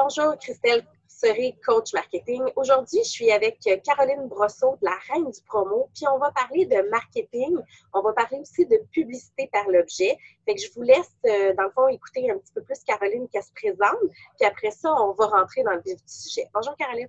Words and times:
Bonjour 0.00 0.38
Christelle 0.38 0.86
Seré, 1.08 1.56
coach 1.66 1.92
marketing. 1.92 2.44
Aujourd'hui, 2.54 3.00
je 3.02 3.10
suis 3.10 3.32
avec 3.32 3.58
Caroline 3.84 4.28
Brosseau 4.28 4.78
la 4.80 4.92
Reine 5.08 5.28
du 5.28 5.40
Promo, 5.44 5.88
puis 5.92 6.06
on 6.06 6.18
va 6.18 6.30
parler 6.30 6.66
de 6.66 6.88
marketing. 6.88 7.56
On 7.92 8.02
va 8.02 8.12
parler 8.12 8.38
aussi 8.38 8.64
de 8.64 8.76
publicité 8.92 9.50
par 9.52 9.68
l'objet. 9.68 10.16
Fait 10.46 10.54
que 10.54 10.60
je 10.60 10.72
vous 10.72 10.82
laisse, 10.82 11.10
euh, 11.26 11.52
dans 11.54 11.64
le 11.64 11.70
fond, 11.70 11.88
écouter 11.88 12.30
un 12.30 12.38
petit 12.38 12.52
peu 12.52 12.62
plus 12.62 12.78
Caroline 12.84 13.26
qui 13.28 13.42
se 13.42 13.50
présente, 13.52 13.98
puis 14.38 14.46
après 14.46 14.70
ça, 14.70 14.94
on 15.02 15.14
va 15.14 15.26
rentrer 15.26 15.64
dans 15.64 15.72
le 15.72 15.82
vif 15.84 15.96
du 15.96 16.02
sujet. 16.06 16.46
Bonjour 16.54 16.76
Caroline. 16.76 17.08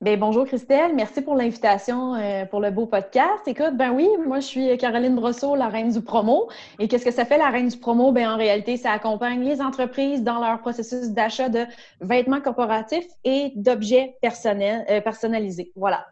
Bien, 0.00 0.16
bonjour 0.16 0.44
Christelle, 0.44 0.94
merci 0.94 1.22
pour 1.22 1.34
l'invitation 1.34 2.14
euh, 2.14 2.44
pour 2.46 2.60
le 2.60 2.70
beau 2.70 2.86
podcast. 2.86 3.46
Écoute, 3.46 3.76
ben 3.76 3.90
oui, 3.92 4.08
moi 4.26 4.40
je 4.40 4.46
suis 4.46 4.76
Caroline 4.76 5.14
Brosseau, 5.14 5.54
la 5.54 5.68
reine 5.68 5.90
du 5.90 6.02
promo. 6.02 6.50
Et 6.78 6.88
qu'est-ce 6.88 7.04
que 7.04 7.10
ça 7.10 7.24
fait 7.24 7.38
la 7.38 7.48
reine 7.48 7.68
du 7.68 7.78
promo? 7.78 8.12
Ben 8.12 8.28
en 8.28 8.36
réalité, 8.36 8.76
ça 8.76 8.92
accompagne 8.92 9.42
les 9.42 9.62
entreprises 9.62 10.22
dans 10.22 10.40
leur 10.40 10.60
processus 10.60 11.10
d'achat 11.10 11.48
de 11.48 11.64
vêtements 12.00 12.40
corporatifs 12.40 13.06
et 13.24 13.52
d'objets 13.54 14.16
personnels, 14.20 14.84
euh, 14.90 15.00
personnalisés. 15.00 15.72
Voilà. 15.76 16.06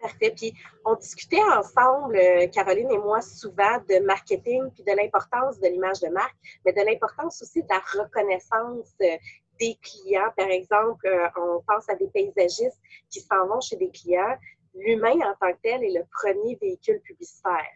Parfait. 0.00 0.32
Puis 0.34 0.54
on 0.84 0.94
discutait 0.94 1.42
ensemble, 1.56 2.16
euh, 2.16 2.46
Caroline 2.46 2.90
et 2.90 2.98
moi, 2.98 3.20
souvent 3.20 3.78
de 3.88 4.04
marketing 4.04 4.70
puis 4.74 4.82
de 4.82 4.96
l'importance 4.96 5.60
de 5.60 5.68
l'image 5.68 6.00
de 6.00 6.08
marque, 6.08 6.36
mais 6.64 6.72
de 6.72 6.80
l'importance 6.80 7.42
aussi 7.42 7.62
de 7.62 7.68
la 7.68 8.02
reconnaissance 8.02 8.94
des 9.60 9.78
clients. 9.82 10.30
Par 10.36 10.48
exemple, 10.48 11.06
euh, 11.06 11.28
on 11.36 11.62
pense 11.66 11.88
à 11.88 11.94
des 11.94 12.08
paysagistes 12.08 12.80
qui 13.10 13.20
s'en 13.20 13.46
vont 13.46 13.60
chez 13.60 13.76
des 13.76 13.90
clients. 13.90 14.36
L'humain 14.74 15.14
en 15.20 15.34
tant 15.40 15.52
que 15.52 15.58
tel 15.62 15.84
est 15.84 15.92
le 15.92 16.04
premier 16.10 16.56
véhicule 16.56 17.00
publicitaire. 17.02 17.66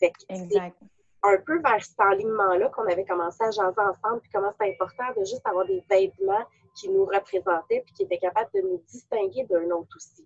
Fait 0.00 0.12
exact. 0.28 0.76
un 1.24 1.36
peu 1.44 1.60
vers 1.60 1.84
cet 1.84 1.98
alignement-là 1.98 2.68
qu'on 2.68 2.86
avait 2.86 3.04
commencé 3.04 3.42
à 3.42 3.50
jaser 3.50 3.80
ensemble, 3.80 4.20
puis 4.22 4.30
comment 4.32 4.52
c'est 4.60 4.70
important 4.70 5.20
de 5.20 5.24
juste 5.24 5.44
avoir 5.44 5.66
des 5.66 5.82
vêtements 5.90 6.44
qui 6.76 6.88
nous 6.88 7.04
représentaient, 7.04 7.82
puis 7.84 7.94
qui 7.94 8.02
étaient 8.04 8.18
capables 8.18 8.50
de 8.54 8.60
nous 8.60 8.82
distinguer 8.88 9.44
d'un 9.50 9.68
autre 9.70 9.96
aussi. 9.96 10.24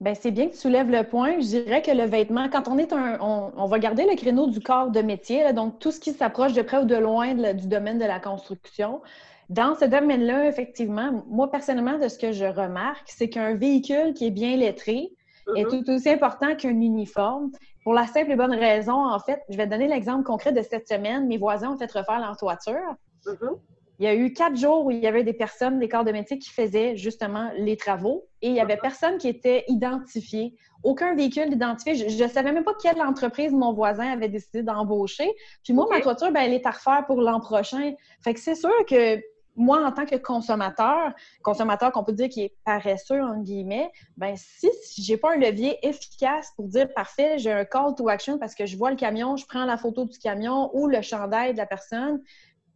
Bien, 0.00 0.14
c'est 0.14 0.30
bien 0.30 0.48
que 0.48 0.52
tu 0.52 0.58
soulèves 0.58 0.90
le 0.90 1.04
point. 1.04 1.38
Je 1.40 1.46
dirais 1.46 1.82
que 1.82 1.90
le 1.90 2.04
vêtement, 2.04 2.48
quand 2.48 2.68
on 2.68 2.78
est 2.78 2.92
un. 2.92 3.18
On, 3.20 3.66
va 3.66 3.78
garder 3.78 4.04
le 4.04 4.16
créneau 4.16 4.48
du 4.48 4.60
corps 4.60 4.90
de 4.90 5.00
métier, 5.00 5.52
donc 5.52 5.78
tout 5.78 5.92
ce 5.92 6.00
qui 6.00 6.12
s'approche 6.12 6.52
de 6.52 6.62
près 6.62 6.78
ou 6.78 6.84
de 6.84 6.96
loin 6.96 7.34
du 7.34 7.68
domaine 7.68 7.98
de 7.98 8.04
la 8.04 8.18
construction. 8.18 9.02
Dans 9.48 9.74
ce 9.74 9.84
domaine-là, 9.84 10.46
effectivement, 10.46 11.24
moi 11.28 11.50
personnellement, 11.50 11.98
de 11.98 12.08
ce 12.08 12.18
que 12.18 12.32
je 12.32 12.44
remarque, 12.44 13.06
c'est 13.06 13.28
qu'un 13.28 13.54
véhicule 13.54 14.14
qui 14.14 14.26
est 14.26 14.30
bien 14.30 14.56
lettré 14.56 15.12
est 15.56 15.64
mm-hmm. 15.64 15.84
tout 15.84 15.90
aussi 15.90 16.08
important 16.08 16.54
qu'un 16.56 16.80
uniforme. 16.80 17.50
Pour 17.82 17.92
la 17.92 18.06
simple 18.06 18.32
et 18.32 18.36
bonne 18.36 18.54
raison, 18.54 18.94
en 18.94 19.18
fait, 19.18 19.42
je 19.50 19.56
vais 19.56 19.66
te 19.66 19.70
donner 19.70 19.88
l'exemple 19.88 20.24
concret 20.24 20.52
de 20.52 20.62
cette 20.62 20.88
semaine. 20.88 21.26
Mes 21.26 21.36
voisins 21.36 21.72
ont 21.72 21.76
fait 21.76 21.92
refaire 21.92 22.18
leur 22.18 22.36
toiture. 22.36 22.94
Mm-hmm. 23.26 23.58
Il 24.00 24.06
y 24.06 24.08
a 24.08 24.14
eu 24.14 24.32
quatre 24.32 24.56
jours 24.56 24.86
où 24.86 24.90
il 24.90 24.98
y 24.98 25.06
avait 25.06 25.22
des 25.22 25.34
personnes, 25.34 25.78
des 25.78 25.88
corps 25.88 26.04
de 26.04 26.10
métier 26.10 26.38
qui 26.38 26.50
faisaient 26.50 26.96
justement 26.96 27.50
les 27.56 27.76
travaux 27.76 28.26
et 28.42 28.48
il 28.48 28.54
y 28.54 28.60
avait 28.60 28.74
mm-hmm. 28.74 28.80
personne 28.80 29.18
qui 29.18 29.28
était 29.28 29.64
identifié. 29.68 30.56
Aucun 30.82 31.14
véhicule 31.14 31.52
identifié. 31.52 32.08
Je 32.08 32.24
ne 32.24 32.28
savais 32.28 32.52
même 32.52 32.64
pas 32.64 32.74
quelle 32.82 33.00
entreprise 33.00 33.52
mon 33.52 33.72
voisin 33.72 34.10
avait 34.10 34.28
décidé 34.28 34.62
d'embaucher. 34.62 35.30
Puis 35.62 35.72
moi, 35.72 35.86
ma 35.90 36.00
toiture, 36.00 36.32
ben, 36.32 36.40
elle 36.40 36.54
est 36.54 36.66
à 36.66 36.70
refaire 36.70 37.04
pour 37.06 37.20
l'an 37.20 37.40
prochain. 37.40 37.92
Fait 38.22 38.34
que 38.34 38.40
c'est 38.40 38.54
sûr 38.54 38.72
que 38.88 39.20
moi, 39.56 39.86
en 39.86 39.92
tant 39.92 40.04
que 40.04 40.16
consommateur, 40.16 41.12
consommateur 41.42 41.92
qu'on 41.92 42.04
peut 42.04 42.12
dire 42.12 42.28
qui 42.28 42.42
est 42.42 42.56
paresseux, 42.64 43.22
en 43.22 43.40
guillemets, 43.40 43.90
ben 44.16 44.34
si, 44.36 44.68
si 44.82 45.02
j'ai 45.02 45.16
pas 45.16 45.34
un 45.34 45.36
levier 45.36 45.78
efficace 45.86 46.52
pour 46.56 46.68
dire 46.68 46.92
parfait, 46.92 47.38
j'ai 47.38 47.52
un 47.52 47.64
call 47.64 47.94
to 47.96 48.08
action 48.08 48.38
parce 48.38 48.54
que 48.54 48.66
je 48.66 48.76
vois 48.76 48.90
le 48.90 48.96
camion, 48.96 49.36
je 49.36 49.46
prends 49.46 49.64
la 49.64 49.76
photo 49.76 50.04
du 50.04 50.18
camion 50.18 50.70
ou 50.74 50.88
le 50.88 51.02
chandail 51.02 51.52
de 51.52 51.58
la 51.58 51.66
personne, 51.66 52.20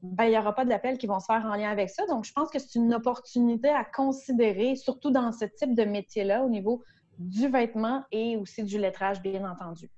ben, 0.02 0.24
il 0.24 0.30
n'y 0.30 0.38
aura 0.38 0.54
pas 0.54 0.64
d'appels 0.64 0.96
qui 0.96 1.06
vont 1.06 1.18
se 1.18 1.26
faire 1.26 1.44
en 1.44 1.56
lien 1.56 1.70
avec 1.70 1.90
ça. 1.90 2.06
Donc, 2.06 2.24
je 2.24 2.32
pense 2.32 2.50
que 2.50 2.58
c'est 2.58 2.76
une 2.76 2.94
opportunité 2.94 3.68
à 3.68 3.84
considérer, 3.84 4.76
surtout 4.76 5.10
dans 5.10 5.32
ce 5.32 5.44
type 5.44 5.74
de 5.74 5.84
métier-là, 5.84 6.44
au 6.44 6.48
niveau 6.48 6.84
du 7.18 7.48
vêtement 7.48 8.04
et 8.12 8.36
aussi 8.36 8.62
du 8.62 8.78
lettrage, 8.78 9.20
bien 9.20 9.44
entendu. 9.50 9.90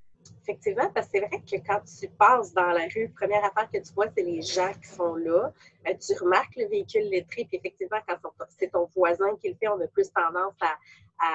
Effectivement, 0.42 0.91
parce 0.92 1.06
que 1.06 1.19
c'est 1.19 1.26
vrai 1.26 1.41
que 1.41 1.56
quand 1.66 1.81
tu 1.81 2.08
passes 2.08 2.53
dans 2.53 2.70
la 2.70 2.86
rue, 2.94 3.08
première 3.10 3.44
affaire 3.44 3.70
que 3.70 3.78
tu 3.78 3.92
vois, 3.94 4.06
c'est 4.16 4.22
les 4.22 4.42
gens 4.42 4.72
qui 4.82 4.88
sont 4.88 5.14
là. 5.14 5.53
Euh, 5.86 5.94
tu 5.94 6.14
remarques 6.20 6.56
le 6.56 6.66
véhicule 6.66 7.08
lettré, 7.08 7.44
puis 7.44 7.58
effectivement, 7.58 7.98
quand 8.08 8.16
c'est 8.59 8.72
ton 8.72 8.88
voisin 8.97 9.36
qui 9.36 9.50
le 9.50 9.54
fait, 9.54 9.69
on 9.69 9.80
a 9.80 9.86
plus 9.86 10.10
tendance 10.12 10.54
à, 10.60 10.76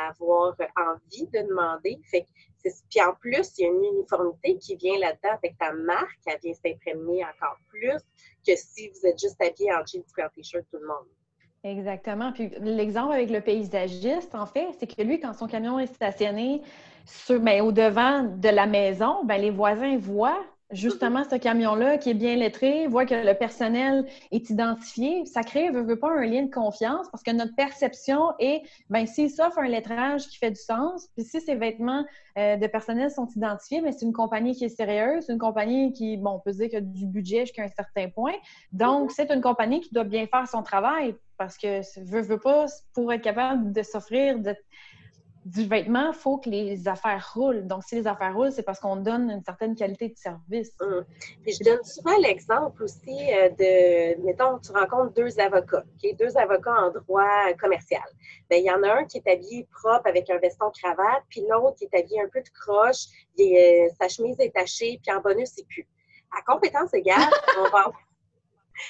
avoir 0.09 0.55
envie 0.75 1.27
de 1.27 1.47
demander. 1.47 1.99
Puis 2.11 3.01
en 3.01 3.13
plus, 3.13 3.57
il 3.57 3.61
y 3.61 3.65
a 3.65 3.69
une 3.69 3.83
uniformité 3.83 4.57
qui 4.57 4.75
vient 4.75 4.97
là-dedans. 4.97 5.37
Fait 5.39 5.51
que 5.51 5.57
ta 5.57 5.71
marque, 5.73 6.19
elle 6.25 6.39
vient 6.43 6.53
s'imprégner 6.53 7.23
encore 7.23 7.59
plus 7.69 7.99
que 8.45 8.55
si 8.55 8.89
vous 8.89 9.07
êtes 9.07 9.19
juste 9.19 9.39
habillé 9.41 9.71
en 9.71 9.85
jeans 9.85 10.03
et 10.17 10.23
en 10.23 10.29
t-shirt 10.29 10.65
tout 10.71 10.79
le 10.79 10.87
monde. 10.87 11.07
Exactement. 11.63 12.31
Puis 12.31 12.51
l'exemple 12.59 13.13
avec 13.13 13.29
le 13.29 13.41
paysagiste, 13.41 14.35
en 14.35 14.45
fait, 14.45 14.67
c'est 14.79 14.87
que 14.87 15.01
lui, 15.01 15.19
quand 15.19 15.33
son 15.33 15.47
camion 15.47 15.79
est 15.79 15.87
stationné, 15.87 16.61
sur, 17.05 17.39
ben, 17.39 17.61
au 17.61 17.71
devant 17.71 18.23
de 18.23 18.49
la 18.49 18.65
maison, 18.65 19.23
ben, 19.23 19.41
les 19.41 19.51
voisins 19.51 19.97
voient 19.97 20.43
justement 20.71 21.23
ce 21.23 21.35
camion-là 21.35 21.97
qui 21.97 22.09
est 22.09 22.15
bien 22.15 22.35
lettré, 22.35 22.87
voient 22.87 23.05
que 23.05 23.13
le 23.13 23.33
personnel 23.35 24.05
est 24.31 24.49
identifié. 24.49 25.25
Ça 25.25 25.43
crée, 25.43 25.69
veut, 25.69 25.83
veut 25.83 25.99
pas, 25.99 26.09
un 26.09 26.25
lien 26.25 26.43
de 26.43 26.51
confiance 26.51 27.07
parce 27.11 27.23
que 27.23 27.31
notre 27.31 27.55
perception 27.55 28.33
est, 28.39 28.63
ben 28.89 29.05
s'il 29.05 29.29
s'offre 29.29 29.59
un 29.59 29.67
lettrage 29.67 30.27
qui 30.27 30.37
fait 30.37 30.49
du 30.49 30.59
sens, 30.59 31.07
puis 31.15 31.23
si 31.23 31.39
ces 31.39 31.55
vêtements 31.55 32.03
euh, 32.37 32.57
de 32.57 32.67
personnel 32.67 33.11
sont 33.11 33.27
identifiés, 33.35 33.81
mais 33.81 33.91
c'est 33.91 34.05
une 34.05 34.13
compagnie 34.13 34.55
qui 34.55 34.65
est 34.65 34.69
sérieuse, 34.69 35.29
une 35.29 35.37
compagnie 35.37 35.93
qui, 35.93 36.17
bon, 36.17 36.31
on 36.31 36.39
peut 36.39 36.51
dire 36.51 36.69
que 36.69 36.79
du 36.79 37.05
budget 37.05 37.41
jusqu'à 37.41 37.63
un 37.63 37.69
certain 37.69 38.09
point. 38.09 38.33
Donc, 38.71 39.11
c'est 39.11 39.31
une 39.31 39.41
compagnie 39.41 39.81
qui 39.81 39.93
doit 39.93 40.03
bien 40.03 40.25
faire 40.25 40.47
son 40.47 40.63
travail 40.63 41.15
parce 41.37 41.57
que 41.57 41.81
veut, 42.05 42.21
veut 42.21 42.39
pas, 42.39 42.65
pour 42.93 43.13
être 43.13 43.21
capable 43.21 43.71
de 43.71 43.83
s'offrir, 43.83 44.39
de 44.39 44.55
du 45.45 45.67
vêtement, 45.67 46.07
il 46.07 46.15
faut 46.15 46.37
que 46.37 46.49
les 46.49 46.87
affaires 46.87 47.31
roulent. 47.35 47.67
Donc, 47.67 47.83
si 47.83 47.93
les 47.93 48.07
affaires 48.07 48.33
roulent, 48.33 48.51
c'est 48.51 48.63
parce 48.63 48.79
qu'on 48.79 48.95
donne 48.95 49.29
une 49.29 49.43
certaine 49.43 49.75
qualité 49.75 50.09
de 50.09 50.17
service. 50.17 50.75
Puis 51.43 51.53
je 51.53 51.63
donne 51.63 51.83
souvent 51.83 52.17
l'exemple 52.17 52.81
aussi 52.81 53.31
euh, 53.31 53.49
de, 53.49 54.25
mettons, 54.25 54.57
tu 54.57 54.71
rencontres 54.71 55.13
deux 55.13 55.39
avocats, 55.39 55.83
deux 56.19 56.35
avocats 56.35 56.73
en 56.73 56.89
droit 56.89 57.53
commercial. 57.61 58.01
Bien, 58.49 58.57
il 58.57 58.65
y 58.65 58.71
en 58.71 58.81
a 58.81 59.01
un 59.01 59.05
qui 59.05 59.19
est 59.19 59.31
habillé 59.31 59.67
propre 59.71 60.07
avec 60.07 60.31
un 60.31 60.39
veston 60.39 60.71
cravate, 60.71 61.23
puis 61.29 61.45
l'autre 61.47 61.75
qui 61.77 61.85
est 61.85 61.99
habillé 61.99 62.21
un 62.21 62.29
peu 62.29 62.41
de 62.41 62.49
croche, 62.49 63.05
euh, 63.39 63.87
sa 64.01 64.07
chemise 64.07 64.39
est 64.39 64.51
tachée, 64.51 64.99
puis 65.03 65.15
en 65.15 65.21
bonus, 65.21 65.51
c'est 65.55 65.67
plus. 65.67 65.87
À 66.35 66.41
compétence 66.41 66.91
égale, 66.95 67.19
on 67.59 67.69
va 67.69 67.91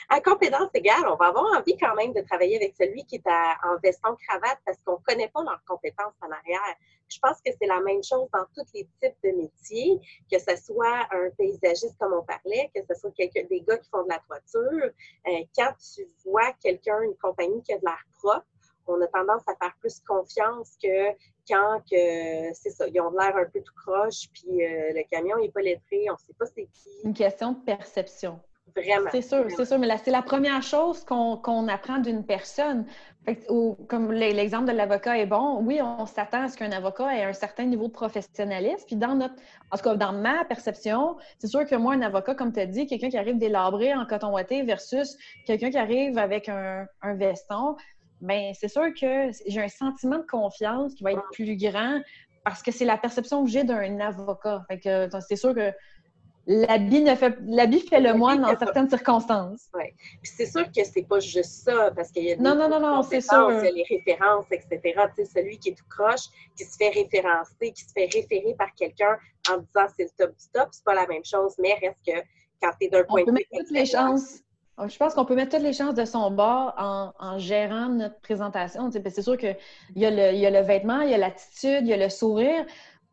à 0.10 0.22
compétence 0.22 0.70
égale, 0.74 1.06
on 1.08 1.16
va 1.16 1.28
avoir 1.28 1.46
envie 1.58 1.78
quand 1.78 1.96
même 1.96 2.14
de 2.14 2.22
travailler 2.22 2.58
avec 2.58 2.76
celui 2.80 3.06
qui 3.06 3.16
est 3.16 3.28
en 3.28 3.78
veston 3.84 4.16
cravate 4.28 4.60
parce 4.66 4.78
qu'on 4.86 4.94
ne 4.94 5.04
connaît 5.04 5.30
pas 5.30 5.44
leurs 5.44 5.64
compétences 5.66 6.14
en 6.22 6.32
arrière. 6.32 6.76
Je 7.08 7.20
pense 7.20 7.40
que 7.42 7.52
c'est 7.60 7.68
la 7.68 7.82
même 7.82 8.04
chose 8.04 8.28
dans 8.34 8.46
tous 8.56 8.66
les 8.74 8.88
types 9.02 9.16
de 9.24 9.32
métiers, 9.32 10.00
que 10.32 10.40
ce 10.40 10.56
soit 10.56 11.08
un 11.12 11.30
paysagiste 11.38 11.98
comme 12.00 12.14
on 12.14 12.24
parlait, 12.24 12.72
que 12.74 12.82
ce 12.90 13.00
soit 13.00 13.12
des 13.16 13.62
gars 13.62 13.78
qui 13.78 13.90
font 13.90 14.04
de 14.04 14.10
la 14.10 14.20
toiture. 14.20 14.90
Euh, 15.28 15.44
quand 15.56 15.72
tu 15.96 16.08
vois 16.26 16.52
quelqu'un, 16.64 17.02
une 17.02 17.16
compagnie 17.18 17.62
qui 17.64 17.74
a 17.74 17.78
de 17.78 17.86
l'air 17.86 18.04
propre, 18.20 18.46
on 18.88 19.02
a 19.02 19.08
tendance 19.08 19.42
à 19.48 19.56
faire 19.56 19.76
plus 19.80 20.00
confiance 20.02 20.78
que 20.82 21.10
quand 21.48 21.80
que 21.90 22.54
c'est 22.54 22.70
ça, 22.70 22.88
ils 22.88 23.00
ont 23.02 23.12
l'air 23.12 23.36
un 23.36 23.46
peu 23.46 23.62
tout 23.62 23.74
croche, 23.76 24.30
puis 24.34 24.64
euh, 24.64 24.94
le 24.94 25.04
camion 25.10 25.38
n'est 25.38 25.52
pas 25.52 25.62
lettré, 25.62 26.06
on 26.10 26.14
ne 26.14 26.18
sait 26.18 26.34
pas 26.38 26.46
c'est 26.46 26.68
qui. 26.68 26.90
Une 27.04 27.14
question 27.14 27.54
de 27.54 27.60
perception. 27.64 28.40
Vraiment. 28.76 29.10
C'est 29.12 29.22
sûr, 29.22 29.46
c'est 29.56 29.66
sûr. 29.66 29.80
Mais 29.80 29.88
là, 29.88 29.98
c'est 30.04 30.12
la 30.12 30.22
première 30.22 30.62
chose 30.62 31.04
qu'on 31.06 31.68
apprend 31.68 32.00
d'une 32.00 32.26
personne. 32.26 32.86
comme 33.88 34.12
l'exemple 34.12 34.66
de 34.66 34.72
l'avocat 34.72 35.18
est 35.18 35.26
bon, 35.26 35.62
oui, 35.62 35.80
on 35.82 36.06
s'attend 36.06 36.44
à 36.44 36.48
ce 36.50 36.58
qu'un 36.58 36.72
avocat 36.72 37.16
ait 37.16 37.24
un 37.24 37.34
certain 37.34 37.66
niveau 37.66 37.88
de 37.88 37.94
professionnalisme. 37.94 38.86
Puis 38.86 38.96
dans 38.96 39.16
notre, 39.16 39.36
en 39.72 39.78
tout 39.78 39.84
cas, 39.84 39.96
dans 39.96 40.14
ma 40.14 40.44
perception, 40.46 41.16
c'est 41.40 41.48
sûr 41.48 41.66
que 41.66 41.76
moi, 41.76 41.94
un 41.94 42.02
avocat, 42.02 42.36
comme 42.36 42.52
tu 42.52 42.60
as 42.60 42.66
dit, 42.66 42.86
quelqu'un 42.86 43.10
qui 43.10 43.18
arrive 43.18 43.38
délabré 43.38 43.94
en 43.94 44.06
coton 44.06 44.34
ouaté 44.34 44.64
versus 44.64 45.16
quelqu'un 45.46 45.70
qui 45.70 45.78
arrive 45.78 46.18
avec 46.18 46.50
un, 46.50 46.88
veston, 47.14 47.76
bien, 48.20 48.52
c'est 48.54 48.68
sûr 48.68 48.88
que 49.00 49.30
j'ai 49.48 49.62
un 49.62 49.70
sentiment 49.70 50.18
de 50.18 50.26
confiance 50.26 50.96
qui 50.96 51.04
va 51.04 51.14
être 51.14 51.24
plus 51.32 51.56
grand 51.56 52.02
parce 52.44 52.62
que 52.62 52.72
c'est 52.72 52.86
la 52.86 52.98
perception 52.98 53.44
que 53.44 53.50
j'ai 53.50 53.64
d'un 53.64 54.00
avocat. 54.00 54.64
Fait 54.68 54.80
que 54.80 55.10
c'est 55.28 55.36
sûr 55.36 55.56
que 55.56 55.72
l'habit 56.48 57.02
ne 57.02 57.16
fait 57.16 57.38
l'habit 57.46 57.80
fait 57.80 58.00
le 58.00 58.14
moine 58.14 58.42
dans 58.42 58.58
certaines 58.58 58.90
circonstances. 58.90 59.68
Oui. 59.74 59.86
Puis 60.22 60.32
c'est 60.38 60.46
sûr 60.46 60.66
que 60.72 60.84
c'est 60.84 61.08
pas 61.08 61.20
juste 61.20 61.64
ça, 61.66 61.92
parce 61.96 62.12
qu'il 62.12 62.24
y 62.24 62.32
a 62.32 62.36
des 62.36 62.42
non, 62.42 62.56
non, 62.56 62.70
non, 62.70 62.80
non, 62.80 63.04
c'est 63.04 63.22
sûr. 63.22 63.50
les 63.50 63.86
références, 63.90 64.46
etc. 64.52 64.80
Tu 64.84 65.26
sais, 65.26 65.42
celui 65.42 65.58
qui 65.58 65.70
est 65.70 65.74
tout 65.74 65.86
croche, 65.90 66.26
qui 66.56 66.64
se 66.64 66.78
fait 66.78 66.90
référencer, 66.90 67.72
qui 67.72 67.84
se 67.84 67.92
fait 67.94 68.10
référer 68.14 68.56
par 68.58 68.74
quelqu'un 68.76 69.18
en 69.50 69.58
disant 69.58 69.88
c'est 69.96 70.04
le 70.04 70.10
top 70.18 70.36
du 70.36 70.46
top, 70.54 70.70
c'est 70.72 70.84
pas 70.84 70.96
la 70.96 71.08
même 71.08 71.26
chose, 71.26 71.56
mais 71.60 71.74
reste 71.74 71.98
que 72.06 72.24
quand 72.62 72.72
tu 72.80 72.88
es 72.88 72.90
d'un 72.90 73.04
point 73.04 73.24
de 73.24 73.32
vue. 73.32 73.46
toutes 73.52 73.72
les 73.72 73.86
chances. 73.86 74.42
Je 74.78 74.98
pense 74.98 75.14
qu'on 75.14 75.24
peut 75.24 75.36
mettre 75.36 75.56
toutes 75.56 75.64
les 75.64 75.72
chances 75.72 75.96
de 75.96 76.04
son 76.04 76.32
bord 76.32 76.74
en, 76.78 77.14
en 77.18 77.40
gérant 77.40 77.88
notre 77.88 78.20
présentation. 78.20 78.92
C'est 78.92 79.22
sûr 79.22 79.38
qu'il 79.38 79.56
y, 79.96 80.06
a 80.06 80.12
le, 80.12 80.34
il 80.34 80.40
y 80.40 80.46
a 80.46 80.50
le 80.50 80.60
vêtement, 80.60 81.00
il 81.00 81.12
y 81.12 81.14
a 81.14 81.18
l'attitude, 81.18 81.80
il 81.84 81.88
y 81.88 81.94
a 81.94 81.98
le 81.98 82.10
sourire, 82.10 82.66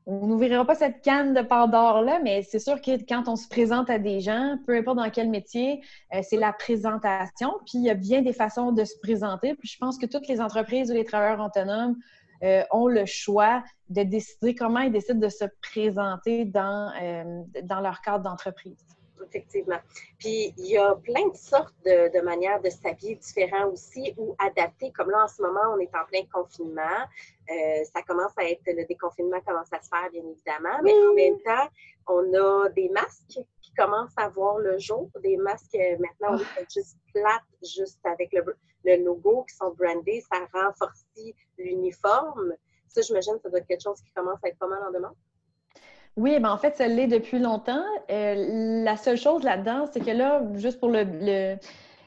on 0.06 0.26
n'ouvrira 0.26 0.64
pas 0.64 0.74
cette 0.74 1.02
canne 1.02 1.32
de 1.32 1.42
Pandore-là, 1.42 2.18
mais 2.22 2.42
c'est 2.42 2.58
sûr 2.58 2.80
que 2.80 2.90
quand 3.06 3.28
on 3.28 3.36
se 3.36 3.48
présente 3.48 3.88
à 3.88 3.98
des 3.98 4.20
gens, 4.20 4.58
peu 4.66 4.76
importe 4.76 4.96
dans 4.96 5.10
quel 5.10 5.30
métier, 5.30 5.80
euh, 6.14 6.20
c'est 6.22 6.36
la 6.36 6.52
présentation. 6.52 7.52
Puis 7.66 7.78
il 7.78 7.84
y 7.84 7.90
a 7.90 7.94
bien 7.94 8.22
des 8.22 8.32
façons 8.32 8.72
de 8.72 8.84
se 8.84 8.98
présenter. 9.00 9.54
Puis 9.54 9.68
je 9.68 9.78
pense 9.78 9.98
que 9.98 10.06
toutes 10.06 10.26
les 10.26 10.40
entreprises 10.40 10.90
ou 10.90 10.94
les 10.94 11.04
travailleurs 11.04 11.44
autonomes 11.44 11.96
euh, 12.42 12.64
ont 12.72 12.88
le 12.88 13.06
choix 13.06 13.62
de 13.90 14.02
décider 14.02 14.54
comment 14.54 14.80
ils 14.80 14.90
décident 14.90 15.20
de 15.20 15.28
se 15.28 15.44
présenter 15.60 16.46
dans, 16.46 16.90
euh, 17.00 17.42
dans 17.62 17.80
leur 17.80 18.00
cadre 18.00 18.24
d'entreprise. 18.24 18.84
Effectivement. 19.34 19.78
Puis, 20.18 20.52
il 20.58 20.66
y 20.66 20.76
a 20.76 20.94
plein 20.94 21.26
de 21.28 21.36
sortes 21.36 21.74
de, 21.86 22.20
manières 22.20 22.60
de 22.60 22.68
s'habiller 22.68 23.14
différents 23.14 23.70
aussi 23.70 24.12
ou 24.18 24.36
adapter. 24.38 24.92
Comme 24.92 25.10
là, 25.10 25.24
en 25.24 25.28
ce 25.28 25.40
moment, 25.40 25.74
on 25.74 25.78
est 25.78 25.90
en 25.94 26.04
plein 26.06 26.22
confinement. 26.30 26.82
Euh, 27.50 27.84
ça 27.94 28.02
commence 28.02 28.32
à 28.36 28.44
être, 28.44 28.60
le 28.66 28.84
déconfinement 28.84 29.40
commence 29.40 29.72
à 29.72 29.80
se 29.80 29.88
faire, 29.88 30.10
bien 30.10 30.22
évidemment. 30.22 30.82
Mais 30.82 30.92
en 30.92 31.14
même 31.14 31.40
temps, 31.40 31.68
on 32.08 32.34
a 32.34 32.68
des 32.70 32.90
masques 32.90 33.40
qui 33.62 33.72
commencent 33.74 34.18
à 34.18 34.28
voir 34.28 34.58
le 34.58 34.78
jour. 34.78 35.08
Des 35.22 35.38
masques, 35.38 35.78
maintenant, 35.98 36.36
on 36.36 36.60
est 36.60 36.70
juste 36.70 36.98
plates, 37.14 37.42
juste 37.62 38.04
avec 38.04 38.34
le, 38.34 38.44
le 38.84 39.02
logo 39.02 39.44
qui 39.48 39.56
sont 39.56 39.70
brandés. 39.70 40.22
Ça 40.30 40.46
renforce 40.52 41.06
l'uniforme. 41.56 42.54
Ça, 42.88 43.00
j'imagine 43.00 43.38
ça 43.42 43.48
doit 43.48 43.60
être 43.60 43.66
quelque 43.66 43.82
chose 43.82 44.02
qui 44.02 44.12
commence 44.12 44.38
à 44.44 44.48
être 44.48 44.58
pas 44.58 44.68
mal 44.68 44.82
en 44.86 44.90
demande. 44.90 45.16
Oui, 46.16 46.38
ben 46.40 46.50
en 46.50 46.58
fait, 46.58 46.76
ça 46.76 46.88
l'est 46.88 47.06
depuis 47.06 47.38
longtemps. 47.38 47.84
Euh, 48.10 48.82
la 48.84 48.96
seule 48.96 49.16
chose 49.16 49.42
là-dedans, 49.44 49.86
c'est 49.92 50.00
que 50.00 50.10
là, 50.10 50.42
juste 50.54 50.78
pour 50.78 50.90
le, 50.90 51.04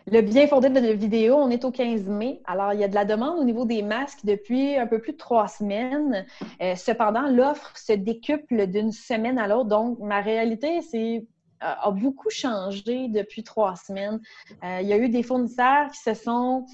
le, 0.08 0.22
bien 0.22 0.46
fondé 0.48 0.70
de 0.70 0.80
la 0.80 0.94
vidéo, 0.94 1.36
on 1.36 1.50
est 1.50 1.66
au 1.66 1.72
15 1.72 2.04
mai. 2.06 2.40
Alors, 2.46 2.74
il 2.74 2.80
y 2.80 2.84
a 2.84 2.88
de 2.88 2.94
la 2.94 3.06
demande 3.06 3.40
au 3.40 3.44
niveau 3.44 3.66
des 3.66 3.82
masques 3.82 4.24
depuis 4.24 4.76
un 4.76 4.86
peu 4.86 5.00
plus 5.00 5.14
de 5.14 5.18
trois 5.18 5.48
semaines. 5.48 6.24
Euh, 6.62 6.76
cependant, 6.76 7.28
l'offre 7.28 7.76
se 7.76 7.94
décuple 7.94 8.68
d'une 8.68 8.92
semaine 8.92 9.40
à 9.40 9.48
l'autre. 9.48 9.70
Donc, 9.70 9.98
ma 10.00 10.22
réalité, 10.22 10.82
c'est 10.82 11.26
a 11.62 11.90
beaucoup 11.90 12.30
changé 12.30 13.08
depuis 13.08 13.42
trois 13.42 13.76
semaines. 13.76 14.20
Euh, 14.64 14.82
il 14.82 14.88
y 14.88 14.94
a 14.94 14.98
eu 14.98 15.10
des 15.10 15.24
fournisseurs 15.24 15.90
qui 15.90 15.98
se 15.98 16.14
sont 16.14 16.68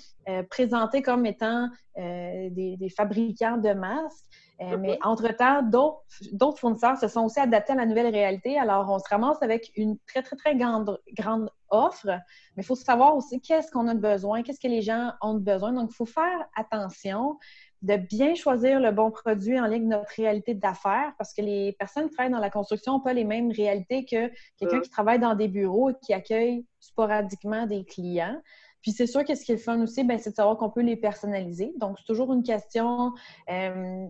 présentés 0.49 1.01
comme 1.01 1.25
étant 1.25 1.69
des, 1.95 2.93
fabricants 2.93 3.57
de 3.57 3.71
masques. 3.73 4.25
Euh, 4.61 4.77
mais 4.77 4.99
entre-temps, 5.01 5.63
d'autres 5.63 6.59
fournisseurs 6.59 6.97
se 6.97 7.07
sont 7.07 7.25
aussi 7.25 7.39
adaptés 7.39 7.73
à 7.73 7.75
la 7.75 7.85
nouvelle 7.85 8.11
réalité. 8.13 8.59
Alors, 8.59 8.89
on 8.89 8.99
se 8.99 9.09
ramasse 9.09 9.41
avec 9.41 9.71
une 9.75 9.97
très, 10.07 10.21
très, 10.21 10.35
très 10.35 10.55
grande, 10.55 10.99
grande 11.17 11.49
offre. 11.69 12.05
Mais 12.05 12.63
il 12.63 12.63
faut 12.63 12.75
savoir 12.75 13.15
aussi 13.15 13.41
qu'est-ce 13.41 13.71
qu'on 13.71 13.87
a 13.87 13.95
besoin, 13.95 14.43
qu'est-ce 14.43 14.59
que 14.59 14.67
les 14.67 14.83
gens 14.83 15.13
ont 15.21 15.35
besoin. 15.35 15.73
Donc, 15.73 15.89
il 15.91 15.95
faut 15.95 16.05
faire 16.05 16.47
attention 16.55 17.39
de 17.81 17.95
bien 17.95 18.35
choisir 18.35 18.79
le 18.79 18.91
bon 18.91 19.09
produit 19.09 19.59
en 19.59 19.63
lien 19.63 19.69
avec 19.69 19.83
notre 19.83 20.11
réalité 20.15 20.53
d'affaires 20.53 21.13
parce 21.17 21.33
que 21.33 21.41
les 21.41 21.73
personnes 21.73 22.09
qui 22.09 22.13
travaillent 22.13 22.31
dans 22.31 22.39
la 22.39 22.51
construction 22.51 22.93
n'ont 22.93 22.99
pas 22.99 23.13
les 23.13 23.23
mêmes 23.23 23.51
réalités 23.51 24.05
que 24.05 24.31
quelqu'un 24.57 24.81
qui 24.81 24.89
travaille 24.91 25.17
dans 25.17 25.33
des 25.33 25.47
bureaux 25.47 25.89
et 25.89 25.95
qui 26.03 26.13
accueille 26.13 26.63
sporadiquement 26.79 27.65
des 27.65 27.83
clients. 27.83 28.39
Puis 28.83 28.91
c'est 28.91 29.07
sûr 29.07 29.23
que 29.23 29.33
ce 29.35 29.43
qui 29.43 29.51
est 29.51 29.55
le 29.55 29.61
fun 29.61 29.81
aussi, 29.81 30.03
ben, 30.03 30.17
c'est 30.19 30.31
de 30.31 30.35
savoir 30.35 30.57
qu'on 30.57 30.69
peut 30.69 30.81
les 30.81 30.95
personnaliser. 30.95 31.73
Donc, 31.77 31.97
c'est 31.99 32.05
toujours 32.05 32.33
une 32.33 32.43
question 32.43 33.13
euh, 33.49 34.07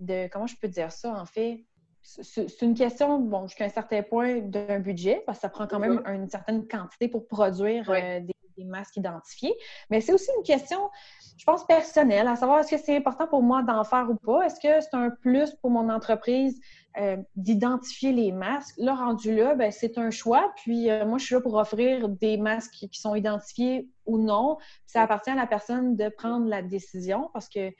de, 0.00 0.28
comment 0.28 0.46
je 0.46 0.56
peux 0.56 0.68
dire 0.68 0.90
ça, 0.90 1.12
en 1.14 1.26
fait? 1.26 1.64
C'est 2.02 2.62
une 2.62 2.74
question, 2.74 3.20
bon, 3.20 3.46
jusqu'à 3.46 3.66
un 3.66 3.70
certain 3.70 4.02
point 4.02 4.40
d'un 4.40 4.80
budget, 4.80 5.22
parce 5.26 5.38
que 5.38 5.42
ça 5.42 5.48
prend 5.50 5.66
quand 5.66 5.78
même 5.78 6.02
une 6.06 6.28
certaine 6.28 6.66
quantité 6.66 7.08
pour 7.08 7.28
produire 7.28 7.88
euh, 7.90 8.20
des, 8.20 8.64
masques 8.64 8.98
identifiés. 8.98 9.54
Mais 9.88 10.02
c'est 10.02 10.12
aussi 10.12 10.30
une 10.36 10.42
question, 10.42 10.90
je 11.38 11.44
pense, 11.46 11.64
personnelle, 11.66 12.28
à 12.28 12.36
savoir 12.36 12.60
est-ce 12.60 12.70
que 12.70 12.82
c'est 12.82 12.94
important 12.94 13.26
pour 13.26 13.42
moi 13.42 13.62
d'en 13.62 13.84
faire 13.84 14.10
ou 14.10 14.16
pas? 14.16 14.42
Est-ce 14.42 14.60
que 14.60 14.82
c'est 14.82 14.94
un 14.94 15.08
plus 15.08 15.54
pour 15.62 15.70
mon 15.70 15.88
entreprise 15.88 16.60
euh, 16.98 17.16
d'identifier 17.36 18.12
les 18.12 18.32
masques? 18.32 18.74
Là, 18.76 18.94
rendu 18.94 19.34
là, 19.34 19.54
ben, 19.54 19.72
c'est 19.72 19.96
un 19.96 20.10
choix. 20.10 20.52
Puis 20.56 20.90
euh, 20.90 21.06
moi, 21.06 21.16
je 21.16 21.24
suis 21.24 21.34
là 21.34 21.40
pour 21.40 21.54
offrir 21.54 22.06
des 22.10 22.36
masques 22.36 22.72
qui 22.72 23.00
sont 23.00 23.14
identifiés 23.14 23.88
ou 24.04 24.18
non. 24.18 24.58
ça 24.84 25.02
appartient 25.02 25.30
à 25.30 25.36
la 25.36 25.46
personne 25.46 25.96
de 25.96 26.10
prendre 26.10 26.46
la 26.46 26.60
décision 26.60 27.30
parce 27.32 27.48
que 27.48 27.72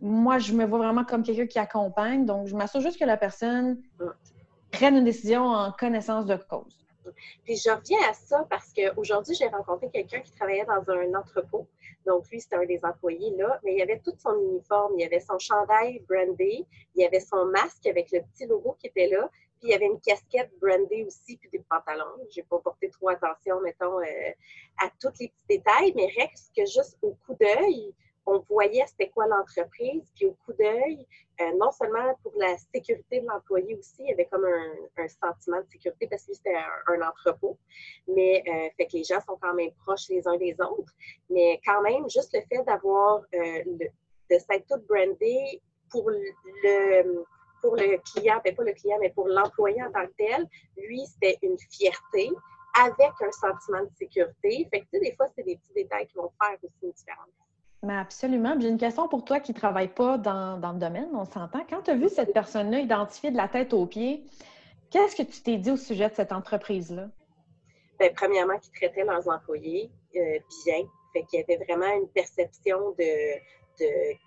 moi, 0.00 0.38
je 0.38 0.52
me 0.52 0.64
vois 0.64 0.78
vraiment 0.78 1.04
comme 1.04 1.22
quelqu'un 1.22 1.46
qui 1.46 1.58
accompagne. 1.58 2.26
Donc, 2.26 2.46
je 2.46 2.56
m'assure 2.56 2.80
juste 2.80 2.98
que 2.98 3.04
la 3.04 3.16
personne 3.16 3.82
prenne 4.70 4.96
une 4.96 5.04
décision 5.04 5.44
en 5.44 5.72
connaissance 5.72 6.26
de 6.26 6.36
cause. 6.36 6.86
Puis 7.44 7.56
je 7.56 7.70
reviens 7.70 8.00
à 8.10 8.14
ça 8.14 8.46
parce 8.50 8.72
qu'aujourd'hui, 8.72 9.34
j'ai 9.34 9.46
rencontré 9.46 9.88
quelqu'un 9.90 10.20
qui 10.20 10.32
travaillait 10.32 10.66
dans 10.66 10.84
un 10.92 11.14
entrepôt. 11.14 11.66
Donc, 12.04 12.28
lui, 12.30 12.40
c'était 12.40 12.56
un 12.56 12.66
des 12.66 12.84
employés 12.84 13.34
là, 13.36 13.60
mais 13.64 13.76
il 13.76 13.82
avait 13.82 14.00
tout 14.00 14.14
son 14.18 14.36
uniforme. 14.50 14.94
Il 14.98 15.04
avait 15.04 15.20
son 15.20 15.38
chandail 15.38 16.02
brandé, 16.08 16.66
il 16.94 17.04
avait 17.04 17.20
son 17.20 17.46
masque 17.46 17.86
avec 17.86 18.10
le 18.12 18.20
petit 18.22 18.46
logo 18.46 18.76
qui 18.78 18.88
était 18.88 19.08
là, 19.08 19.30
puis 19.60 19.68
il 19.68 19.70
y 19.70 19.74
avait 19.74 19.86
une 19.86 20.00
casquette 20.00 20.50
brandée 20.60 21.04
aussi, 21.04 21.36
puis 21.36 21.48
des 21.50 21.64
pantalons. 21.68 22.04
Je 22.30 22.40
n'ai 22.40 22.46
pas 22.46 22.58
porté 22.58 22.90
trop 22.90 23.08
attention, 23.08 23.60
mettons, 23.60 24.00
euh, 24.00 24.32
à 24.78 24.90
tous 25.00 25.18
les 25.20 25.28
petits 25.28 25.46
détails, 25.48 25.92
mais 25.96 26.12
reste 26.18 26.52
que 26.54 26.64
juste 26.66 26.98
au 27.02 27.16
coup 27.26 27.34
d'œil, 27.40 27.94
on 28.26 28.40
voyait 28.40 28.84
c'était 28.86 29.08
quoi 29.08 29.26
l'entreprise, 29.26 30.02
puis 30.14 30.26
au 30.26 30.36
coup 30.44 30.52
d'œil, 30.52 31.06
euh, 31.40 31.52
non 31.58 31.70
seulement 31.70 32.14
pour 32.22 32.32
la 32.36 32.56
sécurité 32.58 33.20
de 33.20 33.26
l'employé 33.26 33.76
aussi, 33.76 33.94
il 34.00 34.08
y 34.08 34.12
avait 34.12 34.26
comme 34.26 34.44
un, 34.44 35.08
sentiment 35.08 35.60
de 35.60 35.66
sécurité 35.70 36.08
parce 36.08 36.26
que 36.26 36.34
c'était 36.34 36.56
un, 36.88 37.02
entrepôt, 37.02 37.56
mais 38.08 38.42
euh, 38.48 38.68
fait 38.76 38.86
que 38.86 38.96
les 38.96 39.04
gens 39.04 39.20
sont 39.20 39.38
quand 39.40 39.54
même 39.54 39.70
proches 39.84 40.08
les 40.08 40.26
uns 40.26 40.36
des 40.36 40.56
autres, 40.60 40.92
mais 41.30 41.60
quand 41.64 41.82
même, 41.82 42.08
juste 42.10 42.34
le 42.34 42.40
fait 42.48 42.64
d'avoir, 42.64 43.22
euh, 43.34 43.62
de 43.64 44.38
s'être 44.38 44.66
tout 44.68 44.82
brandé 44.88 45.62
pour 45.90 46.10
le, 46.10 47.24
pour 47.62 47.76
le 47.76 47.98
client, 48.12 48.40
ben, 48.44 48.54
pas 48.54 48.64
le 48.64 48.72
client, 48.72 48.98
mais 49.00 49.10
pour 49.10 49.28
l'employé 49.28 49.82
en 49.82 49.92
tant 49.92 50.06
que 50.06 50.12
tel, 50.18 50.46
lui, 50.76 51.06
c'était 51.06 51.38
une 51.42 51.56
fierté 51.70 52.30
avec 52.78 53.12
un 53.20 53.32
sentiment 53.32 53.82
de 53.82 53.90
sécurité. 53.96 54.68
Fait 54.70 54.80
que, 54.80 54.84
tu 54.84 54.90
sais, 54.92 55.00
des 55.00 55.16
fois, 55.16 55.26
c'est 55.34 55.44
des 55.44 55.56
petits 55.56 55.72
détails 55.74 56.06
qui 56.08 56.16
vont 56.16 56.30
faire 56.40 56.58
aussi 56.62 56.74
une 56.82 56.92
différence. 56.92 57.45
Absolument. 57.88 58.56
J'ai 58.58 58.68
une 58.68 58.78
question 58.78 59.08
pour 59.08 59.24
toi 59.24 59.40
qui 59.40 59.52
ne 59.52 59.56
travaille 59.56 59.88
pas 59.88 60.18
dans, 60.18 60.56
le 60.56 60.78
domaine, 60.78 61.08
on 61.12 61.24
s'entend. 61.24 61.64
Quand 61.68 61.82
tu 61.82 61.90
as 61.90 61.94
vu 61.94 62.08
cette 62.08 62.32
personne-là 62.32 62.80
identifiée 62.80 63.30
de 63.30 63.36
la 63.36 63.48
tête 63.48 63.72
aux 63.72 63.86
pieds, 63.86 64.24
qu'est-ce 64.90 65.16
que 65.16 65.22
tu 65.22 65.42
t'es 65.42 65.56
dit 65.56 65.70
au 65.70 65.76
sujet 65.76 66.08
de 66.08 66.14
cette 66.14 66.32
entreprise-là? 66.32 67.08
Bien, 67.98 68.10
premièrement, 68.14 68.58
qu'ils 68.58 68.72
traitaient 68.72 69.04
leurs 69.04 69.28
employés 69.28 69.90
euh, 70.16 70.38
bien. 70.64 70.86
Fait 71.12 71.24
qu'il 71.24 71.40
y 71.40 71.42
avait 71.42 71.64
vraiment 71.64 71.92
une 71.94 72.08
perception 72.08 72.90
de, 72.98 73.46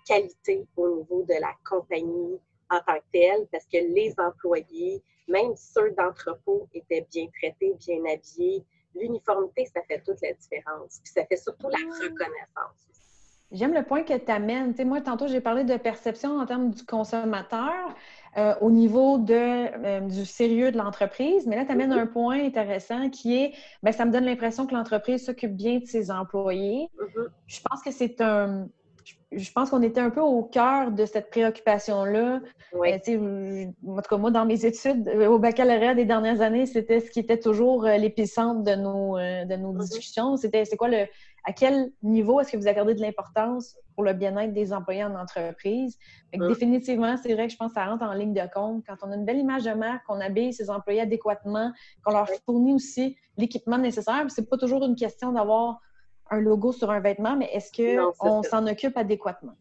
qualité 0.06 0.64
au 0.76 0.98
niveau 0.98 1.24
de 1.24 1.34
la 1.40 1.52
compagnie 1.68 2.38
en 2.70 2.80
tant 2.86 2.98
que 2.98 3.04
telle, 3.12 3.48
parce 3.50 3.64
que 3.64 3.78
les 3.78 4.14
employés, 4.18 5.02
même 5.26 5.56
ceux 5.56 5.90
d'entrepôt, 5.92 6.68
étaient 6.72 7.06
bien 7.10 7.26
traités, 7.36 7.74
bien 7.84 7.98
habillés. 8.04 8.64
L'uniformité, 8.94 9.66
ça 9.66 9.82
fait 9.82 10.00
toute 10.02 10.20
la 10.22 10.32
différence. 10.34 11.00
Puis 11.02 11.12
ça 11.12 11.26
fait 11.26 11.36
surtout 11.36 11.68
la 11.68 11.78
reconnaissance 11.78 12.90
J'aime 13.52 13.74
le 13.74 13.82
point 13.82 14.02
que 14.02 14.16
tu 14.16 14.30
amènes. 14.30 14.74
moi, 14.84 15.00
tantôt, 15.00 15.26
j'ai 15.26 15.40
parlé 15.40 15.64
de 15.64 15.76
perception 15.76 16.38
en 16.38 16.46
termes 16.46 16.70
du 16.70 16.84
consommateur 16.84 17.72
euh, 18.36 18.54
au 18.60 18.70
niveau 18.70 19.18
de, 19.18 19.34
euh, 19.34 20.00
du 20.00 20.24
sérieux 20.24 20.70
de 20.70 20.78
l'entreprise, 20.78 21.46
mais 21.48 21.56
là, 21.56 21.64
tu 21.64 21.72
amènes 21.72 21.92
mm-hmm. 21.92 22.02
un 22.02 22.06
point 22.06 22.44
intéressant 22.44 23.10
qui 23.10 23.36
est, 23.36 23.54
bien, 23.82 23.90
ça 23.90 24.04
me 24.04 24.12
donne 24.12 24.24
l'impression 24.24 24.66
que 24.66 24.74
l'entreprise 24.74 25.24
s'occupe 25.24 25.56
bien 25.56 25.80
de 25.80 25.86
ses 25.86 26.12
employés. 26.12 26.88
Mm-hmm. 26.96 27.26
Je 27.46 27.60
pense 27.68 27.82
que 27.82 27.90
c'est 27.90 28.20
un... 28.20 28.68
Je 29.32 29.52
pense 29.52 29.70
qu'on 29.70 29.82
était 29.82 30.00
un 30.00 30.10
peu 30.10 30.20
au 30.20 30.42
cœur 30.42 30.90
de 30.90 31.06
cette 31.06 31.30
préoccupation-là. 31.30 32.40
Oui. 32.72 32.88
Euh, 33.08 33.66
en 33.86 33.96
tout 33.96 34.08
cas, 34.08 34.16
moi, 34.16 34.30
dans 34.30 34.44
mes 34.44 34.64
études, 34.64 35.08
au 35.08 35.38
baccalauréat 35.38 35.94
des 35.94 36.04
dernières 36.04 36.40
années, 36.40 36.66
c'était 36.66 37.00
ce 37.00 37.10
qui 37.10 37.20
était 37.20 37.38
toujours 37.38 37.84
l'épicentre 37.84 38.62
de 38.62 38.74
nos, 38.74 39.18
de 39.18 39.56
nos 39.56 39.72
mm-hmm. 39.72 39.78
discussions. 39.78 40.36
C'était 40.36 40.64
c'est 40.64 40.76
quoi 40.76 40.88
le, 40.88 41.06
à 41.44 41.52
quel 41.52 41.92
niveau 42.02 42.40
est-ce 42.40 42.52
que 42.52 42.56
vous 42.56 42.68
accordez 42.68 42.94
de 42.94 43.00
l'importance 43.00 43.76
pour 43.94 44.04
le 44.04 44.12
bien-être 44.12 44.52
des 44.52 44.72
employés 44.72 45.04
en 45.04 45.14
entreprise? 45.14 45.96
Définitivement, 46.32 47.16
c'est 47.16 47.34
vrai 47.34 47.46
que 47.46 47.52
je 47.52 47.56
pense 47.56 47.68
que 47.68 47.74
ça 47.74 47.86
rentre 47.86 48.04
en 48.04 48.12
ligne 48.12 48.34
de 48.34 48.48
compte. 48.52 48.84
Quand 48.86 48.96
on 49.02 49.10
a 49.10 49.16
une 49.16 49.24
belle 49.24 49.38
image 49.38 49.64
de 49.64 49.72
marque, 49.72 50.04
qu'on 50.06 50.20
habille 50.20 50.52
ses 50.52 50.70
employés 50.70 51.00
adéquatement, 51.00 51.72
qu'on 52.04 52.12
leur 52.12 52.28
fournit 52.44 52.74
aussi 52.74 53.16
l'équipement 53.36 53.78
nécessaire, 53.78 54.24
c'est 54.28 54.48
pas 54.48 54.58
toujours 54.58 54.84
une 54.84 54.96
question 54.96 55.32
d'avoir 55.32 55.80
un 56.30 56.40
logo 56.40 56.72
sur 56.72 56.90
un 56.90 57.00
vêtement, 57.00 57.36
mais 57.36 57.50
est-ce 57.52 57.70
qu'on 58.18 58.42
s'en 58.42 58.66
occupe 58.66 58.96
adéquatement? 58.96 59.54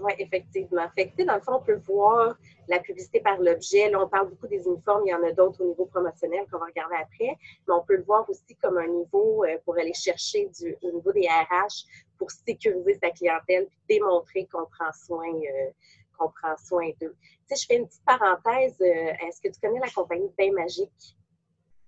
Oui, 0.00 0.12
effectivement. 0.18 0.88
Fait 0.94 1.12
dans 1.24 1.34
le 1.34 1.40
fond, 1.40 1.56
on 1.56 1.60
peut 1.60 1.80
voir 1.86 2.36
la 2.68 2.78
publicité 2.78 3.20
par 3.20 3.38
l'objet. 3.38 3.90
Là, 3.90 4.02
on 4.02 4.08
parle 4.08 4.30
beaucoup 4.30 4.46
des 4.46 4.64
uniformes. 4.64 5.02
Il 5.06 5.10
y 5.10 5.14
en 5.14 5.22
a 5.22 5.32
d'autres 5.32 5.62
au 5.62 5.68
niveau 5.68 5.84
promotionnel 5.84 6.46
qu'on 6.50 6.58
va 6.58 6.66
regarder 6.66 6.96
après. 6.96 7.36
Mais 7.68 7.74
on 7.74 7.82
peut 7.82 7.96
le 7.96 8.02
voir 8.02 8.28
aussi 8.30 8.56
comme 8.62 8.78
un 8.78 8.86
niveau 8.86 9.44
euh, 9.44 9.58
pour 9.64 9.76
aller 9.76 9.92
chercher 9.92 10.48
du, 10.58 10.76
au 10.82 10.92
niveau 10.92 11.12
des 11.12 11.28
RH 11.28 11.84
pour 12.16 12.30
sécuriser 12.30 12.98
sa 13.02 13.10
clientèle 13.10 13.64
et 13.64 13.94
démontrer 13.98 14.46
qu'on 14.46 14.64
prend 14.64 14.92
soin, 14.92 15.28
euh, 15.28 15.70
qu'on 16.18 16.30
prend 16.30 16.56
soin 16.56 16.90
d'eux. 17.00 17.14
Tu 17.48 17.56
sais, 17.56 17.62
je 17.62 17.66
fais 17.66 17.76
une 17.76 17.86
petite 17.86 18.04
parenthèse. 18.06 18.76
Euh, 18.80 19.26
est-ce 19.26 19.42
que 19.42 19.52
tu 19.52 19.60
connais 19.60 19.80
la 19.80 19.90
compagnie 19.90 20.30
Bain 20.38 20.52
Magique? 20.52 21.16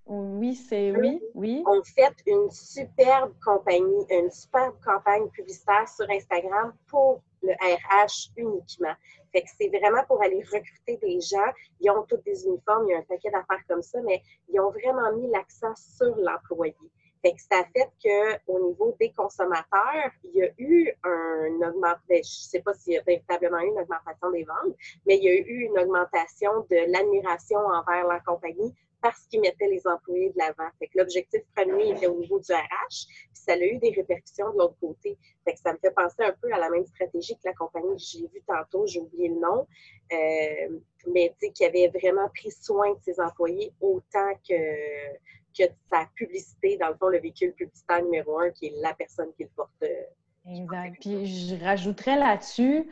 Oui, 0.06 0.54
c'est 0.54 0.90
oui, 0.90 1.23
oui. 1.34 1.62
On 1.66 1.82
fait 1.82 2.14
une 2.26 2.50
superbe 2.50 3.32
compagnie, 3.42 4.04
une 4.11 4.30
superbe 4.30 4.75
campagne 4.84 5.28
publicitaire 5.30 5.88
sur 5.88 6.08
Instagram 6.11 6.75
pour 6.88 7.23
le 7.42 7.52
RH 7.52 8.30
uniquement. 8.37 8.94
Fait 9.32 9.42
que 9.42 9.49
c'est 9.58 9.68
vraiment 9.68 10.04
pour 10.06 10.23
aller 10.23 10.42
recruter 10.42 10.99
des 10.99 11.20
gens. 11.20 11.50
Ils 11.80 11.90
ont 11.90 12.02
tous 12.02 12.18
des 12.18 12.46
uniformes, 12.46 12.87
il 12.88 12.92
y 12.92 12.94
a 12.94 12.99
un 12.99 13.02
paquet 13.02 13.30
d'affaires 13.30 13.64
comme 13.66 13.82
ça, 13.82 14.00
mais 14.02 14.23
ils 14.49 14.61
ont 14.61 14.70
vraiment 14.70 15.11
mis 15.16 15.30
l'accent 15.30 15.75
sur 15.75 16.14
l'employé. 16.16 16.76
Fait 17.23 17.32
que 17.32 17.40
ça 17.40 17.64
fait 17.75 17.90
qu'au 18.46 18.68
niveau 18.68 18.94
des 19.00 19.11
consommateurs, 19.12 20.11
il 20.25 20.34
y 20.34 20.42
a 20.42 20.50
eu 20.58 20.92
un 21.04 21.66
augmentation, 21.66 22.04
ben, 22.06 22.16
je 22.16 22.18
ne 22.18 22.49
sais 22.50 22.61
pas 22.61 22.75
s'il 22.75 22.92
y 22.92 22.99
a 22.99 23.02
véritablement 23.02 23.61
eu 23.61 23.68
une 23.68 23.80
augmentation 23.80 24.30
des 24.30 24.44
ventes, 24.44 24.76
mais 25.06 25.16
il 25.16 25.25
y 25.25 25.28
a 25.30 25.34
eu 25.34 25.64
une 25.64 25.78
augmentation 25.78 26.66
de 26.70 26.92
l'admiration 26.92 27.58
envers 27.61 28.06
la 28.06 28.20
compagnie 28.20 28.75
parce 29.04 29.26
qu'ils 29.26 29.42
mettaient 29.42 29.68
les 29.68 29.87
employés 29.87 30.30
de 30.30 30.38
l'avant. 30.38 30.70
Fait 30.78 30.87
que 30.87 30.96
l'objectif 30.96 31.42
premier 31.54 31.90
était 31.90 32.06
au 32.06 32.18
niveau 32.18 32.40
du 32.40 32.50
RH, 32.50 33.06
puis 33.06 33.28
ça 33.34 33.52
a 33.52 33.58
eu 33.58 33.76
des 33.76 33.90
répercussions 33.90 34.50
de 34.52 34.58
l'autre 34.58 34.76
côté. 34.80 35.18
Fait 35.44 35.52
que 35.52 35.58
ça 35.61 35.75
me 35.75 35.78
fait 35.78 35.90
penser 35.90 36.23
un 36.23 36.34
peu 36.40 36.50
à 36.54 36.58
la 36.58 36.70
même 36.70 36.87
stratégie 36.87 37.34
que 37.34 37.42
la 37.44 37.52
compagnie 37.52 37.96
que 37.96 38.02
j'ai 38.02 38.20
vue 38.20 38.42
tantôt, 38.46 38.87
j'ai 38.87 39.00
oublié 39.00 39.28
le 39.28 39.34
nom, 39.34 39.66
euh, 40.11 40.78
mais 41.12 41.34
qui 41.54 41.66
avait 41.66 41.88
vraiment 41.88 42.30
pris 42.30 42.50
soin 42.50 42.94
de 42.94 42.99
ses 43.02 43.20
employés 43.20 43.75
autant 43.82 44.32
que 44.49 44.54
que 45.56 45.64
sa 45.88 46.08
publicité, 46.16 46.78
dans 46.78 46.88
le 46.88 46.94
fond, 46.94 47.08
le 47.08 47.20
véhicule 47.20 47.52
publicitaire 47.52 48.02
numéro 48.02 48.40
un, 48.40 48.50
qui 48.50 48.66
est 48.66 48.75
la 48.80 48.92
personne 48.94 49.28
qui 49.37 49.44
le 49.44 49.50
porte. 49.54 49.70
Euh, 49.84 50.50
exact. 50.50 50.96
Puis 51.00 51.26
je 51.26 51.62
rajouterais 51.62 52.16
là-dessus 52.16 52.88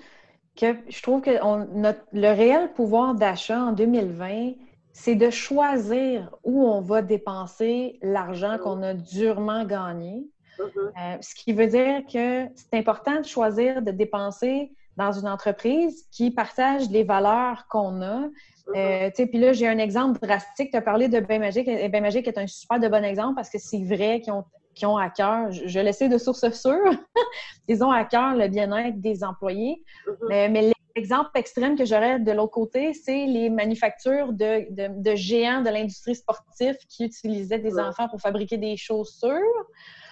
que 0.54 0.76
je 0.88 1.02
trouve 1.02 1.22
que 1.22 1.30
le 1.30 2.36
réel 2.36 2.72
pouvoir 2.74 3.14
d'achat 3.14 3.58
en 3.58 3.72
2020, 3.72 4.52
c'est 4.92 5.14
de 5.14 5.30
choisir 5.30 6.34
où 6.44 6.66
on 6.66 6.80
va 6.80 7.02
dépenser 7.02 7.98
l'argent 8.02 8.58
qu'on 8.58 8.82
a 8.82 8.94
durement 8.94 9.64
gagné. 9.64 10.26
Mm-hmm. 10.58 10.78
Euh, 10.78 11.16
ce 11.20 11.34
qui 11.34 11.52
veut 11.52 11.66
dire 11.66 12.02
que 12.12 12.46
c'est 12.54 12.78
important 12.78 13.20
de 13.20 13.24
choisir 13.24 13.82
de 13.82 13.90
dépenser 13.90 14.72
dans 14.96 15.12
une 15.12 15.28
entreprise 15.28 16.06
qui 16.10 16.30
partage 16.30 16.90
les 16.90 17.04
valeurs 17.04 17.66
qu'on 17.68 18.02
a 18.02 18.28
euh, 18.76 19.10
puis 19.10 19.38
là, 19.38 19.52
j'ai 19.52 19.66
un 19.66 19.78
exemple 19.78 20.20
drastique. 20.20 20.70
Tu 20.70 20.76
as 20.76 20.82
parlé 20.82 21.08
de 21.08 21.20
Bain 21.20 21.38
Magique. 21.38 21.66
Bain 21.90 22.00
Magique 22.00 22.28
est 22.28 22.38
un 22.38 22.46
super 22.46 22.78
de 22.78 22.88
bon 22.88 23.04
exemple 23.04 23.34
parce 23.34 23.50
que 23.50 23.58
c'est 23.58 23.82
vrai 23.82 24.20
qu'ils 24.20 24.32
ont, 24.32 24.44
ont, 24.84 24.96
à 24.96 25.10
cœur, 25.10 25.50
je, 25.50 25.80
le 25.80 25.92
sais 25.92 26.08
de 26.08 26.16
source 26.18 26.48
sûre, 26.52 26.90
ils 27.68 27.82
ont 27.84 27.90
à 27.90 28.04
cœur 28.04 28.34
le 28.34 28.48
bien-être 28.48 29.00
des 29.00 29.24
employés. 29.24 29.82
Mm-hmm. 30.06 30.50
mais 30.50 30.72
l'exemple 30.96 31.30
extrême 31.34 31.76
que 31.76 31.84
j'aurais 31.84 32.18
de 32.18 32.32
l'autre 32.32 32.52
côté, 32.52 32.94
c'est 32.94 33.26
les 33.26 33.50
manufactures 33.50 34.32
de, 34.32 34.66
de, 34.70 35.14
géants 35.14 35.62
de 35.62 35.70
l'industrie 35.70 36.14
sportive 36.14 36.76
qui 36.88 37.04
utilisaient 37.04 37.58
des 37.58 37.78
enfants 37.78 38.08
pour 38.08 38.20
fabriquer 38.20 38.56
des 38.56 38.76
chaussures. 38.76 39.66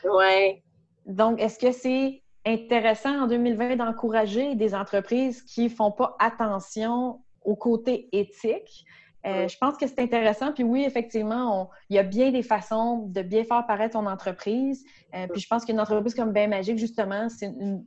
Oui. 0.04 0.62
Donc, 1.06 1.40
est-ce 1.40 1.58
que 1.58 1.72
c'est 1.72 2.22
intéressant 2.46 3.24
en 3.24 3.26
2020 3.26 3.76
d'encourager 3.76 4.54
des 4.54 4.74
entreprises 4.74 5.42
qui 5.42 5.64
ne 5.64 5.68
font 5.68 5.92
pas 5.92 6.16
attention 6.18 7.20
au 7.44 7.56
côté 7.56 8.08
éthique? 8.12 8.84
Euh, 9.26 9.48
je 9.48 9.56
pense 9.58 9.76
que 9.76 9.86
c'est 9.86 10.00
intéressant. 10.00 10.52
Puis 10.52 10.64
oui, 10.64 10.84
effectivement, 10.84 11.68
il 11.90 11.96
y 11.96 11.98
a 11.98 12.02
bien 12.02 12.30
des 12.30 12.42
façons 12.42 13.06
de 13.08 13.20
bien 13.22 13.44
faire 13.44 13.66
paraître 13.66 13.98
ton 13.98 14.06
entreprise. 14.06 14.84
Euh, 15.14 15.26
puis 15.28 15.40
je 15.40 15.46
pense 15.46 15.64
qu'une 15.64 15.80
entreprise 15.80 16.14
comme 16.14 16.32
Bain 16.32 16.48
Magique, 16.48 16.78
justement, 16.78 17.28
c'est 17.28 17.46
une, 17.46 17.84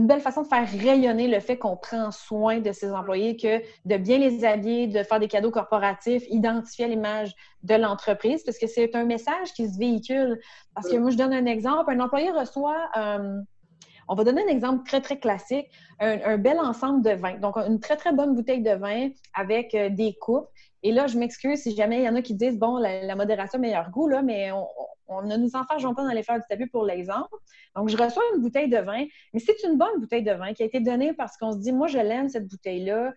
belle 0.00 0.20
façon 0.20 0.42
de 0.42 0.46
faire 0.46 0.66
rayonner 0.68 1.28
le 1.28 1.40
fait 1.40 1.58
qu'on 1.58 1.76
prend 1.76 2.10
soin 2.10 2.60
de 2.60 2.72
ses 2.72 2.92
employés, 2.92 3.36
que 3.36 3.62
de 3.84 3.96
bien 3.96 4.18
les 4.18 4.44
habiller, 4.44 4.86
de 4.86 5.02
faire 5.02 5.20
des 5.20 5.28
cadeaux 5.28 5.50
corporatifs, 5.50 6.24
identifier 6.28 6.88
l'image 6.88 7.34
de 7.62 7.74
l'entreprise, 7.74 8.42
parce 8.44 8.58
que 8.58 8.66
c'est 8.66 8.94
un 8.94 9.04
message 9.04 9.52
qui 9.54 9.68
se 9.68 9.78
véhicule. 9.78 10.40
Parce 10.74 10.88
que 10.88 10.96
moi, 10.96 11.10
je 11.10 11.16
donne 11.16 11.32
un 11.32 11.46
exemple. 11.46 11.92
Un 11.92 12.00
employé 12.00 12.30
reçoit... 12.30 12.88
Euh, 12.96 13.40
on 14.08 14.14
va 14.14 14.24
donner 14.24 14.42
un 14.42 14.48
exemple 14.48 14.84
très, 14.84 15.00
très 15.00 15.18
classique, 15.18 15.70
un, 16.00 16.36
bel 16.36 16.58
ensemble 16.58 17.02
de 17.02 17.10
vin. 17.10 17.38
Donc, 17.38 17.56
une 17.56 17.80
très, 17.80 17.96
très 17.96 18.12
bonne 18.12 18.34
bouteille 18.34 18.62
de 18.62 18.72
vin 18.72 19.08
avec 19.32 19.74
euh, 19.74 19.88
des 19.90 20.14
coupes. 20.20 20.48
Et 20.82 20.92
là, 20.92 21.06
je 21.06 21.16
m'excuse 21.16 21.60
si 21.60 21.74
jamais 21.76 22.00
il 22.00 22.04
y 22.04 22.08
en 22.08 22.16
a 22.16 22.22
qui 22.22 22.34
disent, 22.34 22.58
bon, 22.58 22.76
la, 22.76 23.14
modération 23.14 23.58
meilleur 23.58 23.90
goût, 23.90 24.08
là, 24.08 24.20
mais 24.20 24.50
on, 24.52 24.66
ne 25.20 25.36
nous 25.36 25.54
enfargeons 25.54 25.94
pas 25.94 26.04
dans 26.04 26.12
les 26.12 26.22
fleurs 26.22 26.38
du 26.38 26.44
tapis 26.48 26.66
pour 26.66 26.84
l'exemple. 26.84 27.36
Donc, 27.76 27.88
je 27.88 27.96
reçois 27.96 28.22
une 28.34 28.40
bouteille 28.40 28.68
de 28.68 28.78
vin, 28.78 29.04
mais 29.34 29.40
c'est 29.40 29.62
une 29.64 29.76
bonne 29.76 29.98
bouteille 29.98 30.22
de 30.22 30.32
vin 30.32 30.54
qui 30.54 30.62
a 30.62 30.66
été 30.66 30.80
donnée 30.80 31.12
parce 31.12 31.36
qu'on 31.36 31.52
se 31.52 31.58
dit, 31.58 31.72
moi, 31.72 31.88
je 31.88 31.98
l'aime, 31.98 32.28
cette 32.28 32.48
bouteille-là 32.48 33.12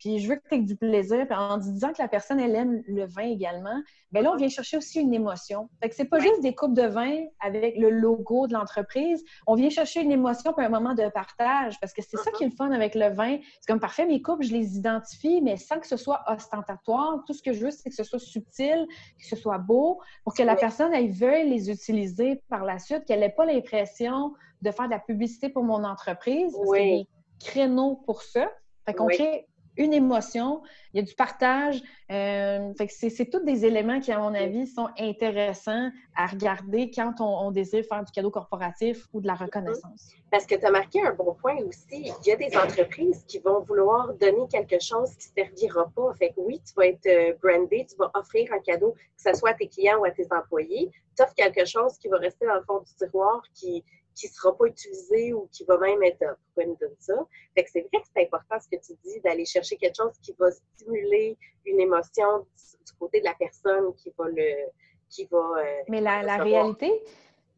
puis 0.00 0.18
je 0.18 0.28
veux 0.28 0.36
que 0.36 0.48
tu 0.48 0.54
aies 0.56 0.62
du 0.62 0.76
plaisir. 0.76 1.26
Puis 1.26 1.36
en 1.36 1.58
disant 1.58 1.92
que 1.92 2.00
la 2.02 2.08
personne, 2.08 2.40
elle 2.40 2.56
aime 2.56 2.82
le 2.88 3.04
vin 3.04 3.22
également, 3.22 3.80
bien 4.10 4.22
là, 4.22 4.32
on 4.32 4.36
vient 4.36 4.48
chercher 4.48 4.78
aussi 4.78 4.98
une 4.98 5.12
émotion. 5.12 5.68
Fait 5.80 5.90
que 5.90 5.94
c'est 5.94 6.06
pas 6.06 6.18
juste 6.18 6.40
des 6.42 6.54
coupes 6.54 6.74
de 6.74 6.86
vin 6.86 7.26
avec 7.40 7.76
le 7.76 7.90
logo 7.90 8.46
de 8.46 8.54
l'entreprise. 8.54 9.22
On 9.46 9.54
vient 9.54 9.68
chercher 9.68 10.00
une 10.00 10.10
émotion 10.10 10.52
pour 10.52 10.62
un 10.62 10.70
moment 10.70 10.94
de 10.94 11.08
partage 11.10 11.78
parce 11.80 11.92
que 11.92 12.02
c'est 12.02 12.16
ça 12.16 12.30
qui 12.32 12.44
est 12.44 12.48
le 12.48 12.54
fun 12.56 12.72
avec 12.72 12.94
le 12.94 13.10
vin. 13.10 13.38
C'est 13.60 13.66
comme 13.68 13.78
parfait, 13.78 14.06
mes 14.06 14.22
coupes, 14.22 14.42
je 14.42 14.52
les 14.52 14.76
identifie, 14.76 15.42
mais 15.42 15.56
sans 15.56 15.78
que 15.78 15.86
ce 15.86 15.98
soit 15.98 16.22
ostentatoire. 16.26 17.22
Tout 17.26 17.34
ce 17.34 17.42
que 17.42 17.52
je 17.52 17.66
veux, 17.66 17.70
c'est 17.70 17.90
que 17.90 17.94
ce 17.94 18.04
soit 18.04 18.18
subtil, 18.18 18.86
que 19.18 19.26
ce 19.26 19.36
soit 19.36 19.58
beau, 19.58 20.00
pour 20.24 20.34
que 20.34 20.42
la 20.42 20.56
personne, 20.56 20.94
elle 20.94 21.10
veuille 21.10 21.48
les 21.50 21.70
utiliser 21.70 22.42
par 22.48 22.64
la 22.64 22.78
suite, 22.78 23.04
qu'elle 23.04 23.20
n'ait 23.20 23.28
pas 23.28 23.44
l'impression 23.44 24.32
de 24.62 24.70
faire 24.70 24.86
de 24.86 24.92
la 24.92 24.98
publicité 24.98 25.50
pour 25.50 25.62
mon 25.62 25.84
entreprise. 25.84 26.54
Oui. 26.64 26.78
C'est 26.78 26.84
des 26.84 27.06
créneaux 27.40 27.96
pour 28.06 28.22
ça. 28.22 28.50
Fait 28.86 28.94
qu'on 28.94 29.06
crée 29.06 29.46
une 29.80 29.94
émotion, 29.94 30.62
il 30.92 31.00
y 31.00 31.00
a 31.00 31.06
du 31.06 31.14
partage. 31.14 31.82
Euh, 32.10 32.72
c'est 32.88 33.30
tous 33.30 33.40
des 33.40 33.64
éléments 33.64 33.98
qui, 33.98 34.12
à 34.12 34.18
mon 34.18 34.34
avis, 34.34 34.66
sont 34.66 34.88
intéressants 34.98 35.90
à 36.14 36.26
regarder 36.26 36.90
quand 36.94 37.14
on, 37.20 37.50
désire 37.50 37.84
faire 37.88 38.04
du 38.04 38.12
cadeau 38.12 38.30
corporatif 38.30 39.08
ou 39.12 39.20
de 39.20 39.26
la 39.26 39.34
reconnaissance. 39.34 40.12
Parce 40.30 40.46
que 40.46 40.54
tu 40.54 40.64
as 40.64 40.70
marqué 40.70 41.02
un 41.02 41.14
bon 41.14 41.34
point 41.34 41.56
aussi. 41.66 42.12
Il 42.22 42.26
y 42.26 42.32
a 42.32 42.36
des 42.36 42.54
entreprises 42.56 43.24
qui 43.26 43.38
vont 43.38 43.60
vouloir 43.60 44.12
donner 44.14 44.46
quelque 44.50 44.78
chose 44.80 45.10
qui 45.16 45.28
ne 45.36 45.44
servira 45.44 45.90
pas. 45.96 46.12
Fait 46.14 46.34
oui, 46.36 46.60
tu 46.64 46.74
vas 46.76 46.86
être 46.86 47.06
euh, 47.06 47.32
brandé, 47.42 47.86
tu 47.88 47.96
vas 47.96 48.10
offrir 48.14 48.52
un 48.52 48.60
cadeau, 48.60 48.92
que 48.92 49.30
ce 49.30 49.38
soit 49.38 49.50
à 49.50 49.54
tes 49.54 49.68
clients 49.68 49.98
ou 49.98 50.04
à 50.04 50.10
tes 50.10 50.26
employés. 50.30 50.90
Tu 51.16 51.22
offres 51.22 51.34
quelque 51.34 51.64
chose 51.64 51.96
qui 51.98 52.08
va 52.08 52.18
rester 52.18 52.46
dans 52.46 52.54
le 52.54 52.62
fond 52.62 52.80
du 52.80 52.94
tiroir, 52.94 53.42
qui 53.54 53.82
qui 54.14 54.26
ne 54.26 54.32
sera 54.32 54.56
pas 54.56 54.66
utilisé 54.66 55.32
ou 55.32 55.48
qui 55.52 55.64
va 55.64 55.78
même 55.78 56.02
être 56.02 56.18
pourquoi 56.18 56.64
il 56.64 56.68
nous 56.70 56.76
donne 56.80 56.96
ça? 56.98 57.14
Fait 57.54 57.64
que 57.64 57.70
c'est 57.70 57.80
vrai 57.80 58.02
que 58.02 58.08
c'est 58.14 58.22
important 58.24 58.56
ce 58.60 58.68
que 58.68 58.82
tu 58.82 58.92
dis 59.04 59.20
d'aller 59.20 59.44
chercher 59.44 59.76
quelque 59.76 59.96
chose 59.96 60.12
qui 60.22 60.34
va 60.38 60.50
stimuler 60.50 61.36
une 61.66 61.80
émotion 61.80 62.40
du, 62.40 62.92
côté 62.98 63.20
de 63.20 63.24
la 63.24 63.34
personne 63.38 63.94
qui 63.94 64.12
va 64.18 64.28
le 64.28 64.68
qui 65.08 65.24
va 65.24 65.38
euh, 65.38 65.82
Mais 65.88 66.00
la, 66.00 66.22
la 66.22 66.36
réalité, 66.36 66.92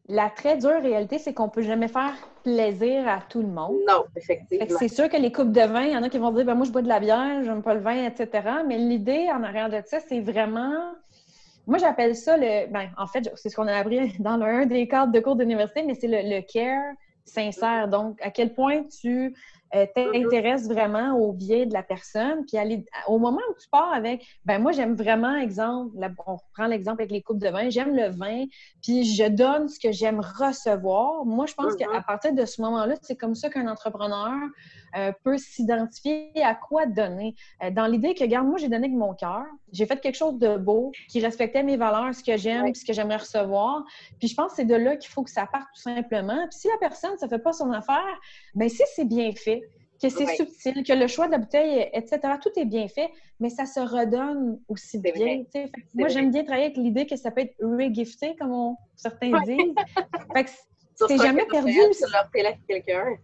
la 0.07 0.29
très 0.29 0.57
dure 0.57 0.81
réalité, 0.81 1.17
c'est 1.17 1.33
qu'on 1.33 1.45
ne 1.45 1.51
peut 1.51 1.61
jamais 1.61 1.87
faire 1.87 2.13
plaisir 2.43 3.07
à 3.07 3.21
tout 3.21 3.41
le 3.41 3.47
monde. 3.47 3.77
Non, 3.87 4.05
effectivement. 4.15 4.77
C'est 4.77 4.89
sûr 4.89 5.07
que 5.07 5.17
les 5.17 5.31
coupes 5.31 5.51
de 5.51 5.61
vin, 5.61 5.83
il 5.83 5.93
y 5.93 5.97
en 5.97 6.03
a 6.03 6.09
qui 6.09 6.17
vont 6.17 6.31
dire 6.31 6.45
ben, 6.45 6.55
moi 6.55 6.65
je 6.65 6.71
bois 6.71 6.81
de 6.81 6.87
la 6.87 6.99
bière, 6.99 7.43
j'aime 7.43 7.61
pas 7.61 7.73
le 7.73 7.79
vin, 7.79 8.05
etc. 8.05 8.49
Mais 8.67 8.77
l'idée 8.77 9.29
en 9.31 9.43
arrière 9.43 9.69
de 9.69 9.81
ça, 9.85 9.99
c'est 9.99 10.19
vraiment 10.19 10.93
moi, 11.65 11.77
j'appelle 11.77 12.15
ça 12.15 12.35
le. 12.37 12.67
Ben, 12.71 12.89
en 12.97 13.07
fait, 13.07 13.31
c'est 13.35 13.49
ce 13.49 13.55
qu'on 13.55 13.67
a 13.67 13.75
appris 13.75 14.13
dans 14.19 14.41
un 14.41 14.65
des 14.65 14.87
cadres 14.87 15.11
de 15.11 15.19
cours 15.19 15.35
d'université, 15.35 15.83
mais 15.83 15.95
c'est 15.95 16.07
le, 16.07 16.41
care 16.41 16.93
sincère. 17.25 17.87
Donc, 17.87 18.21
à 18.21 18.31
quel 18.31 18.53
point 18.53 18.83
tu 18.83 19.33
euh, 19.75 19.85
t'intéresses 19.93 20.67
vraiment 20.67 21.17
au 21.17 21.33
biais 21.33 21.65
de 21.65 21.73
la 21.73 21.83
personne. 21.83 22.45
Puis 22.45 22.57
aller, 22.57 22.85
au 23.07 23.17
moment 23.17 23.41
où 23.49 23.53
tu 23.59 23.67
pars 23.69 23.91
avec, 23.93 24.25
ben 24.45 24.59
moi, 24.59 24.71
j'aime 24.71 24.95
vraiment, 24.95 25.35
exemple, 25.35 25.97
on 26.27 26.37
prend 26.53 26.67
l'exemple 26.67 27.01
avec 27.01 27.11
les 27.11 27.21
coupes 27.21 27.39
de 27.39 27.49
vin, 27.49 27.69
j'aime 27.69 27.95
le 27.95 28.09
vin, 28.09 28.45
puis 28.81 29.03
je 29.03 29.27
donne 29.27 29.69
ce 29.69 29.79
que 29.79 29.91
j'aime 29.91 30.19
recevoir. 30.19 31.25
Moi, 31.25 31.45
je 31.45 31.53
pense 31.53 31.75
qu'à 31.75 31.87
mm-hmm. 31.87 32.05
partir 32.05 32.33
de 32.33 32.45
ce 32.45 32.61
moment-là, 32.61 32.95
c'est 33.01 33.15
comme 33.15 33.35
ça 33.35 33.49
qu'un 33.49 33.67
entrepreneur 33.67 34.33
euh, 34.95 35.11
peut 35.23 35.37
s'identifier 35.37 36.31
à 36.43 36.53
quoi 36.53 36.85
donner. 36.85 37.35
Euh, 37.63 37.71
dans 37.71 37.87
l'idée 37.87 38.13
que, 38.13 38.23
regarde, 38.23 38.47
moi, 38.47 38.59
j'ai 38.59 38.67
donné 38.67 38.85
avec 38.85 38.97
mon 38.97 39.15
cœur, 39.15 39.43
j'ai 39.71 39.87
fait 39.87 39.99
quelque 39.99 40.15
chose 40.15 40.37
de 40.37 40.57
beau, 40.57 40.91
qui 41.09 41.19
respectait 41.19 41.63
mes 41.63 41.77
valeurs, 41.77 42.13
ce 42.13 42.23
que 42.23 42.37
j'aime, 42.37 42.73
ce 42.75 42.85
que 42.85 42.93
j'aimerais 42.93 43.17
recevoir. 43.17 43.83
Puis 44.19 44.27
je 44.27 44.35
pense 44.35 44.51
que 44.51 44.57
c'est 44.57 44.65
de 44.65 44.75
là 44.75 44.95
qu'il 44.95 45.09
faut 45.09 45.23
que 45.23 45.31
ça 45.31 45.47
parte 45.47 45.67
tout 45.73 45.81
simplement. 45.81 46.47
Puis 46.49 46.59
si 46.59 46.67
la 46.67 46.77
personne, 46.79 47.17
ça 47.17 47.27
fait 47.27 47.39
pas 47.39 47.53
son 47.53 47.71
affaire, 47.71 48.19
ben 48.53 48.69
si 48.69 48.83
c'est 48.95 49.05
bien 49.05 49.31
fait, 49.31 49.62
que 50.03 50.09
c'est 50.09 50.35
subtil, 50.35 50.83
que 50.83 50.93
le 50.93 51.07
choix 51.07 51.27
de 51.27 51.31
la 51.31 51.37
bouteille, 51.37 51.89
etc., 51.93 52.19
tout 52.41 52.51
est 52.57 52.65
bien 52.65 52.87
fait, 52.87 53.09
mais 53.39 53.49
ça 53.49 53.65
se 53.65 53.79
redonne 53.79 54.59
aussi 54.67 54.99
bien. 54.99 55.43
Moi, 55.93 56.09
j'aime 56.09 56.31
bien 56.31 56.43
travailler 56.43 56.65
avec 56.65 56.77
l'idée 56.77 57.05
que 57.05 57.15
ça 57.15 57.31
peut 57.31 57.41
être 57.41 57.55
regifté, 57.61 58.35
comme 58.35 58.75
certains 58.95 59.31
disent. 59.41 59.73
fait 60.35 60.43
que 60.43 60.49
c'est 60.95 61.17
jamais 61.17 61.45
perdu. 61.45 61.73
Quelqu'un. 62.67 63.17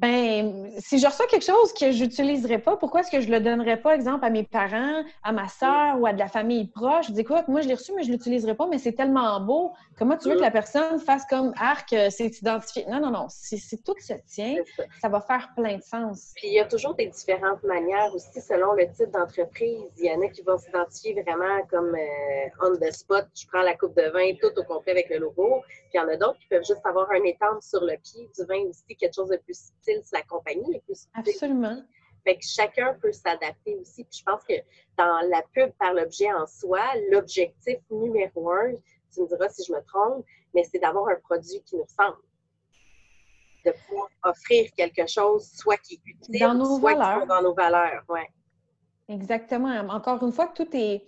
Ben, 0.00 0.70
si 0.78 1.00
je 1.00 1.06
reçois 1.08 1.26
quelque 1.26 1.44
chose 1.44 1.72
que 1.72 1.90
je 1.90 2.04
n'utiliserais 2.04 2.60
pas, 2.60 2.76
pourquoi 2.76 3.00
est-ce 3.00 3.10
que 3.10 3.20
je 3.20 3.28
le 3.28 3.40
donnerais 3.40 3.78
pas, 3.78 3.96
exemple, 3.96 4.24
à 4.24 4.30
mes 4.30 4.44
parents, 4.44 5.02
à 5.24 5.32
ma 5.32 5.48
soeur 5.48 5.98
ou 5.98 6.06
à 6.06 6.12
de 6.12 6.20
la 6.20 6.28
famille 6.28 6.68
proche? 6.68 7.08
Je 7.08 7.12
dis, 7.12 7.22
écoute, 7.22 7.48
moi, 7.48 7.62
je 7.62 7.68
l'ai 7.68 7.74
reçu, 7.74 7.92
mais 7.96 8.04
je 8.04 8.08
ne 8.08 8.12
l'utiliserai 8.12 8.54
pas, 8.54 8.68
mais 8.68 8.78
c'est 8.78 8.92
tellement 8.92 9.40
beau. 9.40 9.72
Comment 9.98 10.16
tu 10.16 10.28
veux 10.28 10.36
que 10.36 10.40
la 10.40 10.52
personne 10.52 11.00
fasse 11.00 11.26
comme 11.26 11.52
arc, 11.58 11.92
euh, 11.92 12.10
c'est 12.10 12.26
identifié? 12.40 12.86
Non, 12.86 13.00
non, 13.00 13.10
non. 13.10 13.26
Si, 13.28 13.58
tout 13.82 13.96
se 13.98 14.12
tient, 14.28 14.54
ça. 15.00 15.08
va 15.08 15.20
faire 15.20 15.50
plein 15.56 15.78
de 15.78 15.82
sens. 15.82 16.32
Puis, 16.36 16.46
il 16.46 16.54
y 16.54 16.60
a 16.60 16.64
toujours 16.64 16.94
des 16.94 17.06
différentes 17.06 17.64
manières 17.64 18.14
aussi 18.14 18.40
selon 18.40 18.74
le 18.74 18.86
type 18.92 19.10
d'entreprise. 19.10 19.90
Il 19.98 20.04
y 20.04 20.12
en 20.12 20.22
a 20.22 20.28
qui 20.28 20.42
vont 20.42 20.58
s'identifier 20.58 21.20
vraiment 21.20 21.60
comme 21.68 21.92
euh, 21.96 22.48
on 22.62 22.76
the 22.76 22.92
spot. 22.92 23.26
Je 23.34 23.48
prends 23.48 23.62
la 23.62 23.74
coupe 23.74 23.96
de 23.96 24.08
vin 24.10 24.32
tout 24.40 24.56
au 24.56 24.62
complet 24.62 24.92
avec 24.92 25.10
le 25.10 25.18
logo. 25.18 25.62
Puis, 25.66 25.90
il 25.94 25.96
y 25.96 26.00
en 26.00 26.08
a 26.08 26.16
d'autres 26.16 26.38
qui 26.38 26.46
peuvent 26.46 26.64
juste 26.64 26.86
avoir 26.86 27.10
un 27.10 27.24
étampe 27.24 27.62
sur 27.62 27.80
le 27.80 27.96
pied 27.96 28.30
du 28.38 28.44
vin 28.46 28.62
aussi, 28.68 28.84
quelque 28.94 29.14
chose 29.14 29.30
de 29.30 29.38
plus 29.38 29.72
c'est 30.02 30.16
la 30.16 30.22
compagnie 30.22 30.80
Absolument. 31.14 31.82
Fait 32.24 32.36
que 32.36 32.44
chacun 32.44 32.94
peut 33.00 33.12
s'adapter 33.12 33.76
aussi. 33.76 34.04
Puis 34.04 34.18
je 34.18 34.24
pense 34.24 34.42
que 34.44 34.54
dans 34.96 35.28
la 35.28 35.42
pub 35.54 35.70
par 35.78 35.94
l'objet 35.94 36.32
en 36.32 36.46
soi, 36.46 36.80
l'objectif 37.10 37.78
numéro 37.90 38.50
un, 38.50 38.72
tu 39.12 39.22
me 39.22 39.28
diras 39.28 39.48
si 39.48 39.64
je 39.64 39.72
me 39.72 39.80
trompe, 39.84 40.24
mais 40.54 40.64
c'est 40.64 40.78
d'avoir 40.78 41.08
un 41.08 41.16
produit 41.20 41.62
qui 41.64 41.76
nous 41.76 41.84
ressemble. 41.84 42.18
De 43.64 43.72
pouvoir 43.86 44.08
offrir 44.24 44.70
quelque 44.76 45.06
chose, 45.06 45.48
soit 45.54 45.76
qui 45.78 45.94
est 45.94 46.10
utile, 46.10 46.40
dans 46.40 46.54
nos 46.54 46.78
soit 46.78 46.94
valeurs. 46.94 47.18
qui 47.18 47.24
est 47.24 47.26
dans 47.26 47.42
nos 47.42 47.54
valeurs. 47.54 48.04
Ouais. 48.08 48.28
Exactement. 49.08 49.68
Encore 49.88 50.22
une 50.22 50.32
fois, 50.32 50.48
tout 50.48 50.68
est 50.74 51.02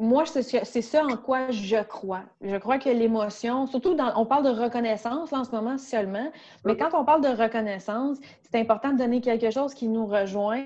moi, 0.00 0.24
c'est 0.24 0.82
ça 0.82 1.04
en 1.04 1.16
quoi 1.18 1.50
je 1.50 1.82
crois. 1.82 2.22
Je 2.40 2.56
crois 2.56 2.78
que 2.78 2.88
l'émotion, 2.88 3.66
surtout 3.66 3.94
dans, 3.94 4.12
on 4.16 4.24
parle 4.24 4.44
de 4.44 4.62
reconnaissance 4.62 5.30
en 5.32 5.44
ce 5.44 5.50
moment 5.50 5.76
seulement, 5.76 6.32
mais 6.64 6.76
quand 6.76 6.88
on 6.94 7.04
parle 7.04 7.22
de 7.22 7.28
reconnaissance, 7.28 8.16
c'est 8.50 8.58
important 8.58 8.92
de 8.92 8.98
donner 8.98 9.20
quelque 9.20 9.50
chose 9.50 9.74
qui 9.74 9.88
nous 9.88 10.06
rejoint. 10.06 10.64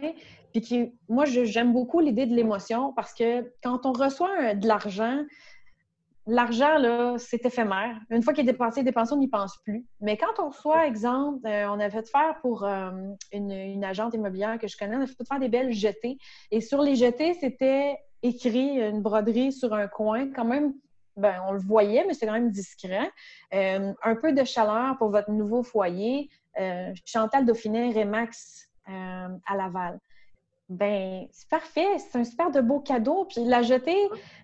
Puis 0.53 0.61
qui, 0.61 0.93
moi, 1.09 1.25
j'aime 1.25 1.73
beaucoup 1.73 1.99
l'idée 1.99 2.27
de 2.27 2.35
l'émotion 2.35 2.93
parce 2.93 3.13
que 3.13 3.53
quand 3.61 3.87
on 3.87 3.93
reçoit 3.93 4.55
de 4.55 4.69
l'argent, 4.69 5.25
l'argent, 6.29 6.79
là, 6.79 7.17
c'est 7.19 7.45
éphémère. 7.45 7.99
Une 8.11 8.23
fois 8.23 8.33
qu'il 8.35 8.49
est 8.49 8.53
dépensé, 8.53 8.85
dépensé, 8.85 9.15
on 9.15 9.19
n'y 9.19 9.27
pense 9.27 9.57
plus. 9.65 9.85
Mais 10.01 10.17
quand 10.17 10.41
on 10.41 10.51
reçoit, 10.51 10.87
exemple, 10.87 11.45
euh, 11.45 11.67
on 11.71 11.81
a 11.81 11.91
fait 11.91 12.09
faire 12.09 12.39
pour 12.41 12.65
euh, 12.65 12.93
une, 13.33 13.51
une 13.51 13.85
agente 13.85 14.15
immobilière 14.15 14.59
que 14.61 14.69
je 14.69 14.77
connais, 14.77 14.95
on 14.95 15.01
a 15.01 15.07
fait 15.07 15.27
faire 15.27 15.41
des 15.41 15.49
belles 15.49 15.73
jetées. 15.73 16.19
Et 16.53 16.61
sur 16.61 16.83
les 16.83 16.95
jetées, 16.95 17.35
c'était 17.35 17.97
écrit 18.25 18.81
une 18.81 19.03
broderie 19.03 19.53
sur 19.53 19.73
un 19.75 19.87
coin, 19.87 20.31
quand 20.33 20.45
même, 20.45 20.73
ben, 21.17 21.41
on 21.47 21.53
le 21.53 21.61
voyait, 21.61 22.05
mais 22.07 22.15
c'est 22.15 22.27
quand 22.27 22.33
même 22.33 22.51
discret. 22.51 23.11
Euh, 23.53 23.93
un 24.03 24.17
peu 24.17 24.33
de 24.33 24.43
chaleur 24.45 24.97
pour 24.99 25.11
votre 25.11 25.31
nouveau 25.31 25.63
foyer. 25.63 26.31
Euh, 26.59 26.93
Chantal 27.05 27.45
Dauphinet, 27.45 27.93
Remax 27.93 28.69
euh, 28.89 29.29
à 29.47 29.57
Laval 29.57 30.01
ben 30.71 31.27
c'est 31.31 31.49
parfait, 31.51 31.99
c'est 31.99 32.19
un 32.19 32.25
super 32.25 32.51
de 32.51 32.63
beau 32.63 32.81
cadeau. 32.81 33.27
Puis 33.27 33.45
la 33.45 33.61
jeter, 33.63 33.97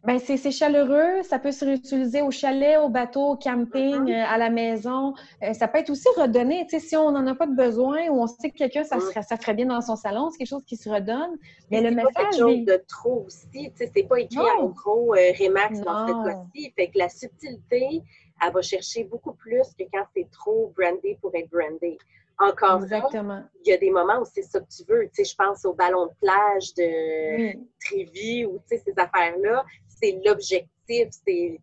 ben 0.04 0.18
c'est 0.18 0.50
chaleureux, 0.50 1.22
ça 1.22 1.38
peut 1.38 1.50
se 1.50 1.64
réutiliser 1.64 2.20
au 2.20 2.30
chalet, 2.30 2.78
au 2.78 2.90
bateau, 2.90 3.30
au 3.30 3.36
camping, 3.36 4.04
mm-hmm. 4.04 4.22
euh, 4.22 4.26
à 4.28 4.36
la 4.36 4.50
maison. 4.50 5.14
Euh, 5.42 5.54
ça 5.54 5.66
peut 5.66 5.78
être 5.78 5.88
aussi 5.88 6.08
redonné. 6.18 6.66
Tu 6.68 6.78
sais, 6.78 6.86
si 6.86 6.96
on 6.96 7.10
n'en 7.10 7.26
a 7.26 7.34
pas 7.34 7.46
de 7.46 7.54
besoin 7.54 8.08
ou 8.08 8.20
on 8.20 8.26
sait 8.26 8.50
que 8.50 8.58
quelqu'un, 8.58 8.84
ça, 8.84 8.98
ça 9.00 9.36
ferait 9.38 9.54
bien 9.54 9.66
dans 9.66 9.80
son 9.80 9.96
salon, 9.96 10.30
c'est 10.30 10.38
quelque 10.38 10.48
chose 10.48 10.64
qui 10.64 10.76
se 10.76 10.90
redonne. 10.90 11.38
Mais, 11.70 11.80
le 11.80 11.90
message. 11.90 12.12
Pas 12.12 12.22
quelque 12.24 12.38
chose 12.38 12.64
de 12.66 12.84
trop 12.86 13.24
aussi. 13.26 13.48
Tu 13.52 13.70
sais, 13.76 13.90
c'est 13.94 14.02
pas 14.02 14.20
écrit 14.20 14.38
en 14.58 14.66
gros 14.66 15.14
euh, 15.14 15.32
Remax 15.40 15.80
dans 15.80 16.06
ce 16.06 16.28
cas-ci. 16.28 16.72
Fait 16.76 16.88
que 16.88 16.98
la 16.98 17.08
subtilité, 17.08 18.02
elle 18.44 18.52
va 18.52 18.60
chercher 18.60 19.04
beaucoup 19.04 19.32
plus 19.32 19.74
que 19.78 19.84
quand 19.92 20.04
c'est 20.14 20.30
trop 20.30 20.72
brandé 20.76 21.16
pour 21.20 21.34
être 21.34 21.50
brandé. 21.50 21.96
Encore 22.40 22.82
Exactement. 22.82 23.42
il 23.64 23.70
y 23.70 23.74
a 23.74 23.76
des 23.76 23.90
moments 23.90 24.20
où 24.20 24.24
c'est 24.24 24.42
ça 24.42 24.60
que 24.60 24.68
tu 24.74 24.82
veux. 24.88 25.02
Tu 25.08 25.24
sais, 25.24 25.24
je 25.24 25.36
pense 25.36 25.64
au 25.66 25.74
ballon 25.74 26.06
de 26.06 26.12
plage 26.22 26.72
de 26.74 27.52
Trévis 27.84 28.46
ou 28.46 28.58
tu 28.60 28.76
sais, 28.76 28.82
ces 28.84 28.94
affaires-là. 28.96 29.64
C'est 29.88 30.18
l'objectif. 30.24 30.70
C'est, 30.88 31.60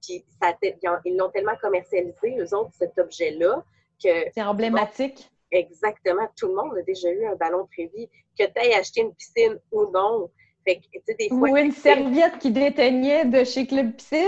ils 1.05 1.17
l'ont 1.17 1.29
tellement 1.31 1.55
commercialisé, 1.61 2.37
eux 2.39 2.55
autres, 2.55 2.71
cet 2.77 2.97
objet-là, 2.97 3.61
que... 4.01 4.09
C'est 4.33 4.41
emblématique. 4.43 5.29
exactement. 5.51 6.29
Tout 6.37 6.47
le 6.47 6.55
monde 6.55 6.77
a 6.77 6.81
déjà 6.83 7.11
eu 7.11 7.25
un 7.25 7.35
ballon 7.35 7.63
de 7.63 7.67
Trévis. 7.69 8.07
Que 8.39 8.45
tu 8.45 8.51
aies 8.55 8.75
acheté 8.75 9.01
une 9.01 9.13
piscine 9.15 9.59
ou 9.71 9.89
non. 9.91 10.29
Fait 10.63 10.77
que, 10.77 11.17
des 11.17 11.29
fois, 11.29 11.49
ou 11.49 11.57
une 11.57 11.71
serviette 11.71 12.37
qui 12.39 12.51
déteignait 12.51 13.25
de 13.25 13.43
chez 13.43 13.65
Club 13.65 13.93
Piscine. 13.93 14.21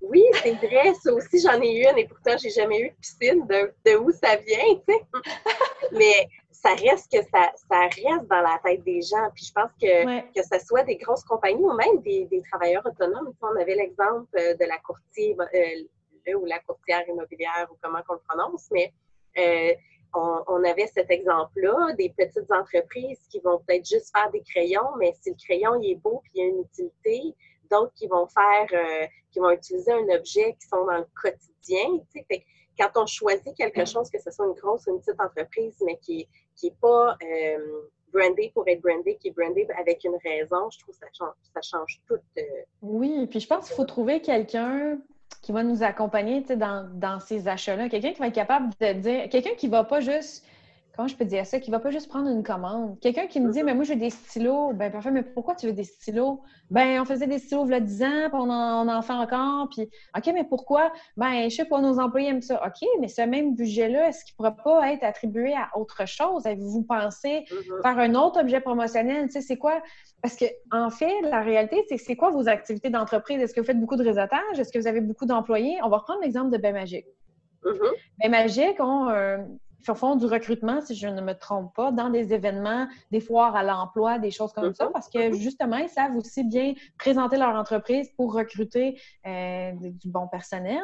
Oui, 0.00 0.24
c'est 0.42 0.54
vrai, 0.54 0.94
ça 0.94 1.12
aussi, 1.12 1.40
j'en 1.40 1.60
ai 1.60 1.88
une 1.88 1.98
et 1.98 2.06
pourtant, 2.06 2.36
j'ai 2.38 2.50
jamais 2.50 2.80
eu 2.80 2.90
de 2.90 2.94
piscine. 2.94 3.46
De, 3.46 3.96
où 3.96 4.10
ça 4.12 4.36
vient, 4.36 4.76
tu 4.86 4.94
sais? 4.94 5.00
Mais 5.92 6.28
ça 6.50 6.70
reste 6.74 7.10
que 7.10 7.22
ça, 7.32 7.52
ça 7.68 7.80
reste 7.82 8.26
dans 8.28 8.40
la 8.40 8.60
tête 8.64 8.82
des 8.84 9.02
gens. 9.02 9.28
Puis 9.34 9.46
je 9.46 9.52
pense 9.52 9.70
que, 9.80 10.32
que 10.32 10.42
ce 10.42 10.64
soit 10.64 10.82
des 10.84 10.96
grosses 10.96 11.24
compagnies 11.24 11.64
ou 11.64 11.72
même 11.72 12.00
des, 12.02 12.28
travailleurs 12.50 12.84
autonomes. 12.86 13.32
on 13.42 13.60
avait 13.60 13.74
l'exemple 13.74 14.28
euh, 14.36 14.54
de 14.54 14.64
la 14.64 14.78
courtier, 14.78 15.36
euh, 15.38 16.34
ou 16.34 16.44
la 16.44 16.58
courtière 16.60 17.02
immobilière, 17.08 17.68
ou 17.70 17.76
comment 17.82 18.02
qu'on 18.06 18.14
le 18.14 18.20
prononce, 18.28 18.68
mais 18.70 18.92
euh, 19.38 19.74
on, 20.14 20.42
on, 20.46 20.64
avait 20.64 20.86
cet 20.86 21.10
exemple-là, 21.10 21.94
des 21.96 22.10
petites 22.10 22.50
entreprises 22.50 23.20
qui 23.30 23.40
vont 23.40 23.58
peut-être 23.66 23.86
juste 23.88 24.10
faire 24.14 24.30
des 24.30 24.42
crayons, 24.42 24.96
mais 24.98 25.12
si 25.20 25.30
le 25.30 25.36
crayon 25.36 25.80
il 25.80 25.92
est 25.92 25.96
beau 25.96 26.20
puis 26.24 26.32
il 26.34 26.42
y 26.42 26.44
a 26.44 26.48
une 26.48 26.60
utilité, 26.60 27.34
d'autres 27.70 27.92
qui 27.94 28.06
vont 28.06 28.26
faire, 28.26 28.66
euh, 28.72 29.06
qui 29.30 29.38
vont 29.38 29.50
utiliser 29.50 29.92
un 29.92 30.08
objet 30.16 30.56
qui 30.60 30.68
sont 30.68 30.84
dans 30.84 30.98
le 30.98 31.06
quotidien. 31.20 32.00
Fait, 32.12 32.44
quand 32.78 33.02
on 33.02 33.06
choisit 33.06 33.54
quelque 33.56 33.84
chose, 33.84 34.08
que 34.10 34.20
ce 34.20 34.30
soit 34.30 34.46
une 34.46 34.54
grosse 34.54 34.86
ou 34.86 34.94
une 34.94 35.00
petite 35.00 35.20
entreprise, 35.20 35.76
mais 35.84 35.98
qui 35.98 36.28
n'est 36.62 36.74
pas 36.80 37.16
euh, 37.22 37.82
brandé 38.12 38.50
pour 38.54 38.66
être 38.68 38.80
brandé, 38.80 39.16
qui 39.16 39.28
est 39.28 39.32
brandé 39.32 39.66
avec 39.78 40.04
une 40.04 40.16
raison, 40.24 40.70
je 40.70 40.78
trouve 40.80 40.94
que 40.94 41.00
ça 41.00 41.06
change, 41.12 41.34
ça 41.54 41.60
change 41.62 42.00
tout. 42.06 42.18
Euh, 42.38 42.42
oui, 42.82 43.26
puis 43.26 43.40
je 43.40 43.46
pense 43.46 43.66
qu'il 43.66 43.76
faut 43.76 43.84
trouver 43.84 44.20
quelqu'un 44.20 44.98
qui 45.42 45.52
va 45.52 45.62
nous 45.62 45.82
accompagner 45.82 46.40
dans, 46.40 46.88
dans 46.94 47.20
ces 47.20 47.48
achats-là, 47.48 47.88
quelqu'un 47.88 48.12
qui 48.12 48.20
va 48.20 48.28
être 48.28 48.34
capable 48.34 48.70
de 48.80 48.92
dire, 48.94 49.28
quelqu'un 49.28 49.54
qui 49.56 49.66
ne 49.66 49.72
va 49.72 49.84
pas 49.84 50.00
juste 50.00 50.44
comment 50.98 51.06
je 51.06 51.14
peux 51.14 51.24
dire 51.24 51.46
ça, 51.46 51.60
qui 51.60 51.70
va 51.70 51.78
pas 51.78 51.92
juste 51.92 52.08
prendre 52.08 52.28
une 52.28 52.42
commande. 52.42 52.98
Quelqu'un 52.98 53.28
qui 53.28 53.38
me 53.38 53.52
dit, 53.52 53.60
mm-hmm. 53.60 53.64
mais 53.64 53.74
moi, 53.74 53.84
j'ai 53.84 53.94
des 53.94 54.10
stylos. 54.10 54.72
Ben, 54.72 54.90
parfait, 54.90 55.12
mais 55.12 55.22
pourquoi 55.22 55.54
tu 55.54 55.66
veux 55.66 55.72
des 55.72 55.84
stylos? 55.84 56.42
Ben, 56.72 57.00
on 57.00 57.04
faisait 57.04 57.28
des 57.28 57.38
stylos 57.38 57.66
il 57.66 57.70
y 57.70 57.74
a 57.74 57.80
10 57.80 58.02
ans, 58.02 58.28
puis 58.28 58.32
on 58.32 58.50
en, 58.50 59.02
fait 59.02 59.12
encore. 59.12 59.68
Puis, 59.68 59.82
OK, 60.16 60.30
mais 60.34 60.42
pourquoi? 60.42 60.92
Ben, 61.16 61.48
je 61.48 61.54
sais 61.54 61.66
pas, 61.66 61.80
nos 61.80 62.00
employés 62.00 62.30
aiment 62.30 62.42
ça. 62.42 62.60
OK, 62.66 62.84
mais 63.00 63.06
ce 63.06 63.22
même 63.22 63.54
budget-là, 63.54 64.08
est-ce 64.08 64.24
qu'il 64.24 64.34
pourra 64.34 64.50
pas 64.50 64.92
être 64.92 65.04
attribué 65.04 65.54
à 65.54 65.68
autre 65.78 66.04
chose? 66.08 66.46
Avez-vous 66.46 66.82
pensé 66.82 67.44
mm-hmm. 67.48 67.82
faire 67.82 67.98
un 67.98 68.14
autre 68.16 68.40
objet 68.40 68.60
promotionnel? 68.60 69.26
Tu 69.26 69.34
sais, 69.34 69.40
c'est 69.40 69.56
quoi? 69.56 69.80
Parce 70.20 70.34
que, 70.34 70.46
en 70.72 70.90
fait, 70.90 71.20
la 71.22 71.42
réalité, 71.42 71.84
c'est 71.88 71.98
c'est 71.98 72.16
quoi 72.16 72.30
vos 72.30 72.48
activités 72.48 72.90
d'entreprise? 72.90 73.40
Est-ce 73.40 73.54
que 73.54 73.60
vous 73.60 73.66
faites 73.66 73.78
beaucoup 73.78 73.94
de 73.94 74.04
réseautage? 74.04 74.58
Est-ce 74.58 74.72
que 74.72 74.80
vous 74.80 74.88
avez 74.88 75.00
beaucoup 75.00 75.26
d'employés? 75.26 75.78
On 75.84 75.90
va 75.90 75.98
reprendre 75.98 76.22
l'exemple 76.22 76.50
de 76.50 76.58
Bain 76.58 76.72
Magique. 76.72 77.06
Mm 77.64 78.30
Magique 78.30 78.80
ont 78.80 79.08
font 79.94 80.16
du 80.16 80.26
recrutement, 80.26 80.80
si 80.80 80.94
je 80.94 81.08
ne 81.08 81.20
me 81.20 81.32
trompe 81.32 81.74
pas, 81.74 81.92
dans 81.92 82.10
des 82.10 82.32
événements, 82.32 82.86
des 83.10 83.20
foires 83.20 83.56
à 83.56 83.62
l'emploi, 83.62 84.18
des 84.18 84.30
choses 84.30 84.52
comme 84.52 84.74
ça, 84.74 84.86
mhm. 84.86 84.92
parce 84.92 85.08
que 85.08 85.28
mhm. 85.28 85.34
justement, 85.34 85.76
ils 85.76 85.88
savent 85.88 86.16
aussi 86.16 86.44
bien 86.44 86.74
présenter 86.98 87.36
leur 87.36 87.54
entreprise 87.54 88.10
pour 88.16 88.34
recruter 88.34 89.00
euh, 89.26 89.72
du 89.72 90.08
bon 90.08 90.26
personnel. 90.28 90.82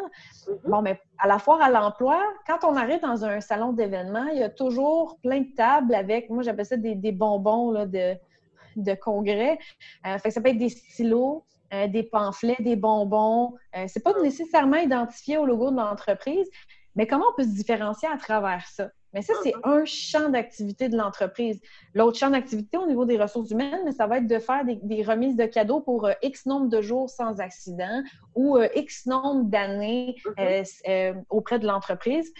Mhm. 0.48 0.70
Bon, 0.70 0.82
mais 0.82 1.00
à 1.18 1.28
la 1.28 1.38
foire 1.38 1.60
à 1.62 1.70
l'emploi, 1.70 2.20
quand 2.46 2.64
on 2.64 2.76
arrive 2.76 3.00
dans 3.00 3.24
un 3.24 3.40
salon 3.40 3.72
d'événements, 3.72 4.26
il 4.32 4.38
y 4.38 4.42
a 4.42 4.50
toujours 4.50 5.18
plein 5.22 5.40
de 5.40 5.54
tables 5.56 5.94
avec, 5.94 6.30
moi 6.30 6.42
j'appelle 6.42 6.66
ça 6.66 6.76
des, 6.76 7.12
bonbons 7.12 7.70
là, 7.70 7.86
de, 7.86 8.14
de 8.76 8.94
congrès. 8.94 9.58
Euh, 10.06 10.18
fait 10.18 10.30
ça 10.30 10.40
peut 10.40 10.50
être 10.50 10.58
des 10.58 10.68
stylos, 10.68 11.44
euh, 11.72 11.86
des 11.88 12.02
pamphlets, 12.02 12.56
des 12.60 12.76
bonbons. 12.76 13.54
c'est 13.86 14.02
pas 14.02 14.12
nécessairement 14.22 14.76
identifié 14.76 15.38
au 15.38 15.46
logo 15.46 15.70
de 15.70 15.76
l'entreprise, 15.76 16.48
mais 16.96 17.06
comment 17.06 17.24
on 17.30 17.34
peut 17.34 17.44
se 17.44 17.54
différencier 17.54 18.08
à 18.08 18.16
travers 18.16 18.66
ça? 18.68 18.88
Mais 19.14 19.22
ça, 19.22 19.32
c'est 19.44 19.50
mm-hmm. 19.50 19.80
un 19.80 19.84
champ 19.84 20.28
d'activité 20.28 20.88
de 20.88 20.96
l'entreprise. 20.96 21.60
L'autre 21.94 22.18
champ 22.18 22.30
d'activité 22.30 22.76
au 22.76 22.86
niveau 22.86 23.04
des 23.04 23.16
ressources 23.16 23.50
humaines, 23.50 23.80
mais 23.84 23.92
ça 23.92 24.08
va 24.08 24.18
être 24.18 24.26
de 24.26 24.38
faire 24.40 24.64
des, 24.64 25.02
remises 25.04 25.36
de 25.36 25.46
cadeaux 25.46 25.80
pour 25.80 26.06
euh, 26.06 26.12
X 26.22 26.46
nombre 26.46 26.68
de 26.68 26.82
jours 26.82 27.08
sans 27.08 27.40
accident 27.40 28.02
ou 28.34 28.56
euh, 28.56 28.68
X 28.74 29.06
nombre 29.06 29.44
d'années 29.44 30.16
mm-hmm. 30.24 30.80
euh, 30.88 31.14
auprès 31.30 31.60
de 31.60 31.66
l'entreprise. 31.66 32.32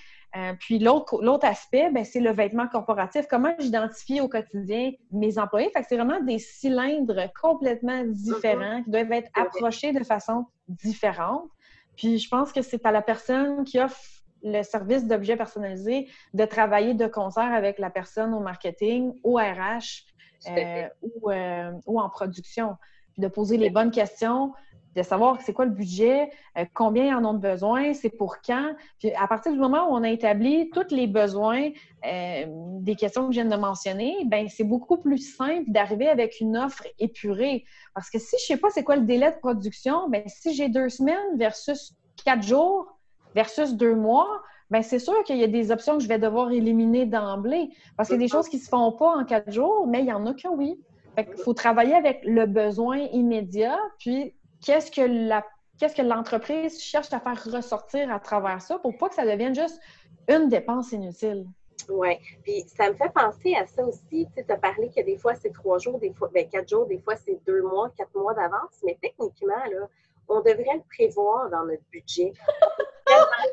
puis 0.58 0.80
l'autre 0.80 1.46
aspect, 1.46 1.90
ben, 1.92 2.04
c'est 2.04 2.18
le 2.18 2.32
vêtement 2.32 2.66
corporatif. 2.66 3.26
Comment 3.30 3.54
j'identifie 3.60 4.20
au 4.20 4.28
quotidien 4.28 4.90
mes 5.12 5.38
employés? 5.38 5.70
Fait 5.70 5.82
que 5.82 5.86
c'est 5.88 5.96
vraiment 5.96 6.20
des 6.22 6.40
cylindres 6.40 7.32
complètement 7.40 8.02
différents 8.04 8.80
mm-hmm. 8.80 8.84
qui 8.84 8.90
doivent 8.90 9.12
être 9.12 9.30
approchés 9.34 9.92
de 9.92 10.02
façon 10.02 10.46
différente. 10.66 11.48
Puis 11.96 12.18
je 12.18 12.28
pense 12.28 12.52
que 12.52 12.62
c'est 12.62 12.84
à 12.84 12.90
la 12.90 13.02
personne 13.02 13.62
qui 13.62 13.78
offre 13.78 13.96
le 14.44 14.62
service 14.62 15.06
d'objets 15.06 15.36
personnalisés, 15.36 16.08
de 16.34 16.44
travailler 16.44 16.94
de 16.94 17.06
concert 17.06 17.52
avec 17.52 17.78
la 17.78 17.90
personne 17.90 18.34
au 18.34 18.40
marketing, 18.40 19.12
au 19.24 19.36
RH 19.36 20.04
euh, 20.48 20.84
euh, 21.28 21.72
ou, 21.86 21.98
en 21.98 22.08
production. 22.10 22.76
Puis 23.12 23.22
de 23.22 23.28
poser 23.28 23.56
les 23.56 23.70
bonnes 23.70 23.90
questions, 23.90 24.52
de 24.94 25.02
savoir 25.02 25.40
c'est 25.40 25.52
quoi 25.52 25.64
le 25.64 25.70
budget, 25.70 26.30
euh, 26.58 26.66
combien 26.74 27.06
ils 27.06 27.14
en 27.14 27.24
ont 27.24 27.38
besoin, 27.38 27.94
c'est 27.94 28.10
pour 28.10 28.36
quand. 28.42 28.74
Puis 28.98 29.12
à 29.14 29.26
partir 29.26 29.52
du 29.52 29.58
moment 29.58 29.88
où 29.88 29.94
on 29.94 30.02
a 30.02 30.10
établi 30.10 30.68
tous 30.70 30.94
les 30.94 31.06
besoins 31.06 31.70
des 32.02 32.96
questions 32.96 33.26
que 33.26 33.32
je 33.32 33.40
viens 33.40 33.50
de 33.50 33.56
mentionner, 33.56 34.14
ben 34.26 34.46
c'est 34.50 34.64
beaucoup 34.64 34.98
plus 34.98 35.36
simple 35.36 35.64
d'arriver 35.68 36.08
avec 36.08 36.38
une 36.40 36.58
offre 36.58 36.84
épurée. 36.98 37.64
Parce 37.94 38.10
que 38.10 38.18
si 38.18 38.36
je 38.38 38.52
ne 38.52 38.56
sais 38.56 38.56
pas 38.58 38.68
c'est 38.68 38.84
quoi 38.84 38.96
le 38.96 39.06
délai 39.06 39.30
de 39.32 39.38
production, 39.38 40.10
ben 40.10 40.22
si 40.26 40.52
j'ai 40.52 40.68
deux 40.68 40.90
semaines 40.90 41.38
versus 41.38 41.94
quatre 42.22 42.42
jours, 42.42 42.93
versus 43.34 43.74
deux 43.74 43.94
mois, 43.94 44.42
bien, 44.70 44.82
c'est 44.82 44.98
sûr 44.98 45.22
qu'il 45.24 45.38
y 45.38 45.44
a 45.44 45.48
des 45.48 45.70
options 45.70 45.98
que 45.98 46.02
je 46.02 46.08
vais 46.08 46.18
devoir 46.18 46.50
éliminer 46.50 47.06
d'emblée. 47.06 47.70
Parce 47.96 48.08
qu'il 48.08 48.20
y 48.20 48.22
a 48.22 48.26
des 48.26 48.30
choses 48.30 48.48
qui 48.48 48.56
ne 48.56 48.62
se 48.62 48.68
font 48.68 48.92
pas 48.92 49.16
en 49.16 49.24
quatre 49.24 49.52
jours, 49.52 49.86
mais 49.86 50.00
il 50.00 50.06
y 50.06 50.12
en 50.12 50.26
a 50.26 50.34
que 50.34 50.48
oui. 50.48 50.80
Il 51.16 51.26
faut 51.44 51.54
travailler 51.54 51.94
avec 51.94 52.20
le 52.24 52.46
besoin 52.46 52.98
immédiat, 52.98 53.78
puis 53.98 54.34
qu'est-ce 54.64 54.90
que 54.90 55.02
la 55.02 55.44
qu'est-ce 55.78 55.96
que 55.96 56.02
l'entreprise 56.02 56.80
cherche 56.80 57.12
à 57.12 57.18
faire 57.18 57.42
ressortir 57.52 58.12
à 58.12 58.20
travers 58.20 58.62
ça 58.62 58.78
pour 58.78 58.96
pas 58.96 59.08
que 59.08 59.14
ça 59.16 59.24
devienne 59.24 59.54
juste 59.54 59.80
une 60.28 60.48
dépense 60.48 60.92
inutile. 60.92 61.46
Oui. 61.88 62.16
Puis 62.44 62.64
ça 62.66 62.90
me 62.90 62.94
fait 62.94 63.12
penser 63.12 63.54
à 63.54 63.66
ça 63.66 63.84
aussi. 63.84 64.26
Tu 64.36 64.52
as 64.52 64.56
parlé 64.56 64.90
que 64.94 65.02
des 65.02 65.18
fois 65.18 65.34
c'est 65.34 65.52
trois 65.52 65.78
jours, 65.78 65.98
des 65.98 66.12
fois 66.12 66.30
ben, 66.32 66.48
quatre 66.48 66.68
jours, 66.68 66.86
des 66.86 66.98
fois 66.98 67.16
c'est 67.16 67.38
deux 67.46 67.62
mois, 67.62 67.90
quatre 67.96 68.14
mois 68.14 68.34
d'avance. 68.34 68.80
Mais 68.84 68.96
techniquement, 69.02 69.64
là, 69.70 69.88
on 70.28 70.38
devrait 70.38 70.76
le 70.76 70.82
prévoir 70.88 71.50
dans 71.50 71.64
notre 71.64 71.82
budget. 71.90 72.32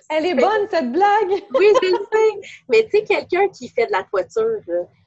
Elle 0.10 0.26
est 0.26 0.36
bonne, 0.36 0.68
cette 0.70 0.92
blague! 0.92 1.30
oui, 1.56 1.74
je 1.82 1.92
le 1.92 2.06
sais. 2.12 2.50
Mais 2.70 2.84
tu 2.86 2.98
sais, 2.98 3.04
quelqu'un 3.04 3.48
qui 3.50 3.70
fait 3.70 3.88
de 3.88 3.92
la 3.92 4.04
toiture, 4.04 4.60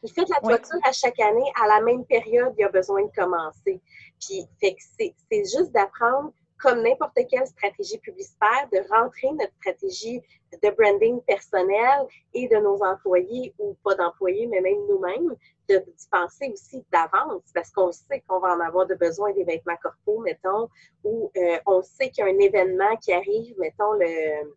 il 0.03 0.11
fait 0.11 0.25
de 0.25 0.31
la 0.31 0.41
toiture 0.41 0.79
à 0.85 0.93
chaque 0.93 1.21
année, 1.21 1.53
à 1.63 1.67
la 1.67 1.81
même 1.81 2.05
période, 2.05 2.55
il 2.59 2.65
a 2.65 2.69
besoin 2.69 3.03
de 3.03 3.11
commencer. 3.15 3.81
Puis, 4.21 4.47
fait 4.61 4.75
que 4.75 4.83
c'est 5.31 5.45
juste 5.45 5.73
d'apprendre 5.73 6.33
comme 6.65 6.83
n'importe 6.83 7.19
quelle 7.31 7.47
stratégie 7.47 7.99
publicitaire, 7.99 8.69
de 8.73 8.79
rentrer 8.89 9.31
notre 9.33 9.53
stratégie 9.61 10.23
de 10.63 10.71
branding 10.71 11.21
personnel 11.23 12.07
et 12.33 12.49
de 12.49 12.57
nos 12.57 12.83
employés 12.83 13.53
ou 13.59 13.77
pas 13.85 13.95
d'employés, 13.97 14.47
mais 14.47 14.61
même 14.61 14.87
nous-mêmes, 14.89 15.37
de 15.69 15.85
penser 16.11 16.51
aussi 16.53 16.85
d'avance 16.91 17.43
parce 17.55 17.71
qu'on 17.71 17.93
sait 17.93 18.23
qu'on 18.27 18.39
va 18.39 18.55
en 18.55 18.61
avoir 18.61 18.87
de 18.87 18.95
besoin 18.95 19.33
des 19.33 19.45
vêtements 19.45 19.77
corporels, 19.83 20.23
mettons, 20.25 20.69
ou 21.03 21.31
euh, 21.37 21.59
on 21.67 21.83
sait 21.83 22.11
qu'il 22.11 22.25
y 22.25 22.29
a 22.29 22.31
un 22.31 22.39
événement 22.39 22.97
qui 22.97 23.13
arrive, 23.13 23.55
mettons, 23.59 23.93
le, 23.95 24.55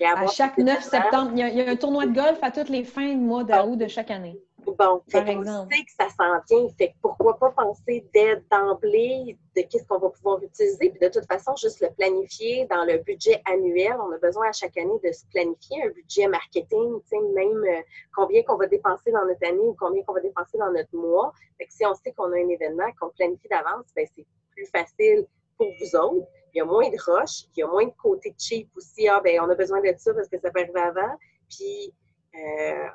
à 0.00 0.26
chaque 0.26 0.58
9 0.58 0.82
septembre, 0.82 1.32
il 1.34 1.38
y, 1.38 1.60
a, 1.60 1.70
un 1.70 1.76
tournoi 1.76 2.06
de 2.06 2.14
golf 2.14 2.38
à 2.42 2.50
toutes 2.50 2.68
les 2.68 2.84
fins 2.84 3.14
de 3.14 3.20
mois 3.20 3.44
d'août 3.44 3.76
de 3.76 3.86
chaque 3.86 4.10
année. 4.10 4.38
Bon, 4.66 5.02
par 5.10 5.28
exemple. 5.28 5.48
on 5.48 5.68
sait 5.70 5.84
que 5.84 5.92
ça 5.98 6.08
s'en 6.08 6.40
vient. 6.48 6.68
Fait 6.76 6.94
pourquoi 7.00 7.38
pas 7.38 7.50
penser 7.50 8.06
dès 8.12 8.36
d'emblée 8.50 9.38
de 9.56 9.62
qu'est-ce 9.62 9.86
qu'on 9.86 9.98
va 9.98 10.10
pouvoir 10.10 10.42
utiliser. 10.42 10.90
Puis 10.90 11.00
de 11.00 11.08
toute 11.08 11.26
façon, 11.26 11.54
juste 11.56 11.80
le 11.80 11.90
planifier 11.90 12.66
dans 12.66 12.84
le 12.84 12.98
budget 12.98 13.40
annuel. 13.46 13.96
On 13.98 14.12
a 14.12 14.18
besoin 14.18 14.48
à 14.48 14.52
chaque 14.52 14.76
année 14.76 14.98
de 15.02 15.12
se 15.12 15.24
planifier 15.32 15.82
un 15.84 15.88
budget 15.90 16.28
marketing, 16.28 17.00
même 17.34 17.64
euh, 17.64 17.80
combien 18.14 18.42
qu'on 18.42 18.56
va 18.56 18.66
dépenser 18.66 19.10
dans 19.12 19.24
notre 19.24 19.46
année 19.46 19.60
ou 19.60 19.74
combien 19.78 20.02
qu'on 20.04 20.14
va 20.14 20.20
dépenser 20.20 20.58
dans 20.58 20.72
notre 20.72 20.94
mois. 20.94 21.32
Fait 21.58 21.66
que 21.66 21.72
si 21.72 21.86
on 21.86 21.94
sait 21.94 22.12
qu'on 22.12 22.30
a 22.32 22.36
un 22.36 22.48
événement, 22.48 22.90
qu'on 23.00 23.10
planifie 23.10 23.48
d'avance, 23.48 23.86
ben, 23.96 24.06
c'est 24.14 24.26
plus 24.52 24.66
facile 24.66 25.26
pour 25.56 25.68
vous 25.80 25.96
autres 25.96 26.26
il 26.54 26.58
y 26.58 26.60
a 26.60 26.64
moins 26.64 26.88
de 26.88 26.96
rush, 27.06 27.44
il 27.56 27.60
y 27.60 27.62
a 27.62 27.66
moins 27.66 27.84
de 27.84 27.92
côté 28.02 28.34
cheap 28.38 28.68
aussi. 28.76 29.08
Ah, 29.08 29.20
ben, 29.22 29.40
on 29.40 29.50
a 29.50 29.54
besoin 29.54 29.80
de 29.80 29.92
ça 29.96 30.14
parce 30.14 30.28
que 30.28 30.38
ça 30.38 30.50
peut 30.50 30.60
arriver 30.60 30.80
avant. 30.80 31.16
Puis, 31.48 31.92
euh, 32.36 32.86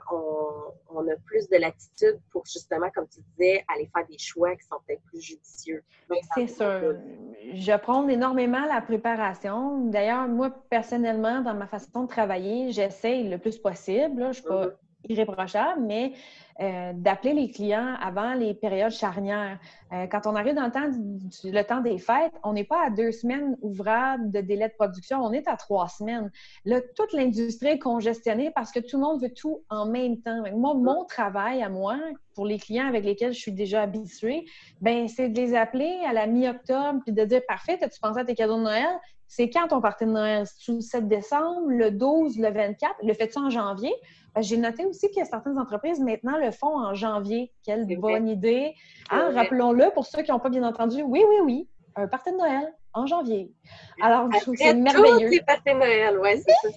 on, 0.90 1.08
a 1.08 1.16
plus 1.26 1.50
de 1.50 1.58
latitude 1.58 2.20
pour 2.32 2.46
justement, 2.46 2.90
comme 2.96 3.06
tu 3.08 3.20
disais, 3.32 3.66
aller 3.74 3.90
faire 3.94 4.08
des 4.08 4.18
choix 4.18 4.56
qui 4.56 4.64
sont 4.64 4.78
peut-être 4.88 5.02
plus 5.04 5.22
judicieux. 5.22 5.84
C'est 6.36 6.48
sûr. 6.48 6.96
Je 7.54 7.78
prends 7.78 8.08
énormément 8.08 8.66
la 8.66 8.82
préparation. 8.82 9.90
D'ailleurs, 9.90 10.28
moi, 10.30 10.52
personnellement, 10.70 11.42
dans 11.42 11.54
ma 11.54 11.68
façon 11.68 12.04
de 12.04 12.08
travailler, 12.08 12.72
j'essaye 12.72 13.28
le 13.28 13.38
plus 13.38 13.58
possible. 13.58 14.22
je 14.22 14.28
ne 14.28 14.34
suis 14.34 14.44
pas 14.44 14.68
mm-hmm. 14.68 14.76
Irréprochable, 15.10 15.82
mais 15.82 16.14
euh, 16.62 16.94
d'appeler 16.94 17.34
les 17.34 17.50
clients 17.50 17.96
avant 18.02 18.34
les 18.34 18.54
périodes 18.54 18.92
charnières. 18.92 19.60
Euh, 19.92 20.08
quand 20.08 20.26
on 20.26 20.36
arrive 20.36 20.56
dans 20.56 20.66
le 20.66 20.72
temps, 20.72 21.66
temps 21.68 21.82
des 21.82 21.98
fêtes, 21.98 22.32
on 22.44 22.54
n'est 22.54 22.64
pas 22.64 22.86
à 22.86 22.90
deux 22.90 23.12
semaines 23.12 23.58
ouvrables 23.62 24.32
de 24.32 24.40
délai 24.40 24.70
de 24.70 24.74
production, 24.74 25.20
on 25.22 25.34
est 25.34 25.50
à 25.50 25.58
trois 25.58 25.90
semaines. 25.90 26.32
Là, 26.64 26.80
toute 26.96 27.12
l'industrie 27.12 27.72
est 27.72 27.80
congestionnée 27.80 28.52
parce 28.52 28.72
que 28.72 28.80
tout 28.80 28.96
le 28.96 29.04
monde 29.04 29.22
veut 29.22 29.34
tout 29.34 29.64
en 29.70 29.86
même 29.86 30.22
temps. 30.22 30.44
Moi, 30.54 30.76
mon 30.76 31.04
travail 31.04 31.62
à 31.62 31.68
moi, 31.68 32.00
pour 32.36 32.46
les 32.46 32.58
clients 32.58 32.88
avec 32.88 33.04
lesquels 33.04 33.34
je 33.34 33.40
suis 33.40 33.52
déjà 33.52 33.82
habituée, 33.82 34.46
ben 34.80 35.10
c'est 35.10 35.28
de 35.28 35.38
les 35.38 35.56
appeler 35.56 36.00
à 36.08 36.14
la 36.14 36.26
mi-octobre 36.26 37.02
puis 37.04 37.14
de 37.14 37.26
dire 37.26 37.42
Parfait, 37.48 37.78
as-tu 37.82 38.00
pensé 38.00 38.22
à 38.22 38.24
tes 38.24 38.36
cadeaux 38.36 38.58
de 38.58 38.64
Noël? 38.64 38.88
C'est 39.28 39.50
quand 39.50 39.68
ton 39.68 39.82
parti 39.82 40.06
de 40.06 40.12
Noël? 40.12 40.46
C'est 40.46 40.72
le 40.72 40.82
7 40.82 41.08
décembre, 41.10 41.68
le 41.68 41.92
12, 41.92 42.38
le 42.38 42.50
24? 42.50 42.96
Le 43.04 43.14
fais-tu 43.14 43.40
en 43.40 43.50
janvier? 43.50 43.94
Ben, 44.36 44.42
j'ai 44.42 44.58
noté 44.58 44.86
aussi 44.86 45.10
que 45.12 45.24
certaines 45.24 45.58
entreprises 45.58 46.00
maintenant 46.00 46.38
le 46.38 46.52
font 46.52 46.78
en 46.78 46.94
janvier. 46.94 47.54
Quelle 47.66 47.88
bonne 47.98 48.28
idée. 48.28 48.76
Hein? 49.10 49.32
Rappelons-le 49.34 49.92
pour 49.94 50.06
ceux 50.06 50.24
qui 50.24 50.32
n'ont 50.32 50.40
pas 50.40 50.50
bien 50.50 50.64
entendu. 50.64 51.02
Oui, 51.04 51.24
oui, 51.28 51.36
oui. 51.44 51.70
Un 51.96 52.08
party 52.08 52.32
de 52.34 52.38
Noël 52.38 52.74
en 52.94 53.06
janvier. 53.06 53.54
Alors, 54.02 54.30
je 54.32 54.40
trouve 54.40 54.56
que 54.56 54.62
c'est 54.62 54.74
merveilleux. 54.74 55.30
les 55.30 55.42
parties 55.42 55.74
de 55.74 55.80
Noël, 55.80 56.20
c'est 56.36 56.70
ça. 56.70 56.76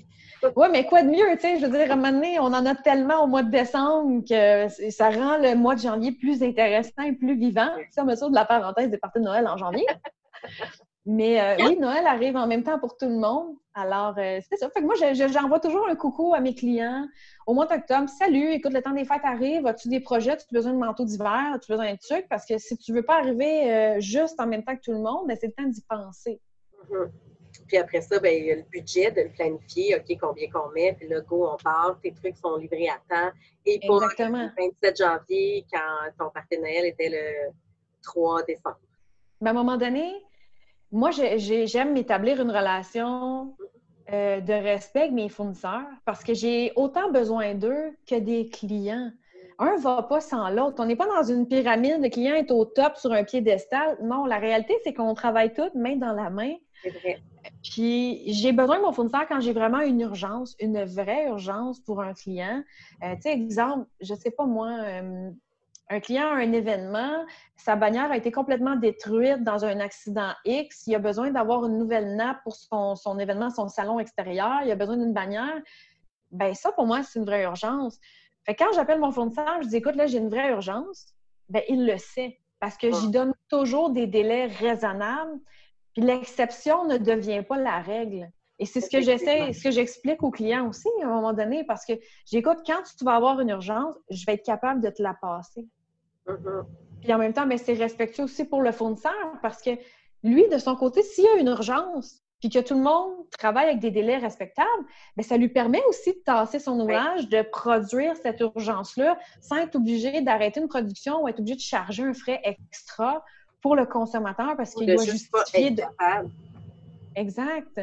Oui, 0.55 0.69
mais 0.71 0.87
quoi 0.87 1.03
de 1.03 1.09
mieux, 1.09 1.35
tu 1.35 1.41
sais, 1.41 1.59
je 1.59 1.67
veux 1.67 1.77
dire, 1.77 1.91
à 1.91 1.95
un 1.95 1.97
moment 1.97 2.13
donné, 2.13 2.39
on 2.39 2.45
en 2.45 2.65
a 2.65 2.77
tellement 2.77 3.25
au 3.25 3.27
mois 3.27 3.43
de 3.43 3.51
décembre 3.51 4.23
que 4.29 4.69
ça 4.91 5.11
rend 5.11 5.39
le 5.39 5.57
mois 5.57 5.75
de 5.75 5.81
janvier 5.81 6.13
plus 6.13 6.45
intéressant 6.45 7.03
et 7.05 7.13
plus 7.13 7.37
vivant. 7.37 7.69
On 7.97 8.05
me 8.05 8.15
de 8.15 8.35
la 8.35 8.45
parenthèse 8.45 8.89
des 8.89 8.99
parties 8.99 9.19
de 9.19 9.25
Noël 9.25 9.49
en 9.49 9.57
janvier. 9.57 9.87
Mais 11.11 11.41
euh, 11.41 11.65
oui, 11.65 11.79
Noël 11.79 12.07
arrive 12.07 12.37
en 12.37 12.47
même 12.47 12.63
temps 12.63 12.79
pour 12.79 12.99
tout 12.99 13.07
le 13.07 13.17
monde. 13.17 13.57
Alors, 13.73 14.15
euh, 14.19 14.41
c'est 14.47 14.59
ça. 14.59 14.69
Fait 14.69 14.83
que 14.83 14.85
moi, 14.85 14.95
j'envoie 14.95 15.59
toujours 15.59 15.89
un 15.89 15.97
coucou 15.97 16.35
à 16.35 16.41
mes 16.41 16.55
clients 16.55 17.09
au 17.47 17.55
mois 17.55 17.65
d'octobre. 17.65 18.11
Salut, 18.11 18.51
écoute, 18.53 18.75
le 18.75 18.83
temps 18.83 18.93
des 18.93 19.07
fêtes 19.07 19.25
arrive. 19.25 19.67
As-tu 19.67 19.89
des 19.89 20.01
projets? 20.01 20.33
As-tu 20.33 20.53
besoin 20.53 20.75
de 20.75 20.79
manteau 20.79 21.07
d'hiver? 21.07 21.53
As-tu 21.55 21.73
besoin 21.73 21.95
de 21.95 21.99
trucs? 21.99 22.29
Parce 22.29 22.45
que 22.45 22.59
si 22.59 22.77
tu 22.77 22.93
veux 22.93 23.03
pas 23.03 23.21
arriver 23.21 23.73
euh, 23.73 24.01
juste 24.01 24.39
en 24.39 24.47
même 24.47 24.63
temps 24.63 24.77
que 24.77 24.83
tout 24.83 24.93
le 24.93 24.99
monde, 24.99 25.29
ben, 25.29 25.39
c'est 25.41 25.47
le 25.47 25.55
temps 25.55 25.67
d'y 25.67 25.81
penser. 25.81 26.43
Mm-hmm. 26.91 27.11
Puis 27.69 27.77
après 27.79 28.03
ça, 28.03 28.19
ben, 28.21 28.35
il 28.37 28.45
y 28.45 28.53
a 28.53 28.57
le 28.57 28.65
budget 28.71 29.11
de 29.11 29.23
le 29.23 29.31
planifier. 29.31 29.97
OK, 29.97 30.15
combien 30.21 30.51
qu'on 30.51 30.69
met? 30.73 30.93
Puis 30.93 31.09
là, 31.09 31.23
go, 31.23 31.49
on 31.51 31.57
part. 31.57 31.99
Tes 32.03 32.13
trucs 32.13 32.37
sont 32.37 32.57
livrés 32.57 32.91
à 32.91 32.99
temps. 33.09 33.33
Et 33.65 33.81
pas 33.81 33.99
le 33.99 34.51
27 34.59 34.99
janvier 34.99 35.65
quand 35.73 36.23
ton 36.23 36.31
partenaire 36.31 36.85
était 36.85 37.09
le 37.09 37.51
3 38.03 38.43
décembre. 38.43 38.77
Ben, 39.41 39.47
à 39.47 39.51
un 39.53 39.55
moment 39.55 39.79
donné, 39.79 40.13
moi, 40.91 41.11
j'aime 41.11 41.93
m'établir 41.93 42.41
une 42.41 42.51
relation 42.51 43.55
euh, 44.13 44.41
de 44.41 44.53
respect 44.53 45.01
avec 45.01 45.13
mes 45.13 45.29
fournisseurs 45.29 45.87
parce 46.05 46.25
que 46.25 46.35
j'ai 46.35 46.73
autant 46.77 47.11
besoin 47.11 47.55
d'eux 47.55 47.97
que 48.07 48.15
des 48.15 48.49
clients. 48.49 49.11
Un 49.59 49.77
ne 49.77 49.81
va 49.81 50.03
pas 50.03 50.21
sans 50.21 50.49
l'autre. 50.51 50.77
On 50.79 50.87
n'est 50.87 50.97
pas 50.97 51.09
dans 51.09 51.23
une 51.23 51.47
pyramide, 51.47 52.01
le 52.01 52.09
client 52.09 52.35
est 52.35 52.51
au 52.51 52.65
top 52.65 52.97
sur 52.97 53.13
un 53.13 53.25
piédestal. 53.25 53.99
Non, 54.03 54.25
la 54.25 54.39
réalité, 54.39 54.75
c'est 54.85 54.95
qu'on 54.95 55.15
travaille 55.15 55.53
tous 55.53 55.71
main 55.75 55.97
dans 55.97 56.13
la 56.13 56.31
main. 56.31 56.55
C'est 56.83 56.91
vrai. 56.91 57.19
Puis 57.63 58.23
j'ai 58.33 58.53
besoin 58.53 58.79
de 58.79 58.83
mon 58.83 58.93
fournisseur 58.93 59.27
quand 59.29 59.41
j'ai 59.41 59.53
vraiment 59.53 59.81
une 59.81 60.01
urgence, 60.01 60.55
une 60.61 60.85
vraie 60.85 61.27
urgence 61.27 61.81
pour 61.81 62.01
un 62.01 62.15
client. 62.15 62.63
Euh, 63.03 63.15
tu 63.17 63.23
sais, 63.23 63.33
exemple, 63.33 63.87
je 64.01 64.15
sais 64.15 64.31
pas 64.31 64.47
moi, 64.47 64.71
euh, 64.71 65.31
un 65.91 66.01
client 66.01 66.29
a 66.29 66.37
un 66.37 66.53
événement, 66.53 67.25
sa 67.57 67.77
bannière 67.77 68.11
a 68.11 68.17
été 68.17 68.31
complètement 68.31 68.77
détruite 68.77 69.43
dans 69.43 69.65
un 69.65 69.81
accident 69.81 70.33
X, 70.45 70.87
il 70.87 70.95
a 70.95 70.99
besoin 70.99 71.31
d'avoir 71.31 71.65
une 71.65 71.79
nouvelle 71.79 72.17
nappe 72.17 72.43
pour 72.45 72.57
son, 72.57 73.19
événement, 73.19 73.51
son 73.51 73.69
salon 73.69 73.99
extérieur, 73.99 74.61
il 74.65 74.71
a 74.71 74.77
besoin 74.77 74.97
d'une 74.97 75.15
bannière. 75.15 75.61
Ben 76.31 76.55
ça, 76.55 76.73
pour 76.73 76.87
moi, 76.87 77.03
c'est 77.03 77.19
une 77.19 77.25
vraie 77.25 77.45
urgence. 77.45 77.99
Fait 78.45 78.55
quand 78.55 78.71
j'appelle 78.75 79.01
mon 79.01 79.13
fournisseur, 79.13 79.63
je 79.63 79.69
dis 79.69 79.77
écoute, 79.77 79.97
là, 79.97 80.07
j'ai 80.07 80.19
une 80.19 80.29
vraie 80.29 80.51
urgence, 80.51 81.15
ben 81.49 81.63
il 81.69 81.87
le 81.87 81.97
sait 81.97 82.39
parce 82.61 82.77
que 82.77 82.93
j'y 82.93 83.11
donne 83.11 83.33
toujours 83.49 83.91
des 83.91 84.07
délais 84.07 84.47
raisonnables. 84.47 85.39
Puis 85.95 86.03
l'exception 86.03 86.85
ne 86.85 86.99
devient 86.99 87.43
pas 87.49 87.57
la 87.57 87.81
règle. 87.81 88.31
Et 88.59 88.67
c'est 88.67 88.81
ce 88.81 88.91
que 88.91 89.01
j'essaie, 89.01 89.53
ce 89.53 89.63
que 89.63 89.71
j'explique 89.71 90.23
aux 90.23 90.33
clients 90.33 90.69
aussi 90.69 90.89
à 91.03 91.07
un 91.07 91.11
moment 91.11 91.33
donné, 91.33 91.65
parce 91.65 91.87
que 91.87 91.93
j'écoute, 92.27 92.59
quand 92.67 92.83
tu 92.99 93.05
vas 93.05 93.15
avoir 93.15 93.41
une 93.41 93.51
urgence, 93.51 93.95
je 94.11 94.27
vais 94.27 94.35
être 94.35 94.45
capable 94.45 94.81
de 94.81 94.91
te 94.91 95.03
la 95.03 95.15
passer. 95.15 95.67
Mm-hmm. 96.29 96.65
Puis 97.01 97.13
en 97.13 97.19
même 97.19 97.33
temps, 97.33 97.47
mais 97.47 97.59
c'est 97.59 97.75
respectueux 97.75 98.25
aussi 98.25 98.45
pour 98.45 98.63
le 98.63 98.73
fournisseur 98.73 99.13
parce 99.43 99.63
que 99.63 99.71
lui, 100.23 100.49
de 100.49 100.59
son 100.59 100.77
côté, 100.77 101.03
s'il 101.03 101.25
y 101.25 101.29
a 101.29 101.37
une 101.37 101.49
urgence, 101.49 102.23
puis 102.41 102.51
que 102.51 102.59
tout 102.61 102.75
le 102.75 102.83
monde 102.83 103.13
travaille 103.37 103.67
avec 103.67 103.81
des 103.81 103.91
délais 103.91 104.19
respectables, 104.19 104.69
bien, 105.17 105.27
ça 105.27 105.37
lui 105.37 105.49
permet 105.49 105.83
aussi 105.89 106.13
de 106.13 106.19
tasser 106.19 106.59
son 106.59 106.79
ouvrage, 106.81 107.29
de 107.29 107.43
produire 107.43 108.15
cette 108.17 108.41
urgence-là 108.41 109.19
sans 109.41 109.57
être 109.57 109.77
obligé 109.77 110.21
d'arrêter 110.21 110.61
une 110.61 110.69
production 110.69 111.23
ou 111.23 111.29
être 111.29 111.41
obligé 111.41 111.57
de 111.57 111.61
charger 111.61 112.05
un 112.05 112.15
frais 112.15 112.41
extra 112.45 113.25
pour 113.61 113.75
le 113.75 113.87
consommateur 113.87 114.57
parce 114.57 114.75
qu'il 114.75 114.87
doit 114.87 115.05
justifier 115.05 115.71
de... 115.73 115.83
Exact. 117.17 117.81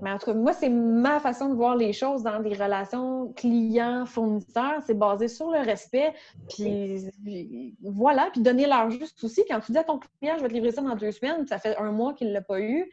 Mais 0.00 0.12
en 0.12 0.18
tout 0.18 0.26
cas, 0.26 0.34
moi, 0.34 0.52
c'est 0.52 0.68
ma 0.68 1.18
façon 1.20 1.48
de 1.48 1.54
voir 1.54 1.76
les 1.76 1.92
choses 1.92 2.22
dans 2.22 2.40
des 2.40 2.54
relations 2.54 3.32
client-fournisseur. 3.34 4.80
C'est 4.86 4.94
basé 4.94 5.28
sur 5.28 5.50
le 5.50 5.58
respect. 5.58 6.12
Puis 6.48 7.76
voilà, 7.82 8.28
puis 8.32 8.40
donner 8.40 8.66
leur 8.66 8.90
juste 8.90 9.22
aussi. 9.24 9.44
Quand 9.48 9.60
tu 9.60 9.72
dis 9.72 9.78
à 9.78 9.84
ton 9.84 9.98
client, 9.98 10.36
je 10.36 10.42
vais 10.42 10.48
te 10.48 10.54
livrer 10.54 10.72
ça 10.72 10.82
dans 10.82 10.94
deux 10.94 11.12
semaines, 11.12 11.46
ça 11.46 11.58
fait 11.58 11.76
un 11.76 11.90
mois 11.90 12.14
qu'il 12.14 12.28
ne 12.28 12.32
l'a 12.32 12.42
pas 12.42 12.60
eu, 12.60 12.90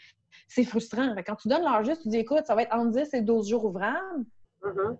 c'est 0.47 0.63
frustrant. 0.63 1.15
Quand 1.25 1.35
tu 1.35 1.47
donnes 1.47 1.63
leur 1.63 1.83
juste, 1.83 2.03
tu 2.03 2.09
dis, 2.09 2.17
écoute, 2.17 2.45
ça 2.45 2.55
va 2.55 2.63
être 2.63 2.73
entre 2.73 2.91
10 2.91 3.13
et 3.13 3.21
12 3.21 3.49
jours 3.49 3.65
ouvrables. 3.65 4.25
Mm-hmm. 4.63 4.97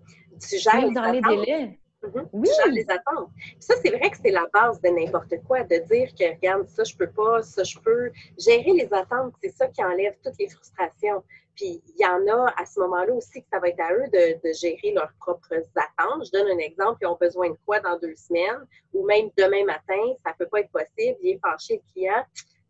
Tu 0.48 0.58
gères 0.58 0.90
dans 0.92 1.10
les 1.10 1.20
délais. 1.20 1.78
Mm-hmm. 2.02 2.28
Oui. 2.32 2.48
Tu 2.48 2.54
gères 2.62 2.72
les 2.72 2.90
attentes. 2.90 3.30
ça, 3.58 3.74
c'est 3.82 3.90
vrai 3.90 4.10
que 4.10 4.16
c'est 4.22 4.30
la 4.30 4.46
base 4.52 4.80
de 4.80 4.88
n'importe 4.88 5.34
quoi, 5.46 5.62
de 5.64 5.76
dire 5.92 6.14
que, 6.14 6.34
regarde, 6.34 6.68
ça, 6.68 6.84
je 6.84 6.96
peux 6.96 7.10
pas, 7.10 7.42
ça, 7.42 7.62
je 7.62 7.78
peux. 7.78 8.10
Gérer 8.38 8.72
les 8.72 8.88
attentes, 8.92 9.34
c'est 9.42 9.50
ça 9.50 9.66
qui 9.68 9.84
enlève 9.84 10.16
toutes 10.24 10.38
les 10.38 10.48
frustrations. 10.48 11.22
Puis 11.60 11.82
il 11.88 12.02
y 12.02 12.06
en 12.06 12.26
a 12.26 12.54
à 12.56 12.64
ce 12.64 12.80
moment-là 12.80 13.12
aussi 13.12 13.42
que 13.42 13.48
ça 13.52 13.58
va 13.58 13.68
être 13.68 13.80
à 13.80 13.92
eux 13.92 14.08
de, 14.10 14.52
gérer 14.54 14.92
leurs 14.94 15.12
propres 15.20 15.52
attentes. 15.76 16.24
Je 16.24 16.30
donne 16.32 16.48
un 16.48 16.58
exemple, 16.58 17.00
ils 17.02 17.06
ont 17.06 17.18
besoin 17.20 17.50
de 17.50 17.56
quoi 17.66 17.80
dans 17.80 17.98
deux 17.98 18.16
semaines, 18.16 18.66
ou 18.94 19.04
même 19.04 19.28
demain 19.36 19.66
matin, 19.66 20.00
ça 20.24 20.30
ne 20.30 20.36
peut 20.38 20.46
pas 20.46 20.60
être 20.60 20.70
possible, 20.70 21.18
il 21.22 21.32
est 21.32 21.40
fâché 21.44 21.82
le 21.84 21.92
client. 21.92 22.24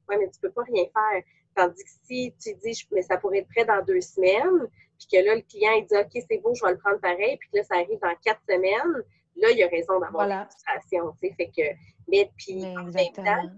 Oui, 0.09 0.16
mais 0.18 0.29
tu 0.29 0.38
ne 0.42 0.48
peux 0.48 0.50
pas 0.50 0.64
rien 0.64 0.83
faire. 0.87 1.22
Tandis 1.55 1.85
que 1.85 1.90
si 2.03 2.35
tu 2.42 2.53
dis, 2.55 2.85
mais 2.90 3.03
ça 3.03 3.16
pourrait 3.16 3.38
être 3.38 3.48
prêt 3.55 3.64
dans 3.64 3.81
deux 3.85 4.00
semaines, 4.00 4.66
puis 4.98 5.07
que 5.12 5.24
là, 5.24 5.37
le 5.37 5.42
client, 5.42 5.72
il 5.76 5.87
dit 5.87 5.96
OK, 5.96 6.24
c'est 6.29 6.38
beau, 6.38 6.53
je 6.53 6.64
vais 6.64 6.72
le 6.72 6.79
prendre 6.79 6.98
pareil, 6.98 7.37
puis 7.37 7.48
que 7.50 7.59
là, 7.59 7.62
ça 7.62 7.74
arrive 7.76 8.00
dans 8.00 8.14
quatre 8.24 8.42
semaines, 8.48 9.05
là, 9.37 9.50
il 9.53 9.59
y 9.59 9.62
a 9.62 9.68
raison 9.68 10.00
d'avoir 10.00 10.26
voilà. 10.26 10.40
une 10.40 10.46
frustration, 10.46 11.12
tu 11.12 11.29
sais. 11.29 11.35
Fait 11.37 11.46
que, 11.46 11.76
mais 12.09 12.29
puis, 12.37 12.64
en 12.64 12.87
même 12.87 13.12
temps, 13.14 13.50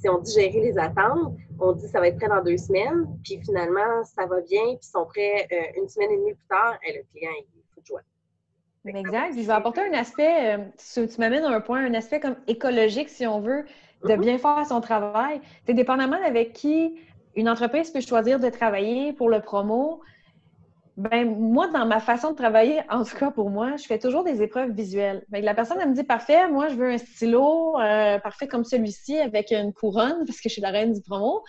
si 0.00 0.08
on 0.08 0.18
dit 0.18 0.32
gérer 0.32 0.60
les 0.60 0.78
attentes, 0.78 1.34
on 1.58 1.72
dit 1.72 1.86
ça 1.88 2.00
va 2.00 2.08
être 2.08 2.16
prêt 2.16 2.28
dans 2.28 2.42
deux 2.42 2.56
semaines, 2.56 3.06
puis 3.22 3.38
finalement, 3.44 4.04
ça 4.04 4.26
va 4.26 4.40
bien, 4.40 4.62
puis 4.64 4.78
ils 4.82 4.90
sont 4.90 5.04
prêts 5.04 5.46
euh, 5.52 5.80
une 5.80 5.88
semaine 5.88 6.10
et 6.12 6.16
demie 6.16 6.34
plus 6.34 6.46
tard, 6.48 6.78
et 6.86 6.92
le 6.96 7.02
client, 7.12 7.30
il 7.38 7.62
faut 7.74 7.82
jouer. 7.84 8.02
Exact. 8.86 9.34
je 9.36 9.46
vais 9.46 9.52
apporter 9.52 9.82
un 9.82 9.92
aspect, 9.92 10.56
euh, 10.56 11.06
tu 11.06 11.20
m'amènes 11.20 11.44
un 11.44 11.60
point, 11.60 11.84
un 11.84 11.94
aspect 11.94 12.18
comme 12.18 12.36
écologique, 12.46 13.10
si 13.10 13.26
on 13.26 13.40
veut, 13.40 13.66
de 14.04 14.14
mhm. 14.14 14.20
bien 14.20 14.38
faire 14.38 14.64
son 14.66 14.80
travail. 14.80 15.40
C'est 15.66 15.74
dépendamment 15.74 16.22
avec 16.24 16.54
qui 16.54 16.98
une 17.36 17.48
entreprise 17.48 17.90
peut 17.90 18.00
choisir 18.00 18.40
de 18.40 18.48
travailler 18.48 19.12
pour 19.12 19.28
le 19.28 19.40
promo. 19.40 20.00
Ben, 21.00 21.34
moi, 21.34 21.68
dans 21.68 21.86
ma 21.86 21.98
façon 21.98 22.32
de 22.32 22.36
travailler, 22.36 22.82
en 22.90 23.04
tout 23.04 23.16
cas 23.16 23.30
pour 23.30 23.48
moi, 23.48 23.76
je 23.76 23.84
fais 23.84 23.98
toujours 23.98 24.22
des 24.22 24.42
épreuves 24.42 24.72
visuelles. 24.72 25.24
la 25.30 25.54
personne, 25.54 25.78
elle 25.80 25.88
me 25.88 25.94
dit 25.94 26.04
Parfait, 26.04 26.46
moi, 26.50 26.68
je 26.68 26.74
veux 26.74 26.90
un 26.90 26.98
stylo 26.98 27.80
euh, 27.80 28.18
parfait 28.18 28.46
comme 28.46 28.64
celui-ci 28.64 29.16
avec 29.18 29.50
une 29.50 29.72
couronne, 29.72 30.26
parce 30.26 30.40
que 30.42 30.50
je 30.50 30.52
suis 30.52 30.60
la 30.60 30.70
reine 30.70 30.92
du 30.92 31.00
promo. 31.00 31.42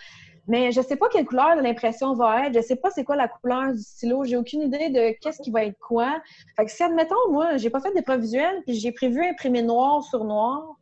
Mais 0.48 0.72
je 0.72 0.80
ne 0.80 0.84
sais 0.84 0.96
pas 0.96 1.08
quelle 1.10 1.26
couleur 1.26 1.54
l'impression 1.56 2.14
va 2.14 2.46
être. 2.46 2.54
Je 2.54 2.58
ne 2.58 2.64
sais 2.64 2.76
pas 2.76 2.88
c'est 2.90 3.04
quoi 3.04 3.14
la 3.14 3.28
couleur 3.28 3.72
du 3.74 3.78
stylo. 3.78 4.24
J'ai 4.24 4.38
aucune 4.38 4.62
idée 4.62 4.88
de 4.88 5.14
qu'est-ce 5.20 5.42
qui 5.42 5.50
va 5.50 5.64
être 5.64 5.78
quoi. 5.78 6.20
Fait 6.56 6.64
que 6.64 6.70
si, 6.70 6.82
admettons, 6.82 7.30
moi, 7.30 7.58
j'ai 7.58 7.68
pas 7.68 7.80
fait 7.80 7.92
d'épreuve 7.92 8.20
visuelle, 8.22 8.62
puis 8.66 8.74
j'ai 8.74 8.90
prévu 8.90 9.22
imprimer 9.22 9.62
noir 9.62 10.02
sur 10.02 10.24
noir, 10.24 10.76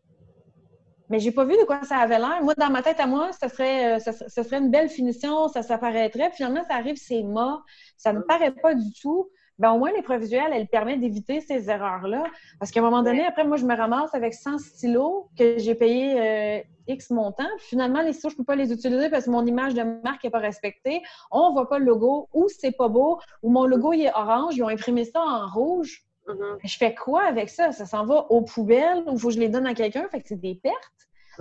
mais 1.10 1.18
j'ai 1.18 1.32
pas 1.32 1.44
vu 1.44 1.56
de 1.56 1.64
quoi 1.64 1.82
ça 1.82 1.98
avait 1.98 2.18
l'air. 2.18 2.38
Moi, 2.42 2.54
dans 2.56 2.70
ma 2.70 2.82
tête 2.82 3.00
à 3.00 3.06
moi, 3.06 3.30
ce 3.32 3.48
serait, 3.48 3.96
euh, 3.96 4.12
serait 4.28 4.58
une 4.58 4.70
belle 4.70 4.88
finition, 4.88 5.48
ça 5.48 5.62
s'apparaîtrait. 5.62 6.30
Finalement, 6.30 6.62
ça 6.68 6.76
arrive, 6.76 6.96
c'est 6.96 7.24
mort. 7.24 7.64
Ça 7.96 8.12
ne 8.12 8.20
paraît 8.20 8.52
pas 8.52 8.74
du 8.74 8.92
tout. 8.92 9.28
Bien, 9.58 9.72
au 9.72 9.78
moins, 9.78 9.90
l'épreuve 9.92 10.20
visuelle, 10.20 10.52
elle 10.54 10.68
permet 10.68 10.96
d'éviter 10.96 11.40
ces 11.40 11.68
erreurs-là. 11.68 12.22
Parce 12.60 12.70
qu'à 12.70 12.80
un 12.80 12.84
moment 12.84 13.02
donné, 13.02 13.26
après, 13.26 13.44
moi, 13.44 13.56
je 13.56 13.66
me 13.66 13.76
ramasse 13.76 14.14
avec 14.14 14.34
100 14.34 14.58
stylos 14.58 15.28
que 15.36 15.58
j'ai 15.58 15.74
payé 15.74 16.18
euh, 16.18 16.62
X 16.86 17.10
montant. 17.10 17.44
finalement, 17.58 18.02
les 18.02 18.12
stylos, 18.12 18.30
je 18.30 18.34
ne 18.36 18.38
peux 18.38 18.44
pas 18.44 18.56
les 18.56 18.72
utiliser 18.72 19.10
parce 19.10 19.24
que 19.24 19.30
mon 19.30 19.44
image 19.44 19.74
de 19.74 19.82
marque 19.82 20.22
n'est 20.22 20.30
pas 20.30 20.38
respectée. 20.38 21.02
On 21.32 21.48
ne 21.48 21.54
voit 21.54 21.68
pas 21.68 21.80
le 21.80 21.86
logo, 21.86 22.28
ou 22.32 22.46
c'est 22.48 22.72
pas 22.72 22.88
beau, 22.88 23.18
ou 23.42 23.50
mon 23.50 23.66
logo 23.66 23.92
il 23.92 24.02
est 24.02 24.14
orange, 24.14 24.56
ils 24.56 24.62
ont 24.62 24.68
imprimé 24.68 25.04
ça 25.04 25.20
en 25.20 25.48
rouge. 25.48 26.04
Mm-hmm. 26.34 26.58
Je 26.64 26.76
fais 26.76 26.94
quoi 26.94 27.24
avec 27.24 27.48
ça? 27.48 27.72
Ça 27.72 27.86
s'en 27.86 28.04
va 28.04 28.26
aux 28.30 28.42
poubelles 28.42 29.02
ou 29.06 29.14
il 29.14 29.18
faut 29.18 29.28
que 29.28 29.34
je 29.34 29.40
les 29.40 29.48
donne 29.48 29.66
à 29.66 29.74
quelqu'un? 29.74 30.08
Fait 30.10 30.20
que 30.20 30.28
c'est 30.28 30.40
des 30.40 30.54
pertes. 30.54 30.76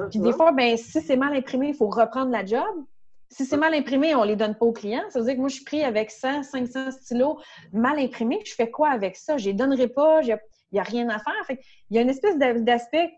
Puis 0.09 0.19
des 0.19 0.29
mm-hmm. 0.29 0.33
fois, 0.33 0.51
ben, 0.51 0.77
si 0.77 1.01
c'est 1.01 1.17
mal 1.17 1.35
imprimé, 1.35 1.69
il 1.69 1.75
faut 1.75 1.89
reprendre 1.89 2.31
la 2.31 2.45
job. 2.45 2.85
Si 3.31 3.45
c'est 3.45 3.57
mal 3.57 3.73
imprimé, 3.73 4.15
on 4.15 4.21
ne 4.21 4.27
les 4.27 4.35
donne 4.35 4.55
pas 4.55 4.65
aux 4.65 4.73
clients. 4.73 5.03
Ça 5.09 5.19
veut 5.19 5.25
dire 5.25 5.35
que 5.35 5.39
moi, 5.39 5.49
je 5.49 5.55
suis 5.55 5.63
pris 5.63 5.83
avec 5.83 6.09
100, 6.09 6.43
500 6.43 6.91
stylos 6.91 7.39
mal 7.71 7.99
imprimés. 7.99 8.39
Je 8.45 8.53
fais 8.53 8.71
quoi 8.71 8.89
avec 8.89 9.15
ça? 9.15 9.37
Je 9.37 9.45
les 9.45 9.53
donnerai 9.53 9.87
pas. 9.87 10.21
Il 10.21 10.37
n'y 10.73 10.79
a, 10.79 10.83
rien 10.83 11.09
à 11.09 11.19
faire. 11.19 11.45
Fait 11.45 11.59
il 11.89 11.95
y 11.95 11.99
a 11.99 12.01
une 12.01 12.09
espèce 12.09 12.37
d'aspect 12.37 13.11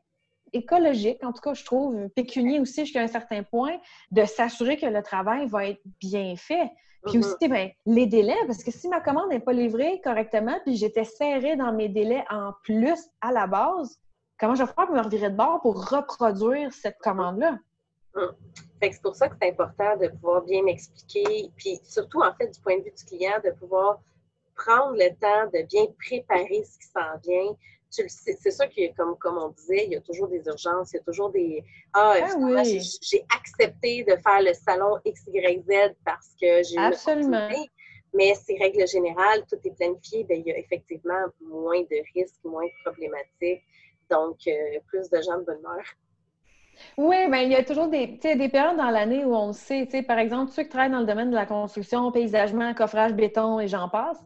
écologique, 0.53 1.23
en 1.23 1.31
tout 1.31 1.41
cas, 1.41 1.53
je 1.53 1.63
trouve, 1.63 2.09
pécunier 2.09 2.59
aussi 2.59 2.81
jusqu'à 2.81 3.01
un 3.01 3.07
certain 3.07 3.43
point, 3.43 3.77
de 4.11 4.25
s'assurer 4.25 4.77
que 4.77 4.85
le 4.85 5.01
travail 5.01 5.47
va 5.47 5.67
être 5.67 5.81
bien 5.99 6.35
fait. 6.35 6.69
Puis 7.05 7.17
mm-hmm. 7.17 7.25
aussi, 7.25 7.47
ben, 7.47 7.69
les 7.85 8.05
délais, 8.05 8.37
parce 8.45 8.63
que 8.63 8.71
si 8.71 8.87
ma 8.87 9.01
commande 9.01 9.29
n'est 9.29 9.39
pas 9.39 9.53
livrée 9.53 9.99
correctement, 10.03 10.59
puis 10.63 10.75
j'étais 10.75 11.03
serrée 11.03 11.55
dans 11.55 11.73
mes 11.73 11.89
délais 11.89 12.23
en 12.29 12.53
plus 12.63 13.09
à 13.21 13.31
la 13.31 13.47
base, 13.47 13.99
comment 14.39 14.55
je 14.55 14.63
vais 14.63 14.71
faire 14.71 14.85
pour 14.85 14.95
me 14.95 15.01
revirer 15.01 15.29
de 15.29 15.35
bord 15.35 15.61
pour 15.61 15.89
reproduire 15.89 16.71
cette 16.73 16.97
commande-là? 16.99 17.57
Mm 18.15 18.27
c'est 18.89 19.01
pour 19.01 19.15
ça 19.15 19.29
que 19.29 19.35
c'est 19.39 19.49
important 19.49 19.97
de 19.97 20.07
pouvoir 20.07 20.41
bien 20.43 20.63
m'expliquer, 20.63 21.51
puis 21.55 21.79
surtout, 21.83 22.21
en 22.21 22.33
fait, 22.33 22.47
du 22.47 22.59
point 22.61 22.77
de 22.79 22.83
vue 22.83 22.91
du 22.91 23.05
client, 23.05 23.39
de 23.43 23.51
pouvoir 23.51 23.99
prendre 24.55 24.93
le 24.93 25.09
temps 25.19 25.49
de 25.53 25.65
bien 25.67 25.85
préparer 25.99 26.63
ce 26.63 26.77
qui 26.79 26.87
s'en 26.87 27.17
vient. 27.23 27.55
C'est 27.91 28.51
sûr 28.51 28.69
que, 28.69 28.95
comme, 28.95 29.17
comme 29.17 29.37
on 29.37 29.49
disait, 29.49 29.85
il 29.85 29.91
y 29.91 29.95
a 29.97 30.01
toujours 30.01 30.29
des 30.29 30.41
urgences, 30.45 30.93
il 30.93 30.97
y 30.97 30.99
a 30.99 31.03
toujours 31.03 31.29
des 31.29 31.63
Ah, 31.93 32.15
ah 32.21 32.63
j'ai 32.63 33.25
accepté 33.35 34.03
de 34.03 34.15
faire 34.15 34.41
le 34.41 34.53
salon 34.53 34.97
XYZ 35.05 35.93
parce 36.05 36.29
que 36.39 36.63
j'ai 36.63 36.77
Absolument. 36.77 37.49
Mais 38.13 38.33
c'est 38.35 38.57
règle 38.57 38.85
générale, 38.87 39.45
tout 39.49 39.57
est 39.63 39.75
planifié, 39.75 40.25
bien, 40.25 40.37
il 40.37 40.45
y 40.45 40.51
a 40.51 40.57
effectivement 40.57 41.25
moins 41.39 41.81
de 41.81 42.03
risques, 42.13 42.43
moins 42.43 42.65
de 42.65 42.71
problématiques, 42.83 43.63
donc 44.09 44.37
euh, 44.47 44.79
plus 44.87 45.09
de 45.09 45.21
gens 45.21 45.37
de 45.37 45.45
bonne 45.45 45.59
humeur. 45.59 45.85
Oui, 46.97 47.15
bien, 47.29 47.41
il 47.41 47.51
y 47.51 47.55
a 47.55 47.63
toujours 47.63 47.87
des, 47.87 48.19
des 48.21 48.49
périodes 48.49 48.77
dans 48.77 48.89
l'année 48.89 49.25
où 49.25 49.33
on 49.33 49.53
sait, 49.53 49.87
par 50.07 50.19
exemple, 50.19 50.51
ceux 50.51 50.63
qui 50.63 50.69
travaillent 50.69 50.91
dans 50.91 50.99
le 50.99 51.05
domaine 51.05 51.29
de 51.29 51.35
la 51.35 51.45
construction, 51.45 52.11
paysagement, 52.11 52.73
coffrage, 52.73 53.13
béton 53.13 53.59
et 53.59 53.67
j'en 53.67 53.89
passe, 53.89 54.17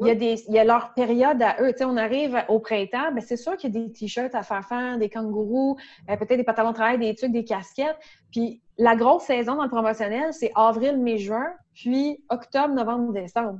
il, 0.00 0.06
y 0.06 0.10
a 0.10 0.14
mm-hmm. 0.14 0.18
des, 0.18 0.44
il 0.48 0.54
y 0.54 0.58
a 0.58 0.64
leur 0.64 0.94
période 0.94 1.40
à 1.42 1.56
eux. 1.60 1.72
on 1.80 1.96
arrive 1.96 2.36
au 2.48 2.58
printemps, 2.58 3.12
bien, 3.12 3.20
c'est 3.20 3.36
sûr 3.36 3.56
qu'il 3.56 3.74
y 3.74 3.78
a 3.78 3.80
des 3.80 3.92
t-shirts 3.92 4.34
à 4.34 4.42
faire 4.42 4.64
faire, 4.66 4.98
des 4.98 5.08
kangourous, 5.08 5.76
euh, 6.10 6.16
peut-être 6.16 6.36
des 6.36 6.44
pantalons 6.44 6.70
de 6.70 6.74
travail, 6.74 6.98
des 6.98 7.14
trucs, 7.14 7.32
des 7.32 7.44
casquettes. 7.44 7.98
Puis 8.30 8.60
la 8.76 8.96
grosse 8.96 9.24
saison 9.24 9.56
dans 9.56 9.64
le 9.64 9.70
promotionnel, 9.70 10.32
c'est 10.32 10.52
avril, 10.54 10.98
mai, 10.98 11.18
juin, 11.18 11.46
puis 11.74 12.22
octobre, 12.28 12.74
novembre, 12.74 13.12
décembre. 13.12 13.58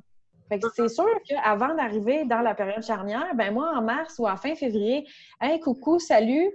Fait 0.49 0.59
que 0.59 0.69
c'est 0.75 0.83
mm-hmm. 0.85 0.95
sûr 0.95 1.09
qu'avant 1.29 1.75
d'arriver 1.75 2.25
dans 2.25 2.41
la 2.41 2.55
période 2.55 2.83
charnière, 2.83 3.35
ben 3.35 3.53
moi, 3.53 3.71
en 3.77 3.83
mars 3.83 4.19
ou 4.19 4.27
en 4.27 4.37
fin 4.37 4.55
février, 4.55 5.07
hey, 5.41 5.61
coucou, 5.61 5.99
salut, 5.99 6.51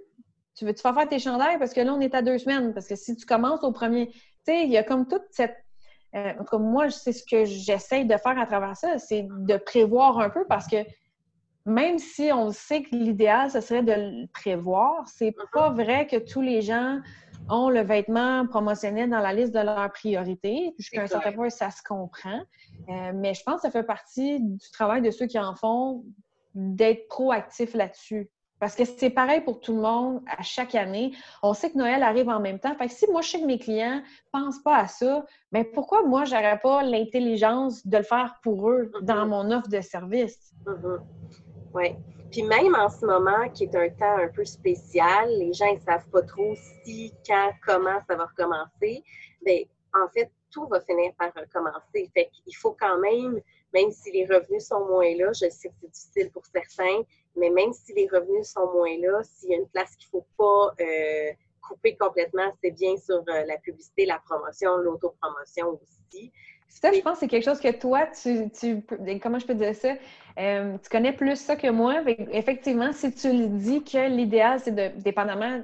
tu 0.55 0.65
veux-tu 0.65 0.81
faire 0.81 0.93
faire 0.93 1.07
tes 1.07 1.19
chandails? 1.19 1.57
Parce 1.59 1.73
que 1.73 1.81
là, 1.81 1.93
on 1.93 1.99
est 1.99 2.13
à 2.13 2.21
deux 2.21 2.37
semaines. 2.37 2.73
Parce 2.73 2.87
que 2.87 2.95
si 2.95 3.15
tu 3.15 3.25
commences 3.25 3.63
au 3.63 3.71
premier, 3.71 4.07
tu 4.07 4.19
sais, 4.45 4.63
il 4.63 4.71
y 4.71 4.77
a 4.77 4.83
comme 4.83 5.07
toute 5.07 5.25
cette. 5.31 5.55
Euh, 6.15 6.33
en 6.33 6.43
tout 6.43 6.57
cas, 6.57 6.57
moi, 6.57 6.89
c'est 6.91 7.11
ce 7.11 7.23
que 7.23 7.45
j'essaye 7.45 8.05
de 8.05 8.15
faire 8.17 8.37
à 8.37 8.45
travers 8.45 8.77
ça, 8.77 8.99
c'est 8.99 9.27
de 9.29 9.57
prévoir 9.57 10.19
un 10.19 10.29
peu 10.29 10.45
parce 10.45 10.67
que 10.67 10.77
même 11.65 11.97
si 11.97 12.31
on 12.31 12.51
sait 12.51 12.83
que 12.83 12.95
l'idéal, 12.95 13.49
ce 13.49 13.61
serait 13.61 13.81
de 13.81 13.93
le 13.93 14.27
prévoir, 14.27 15.07
c'est 15.07 15.31
mm-hmm. 15.31 15.51
pas 15.53 15.69
vrai 15.71 16.05
que 16.05 16.17
tous 16.17 16.41
les 16.41 16.61
gens 16.61 16.99
ont 17.49 17.69
le 17.69 17.81
vêtement 17.81 18.45
promotionnel 18.47 19.09
dans 19.09 19.19
la 19.19 19.33
liste 19.33 19.53
de 19.53 19.59
leurs 19.59 19.91
priorités. 19.91 20.73
Jusqu'à 20.77 21.03
un 21.03 21.07
certain 21.07 21.31
point, 21.31 21.49
ça 21.49 21.71
se 21.71 21.81
comprend. 21.81 22.41
Euh, 22.89 23.11
mais 23.15 23.33
je 23.33 23.43
pense 23.43 23.55
que 23.55 23.61
ça 23.61 23.71
fait 23.71 23.83
partie 23.83 24.39
du 24.39 24.71
travail 24.71 25.01
de 25.01 25.11
ceux 25.11 25.25
qui 25.25 25.39
en 25.39 25.55
font 25.55 26.03
d'être 26.53 27.07
proactifs 27.07 27.73
là-dessus. 27.73 28.29
Parce 28.63 28.77
que 28.77 28.85
c'est 28.85 29.09
pareil 29.09 29.41
pour 29.41 29.59
tout 29.59 29.73
le 29.73 29.81
monde 29.81 30.21
à 30.25 30.41
chaque 30.41 30.73
année. 30.73 31.11
On 31.41 31.53
sait 31.53 31.69
que 31.69 31.77
Noël 31.77 32.01
arrive 32.01 32.29
en 32.29 32.39
même 32.39 32.59
temps. 32.59 32.73
Fait 32.75 32.87
que 32.87 32.93
si 32.93 33.05
moi, 33.11 33.19
je 33.19 33.31
sais 33.31 33.41
que 33.41 33.45
mes 33.45 33.59
clients 33.59 33.97
ne 33.97 34.31
pensent 34.31 34.63
pas 34.63 34.77
à 34.77 34.87
ça, 34.87 35.25
bien 35.51 35.65
pourquoi 35.73 36.03
moi, 36.03 36.23
je 36.23 36.33
n'aurais 36.33 36.57
pas 36.59 36.81
l'intelligence 36.81 37.85
de 37.85 37.97
le 37.97 38.03
faire 38.03 38.39
pour 38.41 38.69
eux 38.69 38.83
mm-hmm. 38.85 39.01
dans 39.01 39.27
mon 39.27 39.51
offre 39.51 39.67
de 39.67 39.81
service? 39.81 40.53
Mm-hmm. 40.65 40.99
Oui. 41.73 41.95
Puis 42.31 42.43
même 42.43 42.73
en 42.75 42.87
ce 42.87 43.05
moment, 43.05 43.49
qui 43.53 43.65
est 43.65 43.75
un 43.75 43.89
temps 43.89 44.15
un 44.23 44.29
peu 44.29 44.45
spécial, 44.45 45.27
les 45.39 45.51
gens 45.51 45.73
ne 45.73 45.79
savent 45.79 46.07
pas 46.07 46.21
trop 46.21 46.55
si, 46.85 47.13
quand, 47.27 47.51
comment 47.67 47.99
ça 48.07 48.15
va 48.15 48.27
recommencer. 48.27 49.03
Bien, 49.45 49.59
en 49.93 50.07
fait, 50.07 50.31
tout 50.51 50.67
va 50.67 50.79
finir 50.79 51.11
par 51.19 51.33
recommencer. 51.35 52.09
Fait 52.13 52.29
qu'il 52.31 52.55
faut 52.55 52.77
quand 52.79 52.97
même, 52.99 53.41
même 53.73 53.91
si 53.91 54.11
les 54.11 54.25
revenus 54.25 54.65
sont 54.65 54.85
moins 54.85 55.15
là, 55.15 55.31
je 55.33 55.49
sais 55.49 55.69
que 55.69 55.75
c'est 55.81 55.89
difficile 55.89 56.31
pour 56.31 56.45
certains, 56.45 57.01
mais 57.35 57.49
même 57.49 57.73
si 57.73 57.93
les 57.93 58.07
revenus 58.07 58.47
sont 58.47 58.71
moins 58.73 58.97
là, 58.99 59.21
s'il 59.23 59.51
y 59.51 59.53
a 59.53 59.57
une 59.57 59.67
place 59.67 59.95
qu'il 59.95 60.07
ne 60.13 60.21
faut 60.21 60.27
pas 60.37 60.73
euh, 60.81 61.31
couper 61.61 61.95
complètement, 61.95 62.51
c'est 62.61 62.71
bien 62.71 62.95
sur 62.97 63.23
euh, 63.27 63.45
la 63.45 63.57
publicité, 63.57 64.05
la 64.05 64.19
promotion, 64.19 64.77
l'autopromotion 64.77 65.79
aussi. 65.81 66.31
Ça, 66.69 66.91
je 66.91 67.01
pense 67.01 67.13
que 67.13 67.19
c'est 67.19 67.27
quelque 67.27 67.45
chose 67.45 67.59
que 67.59 67.71
toi, 67.71 68.07
tu, 68.07 68.49
tu 68.49 68.83
comment 69.21 69.39
je 69.39 69.45
peux 69.45 69.53
dire 69.53 69.75
ça? 69.75 69.93
Euh, 70.39 70.77
tu 70.79 70.89
connais 70.89 71.13
plus 71.13 71.35
ça 71.35 71.55
que 71.55 71.69
moi. 71.69 72.01
Effectivement, 72.31 72.91
si 72.91 73.13
tu 73.13 73.31
le 73.31 73.47
dis 73.47 73.83
que 73.83 74.09
l'idéal, 74.09 74.59
c'est 74.59 74.73
de, 74.73 74.89
dépendamment 74.99 75.61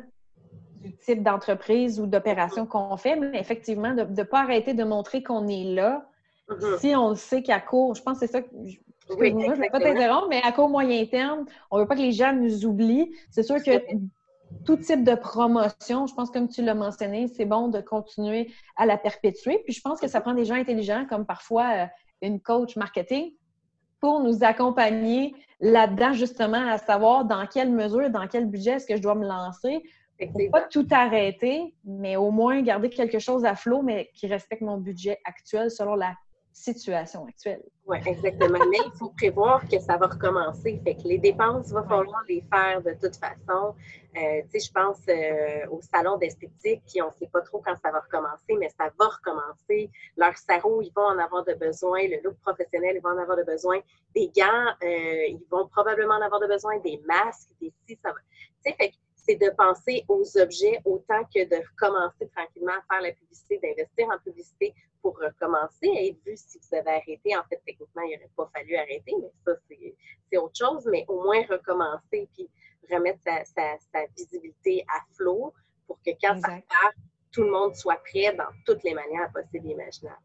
du 0.76 0.96
type 0.98 1.24
d'entreprise 1.24 2.00
ou 2.00 2.06
d'opération 2.06 2.66
qu'on 2.66 2.96
fait, 2.96 3.16
mais 3.16 3.40
effectivement, 3.40 3.94
de 3.94 4.04
ne 4.04 4.24
pas 4.24 4.42
arrêter 4.42 4.74
de 4.74 4.84
montrer 4.84 5.24
qu'on 5.24 5.48
est 5.48 5.64
là. 5.64 6.09
Mm-hmm. 6.50 6.80
Si 6.80 6.96
on 6.96 7.10
le 7.10 7.16
sait 7.16 7.44
qu'à 7.44 7.60
court, 7.60 7.96
je 7.96 8.02
pense 8.02 8.20
que 8.20 8.26
c'est 8.26 8.32
ça 8.32 8.42
que 8.42 8.50
oui, 9.18 9.34
moi, 9.34 9.46
je 9.56 9.60
ne 9.60 9.64
vais 9.64 9.70
pas 9.70 9.80
t'interrompre, 9.80 10.28
mais 10.30 10.42
à 10.44 10.52
court 10.52 10.70
moyen 10.70 11.06
terme, 11.06 11.46
on 11.72 11.78
ne 11.78 11.82
veut 11.82 11.88
pas 11.88 11.96
que 11.96 12.02
les 12.02 12.12
gens 12.12 12.34
nous 12.34 12.66
oublient. 12.66 13.12
C'est 13.32 13.44
sûr 13.44 13.58
que 13.64 13.72
tout 14.66 14.78
type 14.78 15.04
de 15.04 15.16
promotion, 15.16 16.08
je 16.08 16.14
pense, 16.14 16.30
comme 16.30 16.48
tu 16.48 16.64
l'as 16.64 16.76
mentionné, 16.76 17.28
c'est 17.28 17.46
bon 17.46 17.68
de 17.68 17.82
continuer 17.82 18.52
à 18.76 18.86
la 18.86 18.98
perpétuer. 18.98 19.62
Puis 19.64 19.74
je 19.74 19.82
pense 19.82 20.00
que 20.00 20.08
ça 20.08 20.22
prend 20.22 20.34
des 20.34 20.46
gens 20.46 20.56
intelligents, 20.56 21.06
comme 21.10 21.26
parfois 21.26 21.72
euh, 21.74 21.86
une 22.22 22.40
coach 22.40 22.76
marketing, 22.76 23.32
pour 24.00 24.22
nous 24.22 24.44
accompagner 24.44 25.34
là-dedans, 25.60 26.14
justement, 26.14 26.70
à 26.70 26.78
savoir 26.78 27.26
dans 27.26 27.46
quelle 27.48 27.72
mesure, 27.72 28.10
dans 28.10 28.28
quel 28.28 28.46
budget 28.46 28.72
est-ce 28.74 28.86
que 28.86 28.96
je 28.96 29.02
dois 29.02 29.16
me 29.16 29.28
lancer. 29.28 29.84
Pour 30.20 30.52
pas 30.52 30.64
tout 30.64 30.88
arrêter, 30.92 31.74
mais 31.86 32.18
au 32.18 32.30
moins 32.30 32.62
garder 32.62 32.90
quelque 32.90 33.20
chose 33.20 33.46
à 33.46 33.56
flot, 33.56 33.82
mais 33.82 34.10
qui 34.14 34.28
respecte 34.28 34.62
mon 34.62 34.78
budget 34.78 35.18
actuel 35.24 35.72
selon 35.72 35.96
la 35.96 36.14
situation 36.54 37.26
actuelle. 37.26 37.64
Oui, 37.86 37.98
exactement. 38.06 38.60
Mais 38.70 38.78
il 38.86 38.92
faut 38.98 39.10
prévoir 39.10 39.68
que 39.68 39.80
ça 39.80 39.98
va 39.98 40.08
recommencer. 40.08 40.80
Fait 40.84 40.96
que 40.96 41.08
les 41.08 41.18
dépenses, 41.18 41.70
il 41.70 41.74
va 41.74 41.84
falloir 41.84 42.24
les 42.28 42.44
faire 42.52 42.82
de 42.82 42.94
toute 43.02 43.16
façon. 43.16 43.76
Euh, 44.16 44.42
tu 44.52 44.60
sais, 44.60 44.68
je 44.68 44.72
pense 44.72 45.00
euh, 45.08 45.68
au 45.72 45.82
salon 45.82 46.18
d'esthétique, 46.18 46.84
qui 46.86 47.02
on 47.02 47.08
ne 47.08 47.14
sait 47.14 47.28
pas 47.28 47.42
trop 47.42 47.62
quand 47.66 47.76
ça 47.84 47.92
va 47.92 48.00
recommencer, 48.00 48.56
mais 48.60 48.70
ça 48.70 48.92
va 49.00 49.08
recommencer. 49.08 49.90
Leur 50.18 50.38
sarreau, 50.38 50.82
ils 50.82 50.92
vont 50.96 51.06
en 51.06 51.18
avoir 51.18 51.46
de 51.46 51.54
besoin. 51.54 52.02
Le 52.04 52.22
look 52.24 52.36
professionnel, 52.42 52.96
ils 52.98 53.02
vont 53.02 53.10
en 53.10 53.22
avoir 53.22 53.38
de 53.38 53.44
besoin. 53.44 53.80
Des 54.16 54.32
gants, 54.36 54.74
euh, 54.84 55.26
ils 55.28 55.46
vont 55.50 55.68
probablement 55.68 56.16
en 56.16 56.22
avoir 56.22 56.42
de 56.42 56.48
besoin. 56.48 56.78
Des 56.80 57.02
masques, 57.08 57.50
des 57.62 57.72
si, 57.88 57.98
ça 58.04 58.10
va. 58.10 58.20
Tu 58.66 58.72
sais, 58.72 58.76
fait 58.78 58.90
que 58.90 58.96
c'est 59.30 59.36
de 59.36 59.52
penser 59.56 60.06
aux 60.08 60.26
objets 60.38 60.80
autant 60.86 61.24
que 61.26 61.48
de 61.48 61.62
recommencer 61.72 62.28
tranquillement 62.36 62.74
à 62.74 62.94
faire 62.94 63.02
la 63.02 63.12
publicité, 63.12 63.60
d'investir 63.62 64.08
en 64.08 64.18
publicité 64.24 64.74
pour 65.04 65.18
recommencer 65.20 65.88
à 65.96 66.04
être 66.04 66.18
vu 66.26 66.36
si 66.36 66.58
vous 66.58 66.76
avez 66.76 66.90
arrêté. 66.90 67.38
En 67.38 67.44
fait, 67.44 67.62
techniquement, 67.64 68.02
il 68.02 68.16
n'aurait 68.16 68.32
pas 68.36 68.50
fallu 68.54 68.76
arrêter, 68.76 69.14
mais 69.22 69.32
ça, 69.46 69.52
c'est 70.32 70.38
autre 70.38 70.58
chose. 70.58 70.88
Mais 70.92 71.06
au 71.08 71.22
moins 71.22 71.44
recommencer 71.48 72.28
puis 72.34 72.50
remettre 72.92 73.20
sa, 73.24 74.06
visibilité 74.18 74.84
à 74.88 75.00
flot 75.16 75.54
pour 75.86 76.00
que 76.04 76.12
quand 76.22 76.40
ça 76.42 76.50
part, 76.50 76.94
tout 77.32 77.44
le 77.44 77.52
monde 77.52 77.76
soit 77.76 78.02
prêt 78.04 78.34
dans 78.36 78.50
toutes 78.66 78.84
les 78.84 78.96
manières 78.96 79.32
possibles 79.32 79.68
et 79.68 79.74
imaginables. 79.74 80.18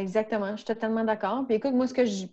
Exactement, 0.00 0.50
je 0.52 0.56
suis 0.56 0.64
totalement 0.64 1.04
d'accord. 1.04 1.44
Puis 1.46 1.56
écoute, 1.56 1.74
moi, 1.74 1.86
ce 1.86 1.94
que 1.94 2.04
je, 2.04 2.26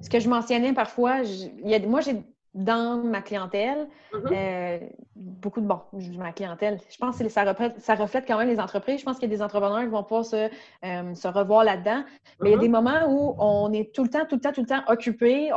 ce 0.00 0.08
que 0.08 0.18
je 0.18 0.28
mentionnais 0.30 0.72
parfois, 0.72 1.20
il 1.20 1.68
y 1.68 1.74
a, 1.74 1.78
moi, 1.80 2.00
j'ai 2.00 2.22
dans 2.54 3.02
ma 3.02 3.20
clientèle, 3.20 3.88
mm-hmm. 4.12 4.32
euh, 4.32 4.78
beaucoup 5.16 5.60
de, 5.60 5.66
bon, 5.66 5.80
ma 6.16 6.32
clientèle, 6.32 6.78
je 6.88 6.96
pense 6.98 7.18
que 7.18 7.28
ça 7.28 7.44
reflète, 7.44 7.80
ça 7.80 7.96
reflète 7.96 8.24
quand 8.26 8.38
même 8.38 8.48
les 8.48 8.60
entreprises. 8.60 9.00
Je 9.00 9.04
pense 9.04 9.18
qu'il 9.18 9.28
y 9.28 9.32
a 9.32 9.36
des 9.36 9.42
entrepreneurs 9.42 9.80
qui 9.80 9.88
vont 9.88 10.04
pouvoir 10.04 10.24
se, 10.24 10.48
euh, 10.84 11.14
se 11.14 11.28
revoir 11.28 11.64
là-dedans. 11.64 12.04
Mais 12.40 12.50
il 12.50 12.52
y 12.52 12.54
a 12.54 12.58
mm-hmm. 12.58 12.60
des 12.60 12.68
moments 12.68 13.06
où 13.08 13.34
on 13.38 13.72
est 13.72 13.92
tout 13.92 14.04
le 14.04 14.10
temps, 14.10 14.24
tout 14.28 14.36
le 14.36 14.40
temps, 14.40 14.52
tout 14.52 14.60
le 14.60 14.66
temps 14.68 14.82
occupé. 14.86 15.50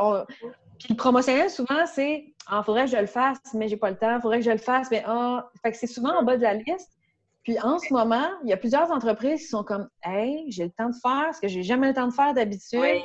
Puis 0.78 0.88
le 0.90 0.96
promotionnel, 0.96 1.50
souvent, 1.50 1.86
c'est 1.86 2.32
Ah, 2.48 2.62
faudrait 2.64 2.86
que 2.86 2.90
je 2.90 2.96
le 2.96 3.06
fasse, 3.06 3.38
mais 3.54 3.68
j'ai 3.68 3.76
pas 3.76 3.90
le 3.90 3.96
temps. 3.96 4.20
Faudrait 4.20 4.38
que 4.38 4.44
je 4.44 4.50
le 4.50 4.58
fasse, 4.58 4.90
mais 4.90 5.02
ah. 5.06 5.48
Fait 5.62 5.72
que 5.72 5.76
c'est 5.76 5.86
souvent 5.86 6.18
en 6.18 6.22
bas 6.24 6.36
de 6.36 6.42
la 6.42 6.54
liste. 6.54 6.98
Puis 7.44 7.58
en 7.60 7.78
ce 7.78 7.92
moment, 7.92 8.28
il 8.42 8.50
y 8.50 8.52
a 8.52 8.56
plusieurs 8.56 8.90
entreprises 8.90 9.40
qui 9.40 9.48
sont 9.48 9.64
comme 9.64 9.88
Hey, 10.02 10.46
j'ai 10.50 10.64
le 10.64 10.70
temps 10.70 10.90
de 10.90 10.94
faire 10.94 11.34
ce 11.34 11.40
que 11.40 11.48
j'ai 11.48 11.62
jamais 11.62 11.88
le 11.88 11.94
temps 11.94 12.08
de 12.08 12.12
faire 12.12 12.34
d'habitude. 12.34 12.80
Oui, 12.80 13.02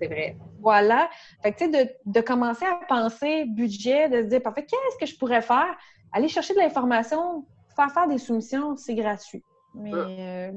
c'est 0.00 0.06
vrai. 0.06 0.36
Voilà. 0.64 1.10
Fait 1.42 1.52
que 1.52 1.58
tu 1.58 1.70
sais, 1.70 1.98
de, 2.04 2.20
commencer 2.20 2.64
à 2.64 2.80
penser 2.88 3.44
budget, 3.44 4.08
de 4.08 4.22
se 4.22 4.28
dire 4.28 4.42
parfait, 4.42 4.64
qu'est-ce 4.64 4.98
que 4.98 5.06
je 5.06 5.16
pourrais 5.16 5.42
faire? 5.42 5.76
Aller 6.12 6.28
chercher 6.28 6.54
de 6.54 6.58
l'information, 6.58 7.44
faire 7.76 7.92
faire 7.92 8.08
des 8.08 8.18
soumissions, 8.18 8.76
c'est 8.76 8.94
gratuit. 8.94 9.44
Mais 9.74 9.92
euh, 9.92 10.52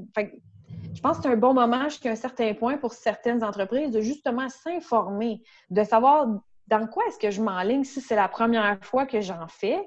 je 0.94 1.02
pense 1.02 1.18
que 1.18 1.24
c'est 1.24 1.30
un 1.30 1.38
bon 1.38 1.54
moment 1.54 1.84
jusqu'à 1.86 2.12
un 2.12 2.16
certain 2.16 2.54
point 2.54 2.78
pour 2.78 2.94
certaines 2.94 3.44
entreprises 3.44 3.92
de 3.92 4.00
justement 4.00 4.48
s'informer, 4.48 5.42
de 5.70 5.84
savoir 5.84 6.28
dans 6.68 6.88
quoi 6.88 7.04
est-ce 7.08 7.20
que 7.20 7.32
je 7.32 7.42
m'enligne 7.42 7.84
si 7.84 8.00
c'est 8.00 8.16
la 8.16 8.28
première 8.28 8.78
fois 8.84 9.06
que 9.06 9.20
j'en 9.22 9.48
fais, 9.48 9.78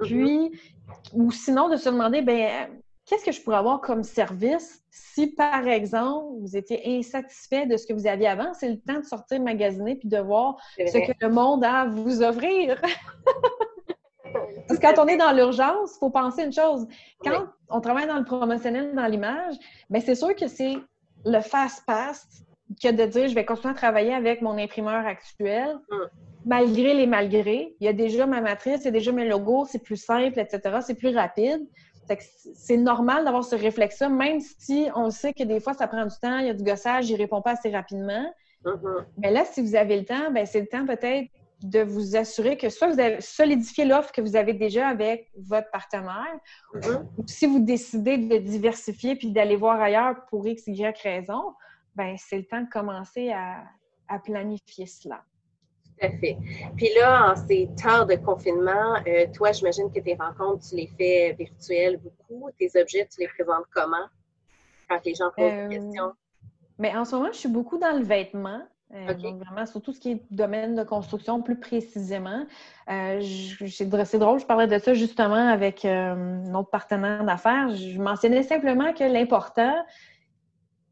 mm-hmm. 0.00 0.04
puis, 0.04 0.60
ou 1.14 1.30
sinon 1.30 1.68
de 1.68 1.76
se 1.76 1.88
demander, 1.88 2.22
ben 2.22 2.68
qu'est-ce 3.06 3.24
que 3.24 3.32
je 3.32 3.40
pourrais 3.42 3.56
avoir 3.56 3.80
comme 3.80 4.02
service 4.02 4.82
si, 4.90 5.28
par 5.28 5.66
exemple, 5.66 6.34
vous 6.40 6.56
étiez 6.56 6.98
insatisfait 6.98 7.66
de 7.66 7.76
ce 7.76 7.86
que 7.86 7.92
vous 7.92 8.06
aviez 8.06 8.28
avant? 8.28 8.52
C'est 8.54 8.68
le 8.68 8.80
temps 8.80 9.00
de 9.00 9.04
sortir 9.04 9.40
magasiner 9.40 9.96
puis 9.96 10.08
de 10.08 10.18
voir 10.18 10.56
ce 10.78 10.98
que 10.98 11.12
le 11.20 11.28
monde 11.30 11.64
a 11.64 11.80
à 11.80 11.86
vous 11.86 12.22
offrir. 12.22 12.80
Parce 14.68 14.78
que 14.78 14.86
quand 14.86 15.04
on 15.04 15.08
est 15.08 15.16
dans 15.16 15.32
l'urgence, 15.32 15.94
il 15.96 15.98
faut 15.98 16.10
penser 16.10 16.44
une 16.44 16.52
chose. 16.52 16.86
Quand 17.24 17.46
on 17.68 17.80
travaille 17.80 18.06
dans 18.06 18.18
le 18.18 18.24
promotionnel, 18.24 18.94
dans 18.94 19.06
l'image, 19.06 19.56
bien, 19.88 20.00
c'est 20.00 20.14
sûr 20.14 20.34
que 20.36 20.46
c'est 20.46 20.76
le 21.24 21.40
fast-pass 21.40 22.44
que 22.80 22.92
de 22.92 23.04
dire 23.04 23.28
je 23.28 23.34
vais 23.34 23.44
continuer 23.44 23.72
à 23.72 23.76
travailler 23.76 24.14
avec 24.14 24.42
mon 24.42 24.56
imprimeur 24.56 25.04
actuel, 25.04 25.76
mm. 25.90 25.96
malgré 26.46 26.94
les 26.94 27.06
malgrés. 27.06 27.74
Il 27.80 27.86
y 27.86 27.88
a 27.88 27.92
déjà 27.92 28.26
ma 28.26 28.40
matrice, 28.40 28.82
il 28.82 28.84
y 28.84 28.88
a 28.88 28.92
déjà 28.92 29.10
mes 29.10 29.26
logos, 29.26 29.66
c'est 29.66 29.82
plus 29.82 29.96
simple, 29.96 30.38
etc. 30.38 30.78
C'est 30.86 30.94
plus 30.94 31.14
rapide 31.14 31.66
c'est 32.18 32.76
normal 32.76 33.24
d'avoir 33.24 33.44
ce 33.44 33.54
réflexe-là, 33.54 34.08
même 34.08 34.40
si 34.40 34.88
on 34.94 35.10
sait 35.10 35.32
que 35.32 35.44
des 35.44 35.60
fois, 35.60 35.74
ça 35.74 35.86
prend 35.86 36.04
du 36.04 36.16
temps, 36.20 36.38
il 36.38 36.46
y 36.46 36.50
a 36.50 36.54
du 36.54 36.64
gossage, 36.64 37.08
il 37.08 37.14
ne 37.14 37.18
répond 37.18 37.42
pas 37.42 37.52
assez 37.52 37.70
rapidement. 37.70 38.32
Mm-hmm. 38.64 39.04
Mais 39.18 39.30
là, 39.30 39.44
si 39.44 39.62
vous 39.62 39.74
avez 39.74 39.98
le 39.98 40.04
temps, 40.04 40.30
ben, 40.30 40.46
c'est 40.46 40.60
le 40.60 40.66
temps 40.66 40.86
peut-être 40.86 41.28
de 41.62 41.80
vous 41.80 42.16
assurer 42.16 42.56
que 42.56 42.70
soit 42.70 42.88
vous 42.88 43.00
avez 43.00 43.20
solidifié 43.20 43.84
l'offre 43.84 44.12
que 44.12 44.22
vous 44.22 44.34
avez 44.34 44.54
déjà 44.54 44.88
avec 44.88 45.30
votre 45.36 45.70
partenaire, 45.70 46.38
mm-hmm. 46.74 47.02
ou 47.18 47.26
si 47.26 47.46
vous 47.46 47.60
décidez 47.60 48.18
de 48.18 48.38
diversifier 48.38 49.16
puis 49.16 49.30
d'aller 49.30 49.56
voir 49.56 49.80
ailleurs 49.80 50.24
pour 50.30 50.46
X, 50.46 50.66
Y 50.66 50.98
raison, 51.02 51.54
ben, 51.94 52.16
c'est 52.18 52.38
le 52.38 52.44
temps 52.44 52.62
de 52.62 52.68
commencer 52.68 53.30
à 53.32 54.18
planifier 54.24 54.86
cela. 54.86 55.22
Tout 56.00 56.06
à 56.06 56.10
fait. 56.10 56.36
Puis 56.76 56.88
là, 56.98 57.32
en 57.32 57.36
ces 57.36 57.68
temps 57.82 58.06
de 58.06 58.14
confinement, 58.14 58.96
euh, 59.06 59.26
toi, 59.34 59.52
j'imagine 59.52 59.90
que 59.92 60.00
tes 60.00 60.14
rencontres, 60.14 60.68
tu 60.68 60.76
les 60.76 60.90
fais 60.98 61.32
virtuelles 61.38 61.98
beaucoup. 61.98 62.48
Tes 62.58 62.70
objets, 62.80 63.06
tu 63.12 63.20
les 63.20 63.28
présentes 63.28 63.64
comment? 63.74 64.06
Quand 64.88 64.98
les 65.04 65.14
gens 65.14 65.30
posent 65.36 65.52
des 65.52 65.58
euh, 65.58 65.68
questions? 65.68 66.12
Mais 66.78 66.96
en 66.96 67.04
ce 67.04 67.14
moment, 67.14 67.28
je 67.32 67.38
suis 67.38 67.48
beaucoup 67.48 67.78
dans 67.78 67.96
le 67.96 68.02
vêtement. 68.02 68.62
Euh, 68.92 69.14
donc, 69.14 69.44
vraiment, 69.44 69.66
sur 69.66 69.80
tout 69.82 69.92
ce 69.92 70.00
qui 70.00 70.12
est 70.12 70.22
domaine 70.30 70.74
de 70.74 70.82
construction, 70.82 71.42
plus 71.42 71.60
précisément. 71.60 72.44
c'est 72.88 74.18
drôle, 74.18 74.40
je 74.40 74.46
parlais 74.46 74.66
de 74.66 74.78
ça 74.78 74.94
justement 74.94 75.48
avec 75.48 75.84
notre 75.84 76.70
partenaire 76.70 77.24
d'affaires. 77.24 77.68
Je 77.76 78.00
mentionnais 78.00 78.42
simplement 78.42 78.92
que 78.92 79.04
l'important, 79.04 79.76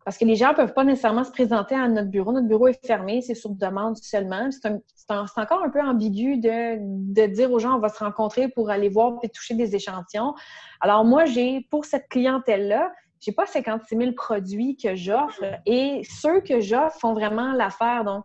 parce 0.08 0.16
que 0.16 0.24
les 0.24 0.36
gens 0.36 0.52
ne 0.52 0.54
peuvent 0.54 0.72
pas 0.72 0.84
nécessairement 0.84 1.22
se 1.22 1.30
présenter 1.30 1.74
à 1.74 1.86
notre 1.86 2.08
bureau. 2.08 2.32
Notre 2.32 2.46
bureau 2.46 2.66
est 2.68 2.86
fermé, 2.86 3.20
c'est 3.20 3.34
sur 3.34 3.50
demande 3.50 3.98
seulement. 3.98 4.48
C'est 4.50 5.10
encore 5.10 5.62
un 5.62 5.68
peu 5.68 5.82
ambigu 5.82 6.38
de, 6.38 7.26
dire 7.26 7.52
aux 7.52 7.58
gens 7.58 7.76
on 7.76 7.78
va 7.78 7.90
se 7.90 8.02
rencontrer 8.02 8.48
pour 8.48 8.70
aller 8.70 8.88
voir 8.88 9.18
et 9.22 9.28
toucher 9.28 9.52
des 9.52 9.76
échantillons. 9.76 10.32
Alors 10.80 11.04
moi, 11.04 11.26
j'ai 11.26 11.66
pour 11.70 11.84
cette 11.84 12.08
clientèle-là, 12.08 12.90
j'ai 13.20 13.32
pas 13.32 13.44
56 13.44 13.98
000 13.98 14.12
produits 14.12 14.78
que 14.78 14.94
j'offre 14.94 15.44
et 15.66 16.00
ceux 16.08 16.40
que 16.40 16.58
j'offre 16.58 16.98
font 16.98 17.12
vraiment 17.12 17.52
l'affaire. 17.52 18.04
Donc, 18.04 18.24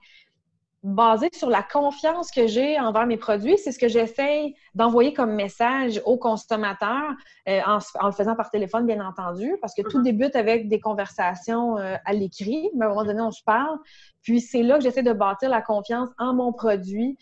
basé 0.83 1.29
sur 1.33 1.49
la 1.49 1.63
confiance 1.63 2.29
que 2.29 2.45
j'ai 2.45 2.77
envers 2.77 3.07
mes 3.07 3.15
produits. 3.15 3.57
C'est 3.57 3.71
ce 3.71 3.79
que 3.79 3.87
j'essaye 3.87 4.53
d'envoyer 4.75 5.13
comme 5.13 5.33
message 5.33 6.01
aux 6.05 6.17
consommateurs 6.17 7.11
euh, 7.47 7.61
en, 7.65 7.79
le 8.05 8.11
faisant 8.11 8.35
par 8.35 8.49
téléphone, 8.49 8.85
bien 8.85 9.05
entendu, 9.05 9.55
parce 9.61 9.73
que 9.73 9.81
tout 9.81 9.99
mm-hmm. 9.99 10.03
débute 10.03 10.35
avec 10.35 10.67
des 10.67 10.81
conversations 10.81 11.77
euh, 11.77 11.95
à 12.03 12.13
l'écrit, 12.13 12.69
mais 12.75 12.83
à 12.83 12.87
un 12.87 12.91
moment 12.91 13.05
donné, 13.05 13.21
on 13.21 13.31
se 13.31 13.43
parle. 13.43 13.79
Puis 14.21 14.41
c'est 14.41 14.61
là 14.61 14.77
que 14.77 14.83
j'essaie 14.83 15.03
de 15.03 15.13
bâtir 15.13 15.49
la 15.49 15.61
confiance 15.61 16.09
en 16.17 16.33
mon 16.33 16.51
produit 16.51 17.17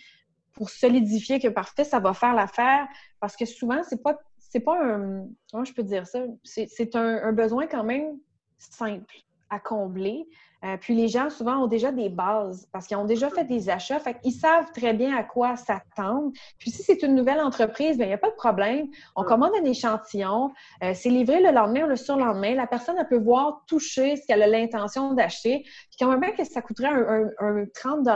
pour 0.54 0.70
solidifier 0.70 1.40
que 1.40 1.48
parfait, 1.48 1.84
ça 1.84 2.00
va 2.00 2.14
faire 2.14 2.34
l'affaire. 2.34 2.88
Parce 3.20 3.36
que 3.36 3.46
souvent, 3.46 3.82
c'est 3.84 4.02
pas 4.02 4.18
c'est 4.38 4.60
pas 4.60 4.78
un 4.84 5.28
comment 5.52 5.64
je 5.64 5.74
peux 5.74 5.84
dire 5.84 6.06
ça? 6.08 6.20
C'est 6.44 6.96
un 6.96 7.32
besoin 7.32 7.68
quand 7.68 7.84
même 7.84 8.18
simple 8.58 9.16
à 9.50 9.60
combler. 9.60 10.28
Euh, 10.64 10.78
puis 10.78 10.94
les 10.96 11.08
gens, 11.08 11.30
souvent, 11.30 11.58
ont 11.58 11.68
déjà 11.68 11.92
des 11.92 12.10
bases 12.10 12.68
parce 12.72 12.86
qu'ils 12.86 12.98
ont 12.98 13.06
déjà 13.06 13.30
fait 13.30 13.46
des 13.46 13.70
achats. 13.70 14.00
Fait 14.00 14.20
qu'ils 14.20 14.34
savent 14.34 14.72
très 14.74 14.94
bien 14.94 15.16
à 15.16 15.24
quoi 15.24 15.56
s'attendre. 15.56 16.32
Puis 16.60 16.70
si 16.70 16.84
c'est 16.84 17.02
une 17.02 17.16
nouvelle 17.16 17.40
entreprise, 17.40 17.98
bien, 17.98 18.06
il 18.06 18.10
n'y 18.10 18.16
a 18.16 18.20
pas 18.20 18.30
de 18.30 18.36
problème. 18.36 18.88
On 19.16 19.24
commande 19.24 19.52
un 19.60 19.66
échantillon. 19.66 20.52
Euh, 20.84 20.94
c'est 20.94 21.10
livré 21.10 21.42
le 21.42 21.52
lendemain 21.52 21.86
ou 21.86 21.88
le 21.88 21.96
surlendemain. 21.96 22.54
La 22.54 22.68
personne, 22.68 22.96
elle 23.00 23.08
peut 23.08 23.18
voir, 23.18 23.64
toucher 23.66 24.18
ce 24.18 24.28
qu'elle 24.28 24.44
a 24.44 24.48
l'intention 24.48 25.14
d'acheter. 25.14 25.64
Puis 25.64 25.98
quand 26.00 26.16
même 26.16 26.34
que 26.36 26.44
ça 26.44 26.62
coûterait 26.62 26.90
un, 26.90 27.66
30 27.74 28.08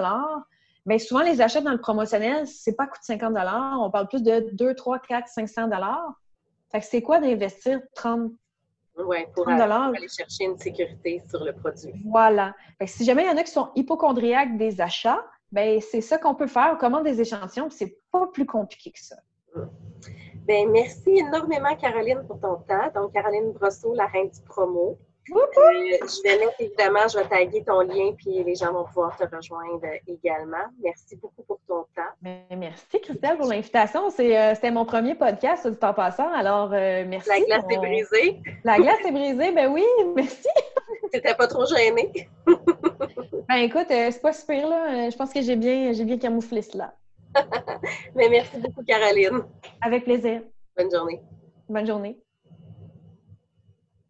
Bien, 0.86 1.00
souvent, 1.00 1.24
les 1.24 1.42
achats 1.42 1.62
dans 1.62 1.72
le 1.72 1.80
promotionnel, 1.80 2.46
c'est 2.46 2.76
pas 2.76 2.86
coûte 2.86 3.02
50 3.02 3.36
On 3.80 3.90
parle 3.90 4.08
plus 4.08 4.22
de 4.22 4.50
2, 4.54 4.76
3, 4.76 5.00
4, 5.00 5.28
500 5.28 5.70
Fait 6.72 6.80
que 6.80 6.86
c'est 6.86 7.02
quoi 7.02 7.20
d'investir 7.20 7.80
30 7.96 8.32
oui, 8.98 9.18
pour, 9.34 9.48
aller 9.48 10.08
chercher 10.08 10.46
une 10.46 10.58
sécurité 10.58 11.22
sur 11.30 11.44
le 11.44 11.54
produit. 11.54 11.94
Voilà. 12.06 12.56
si 12.86 13.04
jamais 13.04 13.24
il 13.24 13.28
y 13.28 13.34
en 13.34 13.38
a 13.38 13.44
qui 13.44 13.52
sont 13.52 13.70
hypochondriaques 13.76 14.58
des 14.58 14.80
achats, 14.80 15.24
ben 15.52 15.82
c'est 15.82 16.02
ça 16.02 16.18
qu'on 16.18 16.36
peut 16.36 16.48
faire. 16.48 16.72
On 16.74 16.78
commande 16.78 17.04
des 17.04 17.20
échantillons, 17.22 17.70
c'est 17.70 17.98
pas 18.12 18.28
plus 18.28 18.46
compliqué 18.46 18.92
que 18.92 19.00
ça. 19.00 19.18
Ben, 20.46 20.70
merci 20.70 21.10
énormément, 21.10 21.76
Caroline, 21.76 22.24
pour 22.28 22.40
ton 22.40 22.58
temps. 22.58 22.92
Donc, 22.94 23.14
Caroline 23.14 23.52
Brosseau, 23.54 23.96
la 23.96 24.06
reine 24.06 24.30
du 24.30 24.42
promo. 24.42 25.00
Euh, 25.32 25.98
je 26.02 26.24
vais 26.24 26.38
mettre 26.38 26.54
évidemment, 26.60 27.08
je 27.08 27.18
vais 27.18 27.28
taguer 27.28 27.64
ton 27.64 27.82
lien, 27.82 28.14
puis 28.18 28.44
les 28.44 28.56
gens 28.56 28.72
vont 28.72 28.86
pouvoir 28.86 29.18
te 29.18 29.24
rejoindre 29.24 29.88
également. 30.08 30.66
Merci 30.84 31.16
beaucoup 31.16 31.44
pour 31.44 31.60
ton 31.68 31.86
temps. 31.96 32.32
Merci, 32.52 33.02
Christelle, 33.02 33.38
pour 33.38 33.48
l'invitation. 33.48 34.08
Euh, 34.08 34.56
c'était 34.56 34.72
mon 34.72 34.86
premier 34.86 35.16
podcast 35.16 35.68
du 35.68 35.76
temps 35.76 35.94
passant, 35.94 36.32
alors 36.32 36.72
euh, 36.74 37.06
merci. 37.08 37.30
La 37.30 37.40
glace 37.40 37.66
est 37.70 37.78
brisée. 37.78 38.42
La 38.64 38.78
glace 38.78 39.00
est 39.06 39.12
brisée, 39.12 39.52
ben 39.52 39.72
oui, 39.72 39.84
merci. 40.16 40.48
T'étais 41.12 41.34
pas 41.34 41.48
trop 41.48 41.66
gênée? 41.66 42.30
ben 42.46 43.56
écoute, 43.56 43.88
c'est 43.90 44.22
pas 44.22 44.34
super, 44.34 44.68
là. 44.68 45.10
Je 45.10 45.16
pense 45.16 45.34
que 45.34 45.42
j'ai 45.42 45.56
bien, 45.56 45.92
bien 45.92 46.18
camouflé 46.18 46.62
cela. 46.62 46.94
Mais 48.16 48.30
merci 48.30 48.58
beaucoup, 48.58 48.84
Caroline. 48.84 49.44
Avec 49.82 50.04
plaisir. 50.04 50.42
Bonne 50.78 50.92
journée. 50.92 51.22
Bonne 51.68 51.88
journée. 51.88 52.25